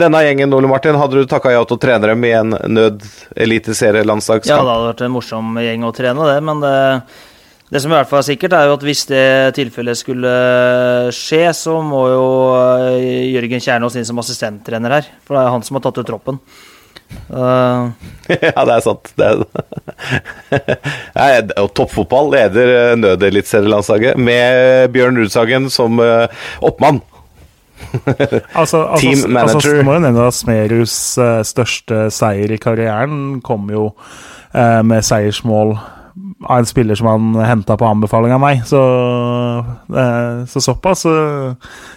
denne 0.00 0.24
gjengen, 0.24 0.56
Ole 0.56 0.68
Martin, 0.72 0.98
hadde 0.98 1.20
du 1.20 1.30
takka 1.30 1.52
ja 1.54 1.62
til 1.68 1.76
å 1.76 1.82
trene 1.86 2.12
dem 2.14 2.26
i 2.26 2.34
en 2.40 2.56
nødeliteserielandslagskamp? 2.56 4.50
Ja, 4.50 4.64
det 4.64 4.74
hadde 4.74 4.90
vært 4.94 5.06
en 5.06 5.16
morsom 5.20 5.56
gjeng 5.62 5.86
å 5.86 5.94
trene, 5.94 6.30
det, 6.32 6.38
men 6.48 6.64
det 6.64 6.76
det 7.66 7.80
som 7.82 7.90
i 7.90 7.96
hvert 7.96 8.06
fall 8.06 8.20
er 8.22 8.28
sikkert, 8.28 8.54
er 8.54 8.68
jo 8.68 8.76
at 8.76 8.84
hvis 8.86 9.02
det 9.10 9.26
tilfellet 9.56 9.98
skulle 9.98 10.32
skje, 11.14 11.42
så 11.56 11.80
må 11.82 12.04
jo 12.12 12.28
eh, 12.54 13.32
Jørgen 13.34 13.62
Kjernås 13.62 13.96
inn 13.98 14.06
som 14.06 14.22
assistenttrener 14.22 14.94
her. 14.94 15.08
For 15.26 15.34
det 15.34 15.42
er 15.42 15.50
han 15.50 15.66
som 15.66 15.78
har 15.78 15.82
tatt 15.88 15.98
ut 15.98 16.06
troppen. 16.06 16.38
Uh, 17.30 17.90
ja, 18.30 18.62
det 18.68 18.76
er 18.76 18.84
sant. 18.84 19.10
Det 19.18 19.32
er, 19.32 19.42
Nei, 21.18 21.26
toppfotball 21.74 22.30
leder 22.36 22.70
eh, 22.76 22.92
nødeliteserielandslaget 23.02 24.14
med 24.14 24.94
Bjørn 24.94 25.18
Rudsagen 25.18 25.66
som 25.72 25.98
oppmann. 26.62 27.02
altså, 28.54 28.86
altså, 28.86 29.02
Team 29.02 29.26
manager. 29.26 29.58
Altså, 29.58 29.82
må 29.82 29.98
jo 29.98 30.06
nevne 30.06 30.30
at 30.30 30.38
Smerus 30.38 30.96
største 31.50 32.06
seier 32.14 32.54
i 32.54 32.62
karrieren 32.62 33.42
kom 33.44 33.66
jo 33.74 33.90
med 34.56 35.04
seiersmål 35.04 35.74
av 36.46 36.60
en 36.60 36.68
spiller 36.68 36.98
som 36.98 37.08
han 37.10 37.34
henta 37.46 37.76
på 37.78 37.88
anbefaling 37.88 38.32
av 38.36 38.40
meg. 38.42 38.62
Så, 38.68 38.80
eh, 39.90 40.44
så 40.50 40.62
såpass 40.62 41.04
så 41.06 41.14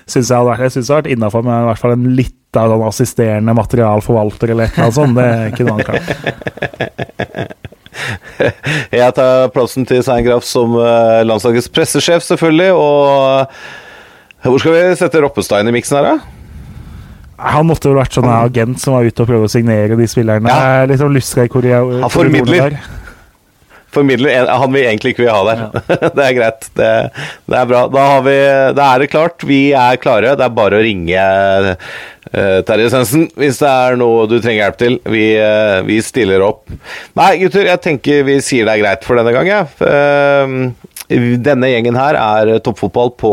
syns 0.10 0.30
jeg 0.30 0.36
hadde 0.36 0.50
vært, 0.50 0.66
jeg 0.68 0.76
synes 0.76 0.88
det 0.88 0.96
hadde 0.96 1.04
vært 1.04 1.16
innafor 1.16 1.46
med 1.48 1.56
i 1.56 1.70
hvert 1.70 1.82
fall 1.84 1.96
en 1.96 2.08
litt 2.18 2.36
av 2.58 2.72
den 2.74 2.86
assisterende 2.88 3.54
materialforvalter 3.54 4.56
eller 4.56 4.72
noe 4.74 4.94
sånt. 4.96 5.18
Det 5.18 5.26
er 5.26 5.52
ikke 5.54 5.68
noe 5.68 5.78
han 5.78 5.88
klart. 5.90 6.08
Jeg 8.94 9.12
tar 9.18 9.50
plassen 9.52 9.86
til 9.90 10.02
Svein 10.06 10.24
Graff 10.24 10.46
som 10.48 10.76
eh, 10.80 11.22
landslagets 11.28 11.70
pressesjef, 11.74 12.24
selvfølgelig. 12.24 12.70
Og 12.78 14.46
hvor 14.46 14.62
skal 14.62 14.76
vi 14.76 14.84
sette 15.00 15.22
Roppestein 15.24 15.68
i 15.68 15.74
miksen 15.76 16.00
her, 16.00 16.14
da? 16.14 16.36
Han 17.40 17.70
måtte 17.70 17.88
vel 17.90 18.00
vært 18.02 18.16
sånn 18.18 18.28
agent 18.28 18.82
som 18.82 18.98
var 18.98 19.08
ute 19.08 19.24
og 19.24 19.30
prøvde 19.30 19.48
å 19.48 19.52
signere 19.52 19.96
de 20.00 20.08
spillerne. 20.12 20.52
Ja. 20.52 20.88
Litt 20.90 21.00
sånn 21.00 21.16
lystra 21.16 21.46
i 21.48 21.52
Korea. 21.52 21.82
Han 22.04 22.12
formidler 22.12 22.76
formidler 23.94 24.48
han 24.50 24.74
vi 24.74 24.86
egentlig 24.86 25.14
ikke 25.14 25.26
vil 25.26 25.34
ha 25.34 25.42
der. 25.48 25.64
Ja. 25.66 25.98
det 26.18 26.26
er 26.26 26.38
greit. 26.38 26.70
Det, 26.78 26.92
det, 27.46 27.58
er 27.58 27.70
bra. 27.70 27.84
Da, 27.94 28.06
vi, 28.26 28.38
da, 28.78 28.88
er 28.88 29.04
det 29.04 29.12
klart. 29.14 29.46
Vi 29.48 29.62
er 29.78 30.00
klare. 30.02 30.36
Det 30.40 30.46
er 30.46 30.58
bare 30.60 30.80
å 30.80 30.84
ringe 30.86 31.24
uh, 31.74 32.60
Terje 32.68 32.92
Svendsen 32.94 33.28
hvis 33.40 33.62
det 33.62 33.72
er 33.72 33.98
noe 34.00 34.28
du 34.30 34.38
trenger 34.38 34.66
hjelp 34.66 34.80
til. 34.82 35.00
Vi, 35.10 35.26
uh, 35.42 35.80
vi, 35.88 36.02
stiller 36.06 36.46
opp. 36.46 36.66
Nei, 37.20 37.34
gutter, 37.44 37.70
jeg 37.72 37.84
tenker 37.86 38.24
vi 38.28 38.40
sier 38.46 38.70
det 38.70 38.78
er 38.78 38.86
greit 38.86 39.08
for 39.08 39.20
denne 39.20 39.36
gang, 39.36 39.50
jeg. 39.50 39.68
Ja. 39.82 39.90
Uh, 39.90 40.88
denne 41.10 41.72
gjengen 41.72 41.96
her 41.98 42.14
er 42.22 42.60
toppfotball 42.62 43.16
på 43.18 43.32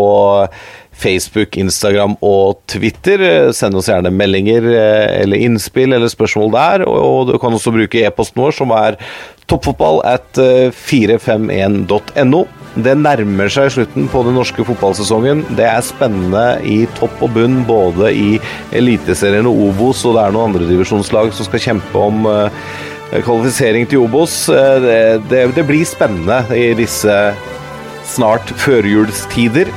Facebook, 0.97 1.57
Instagram 1.61 2.17
og 2.25 2.61
Twitter. 2.71 3.53
Send 3.57 3.77
oss 3.79 3.91
gjerne 3.91 4.13
meldinger 4.15 4.67
eller 4.73 5.43
innspill 5.47 5.93
eller 5.97 6.11
spørsmål 6.13 6.53
der. 6.55 6.87
Og 6.89 7.31
du 7.31 7.37
kan 7.43 7.55
også 7.55 7.75
bruke 7.75 8.03
e-posten 8.07 8.43
vår, 8.43 8.57
som 8.57 8.73
er 8.77 8.99
Toppfotball 9.47 10.01
at 10.09 10.39
451.no. 10.75 12.41
Eh, 12.43 12.55
det 12.83 12.97
nærmer 12.99 13.49
seg 13.53 13.71
slutten 13.73 14.09
på 14.13 14.25
den 14.27 14.35
norske 14.37 14.65
fotballsesongen. 14.67 15.45
Det 15.57 15.65
er 15.69 15.85
spennende 15.87 16.59
i 16.67 16.83
topp 16.99 17.23
og 17.25 17.31
bunn, 17.37 17.63
både 17.69 18.11
i 18.13 18.41
Eliteserien 18.77 19.47
og 19.49 19.63
Obos, 19.71 20.03
og 20.05 20.19
det 20.19 20.25
er 20.25 20.35
noen 20.35 20.51
andredivisjonslag 20.51 21.33
som 21.37 21.49
skal 21.49 21.63
kjempe 21.71 22.03
om 22.03 22.27
kvalifisering 23.15 23.87
til 23.89 24.05
Obos. 24.05 24.35
Det, 24.51 25.23
det, 25.31 25.47
det, 25.57 25.67
blir 25.69 25.87
spennende 25.89 26.43
i 26.57 26.75
disse 26.77 27.17
snart 28.07 28.51
førjulstider. 28.61 29.71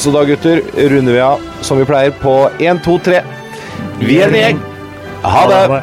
Så 0.00 0.10
da, 0.10 0.24
gutter, 0.24 0.62
runder 0.88 1.12
vi 1.12 1.20
av 1.20 1.40
som 1.60 1.76
vi 1.78 1.84
pleier 1.84 2.14
på 2.22 2.32
1, 2.58 2.78
2, 2.84 2.98
3. 3.04 3.20
Vi 4.00 4.16
er 4.16 4.32
en 4.32 4.38
gjeng. 4.38 4.62
Ha 5.28 5.42
det. 5.50 5.82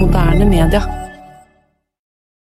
Moderne 0.00 0.48
media. 0.48 0.95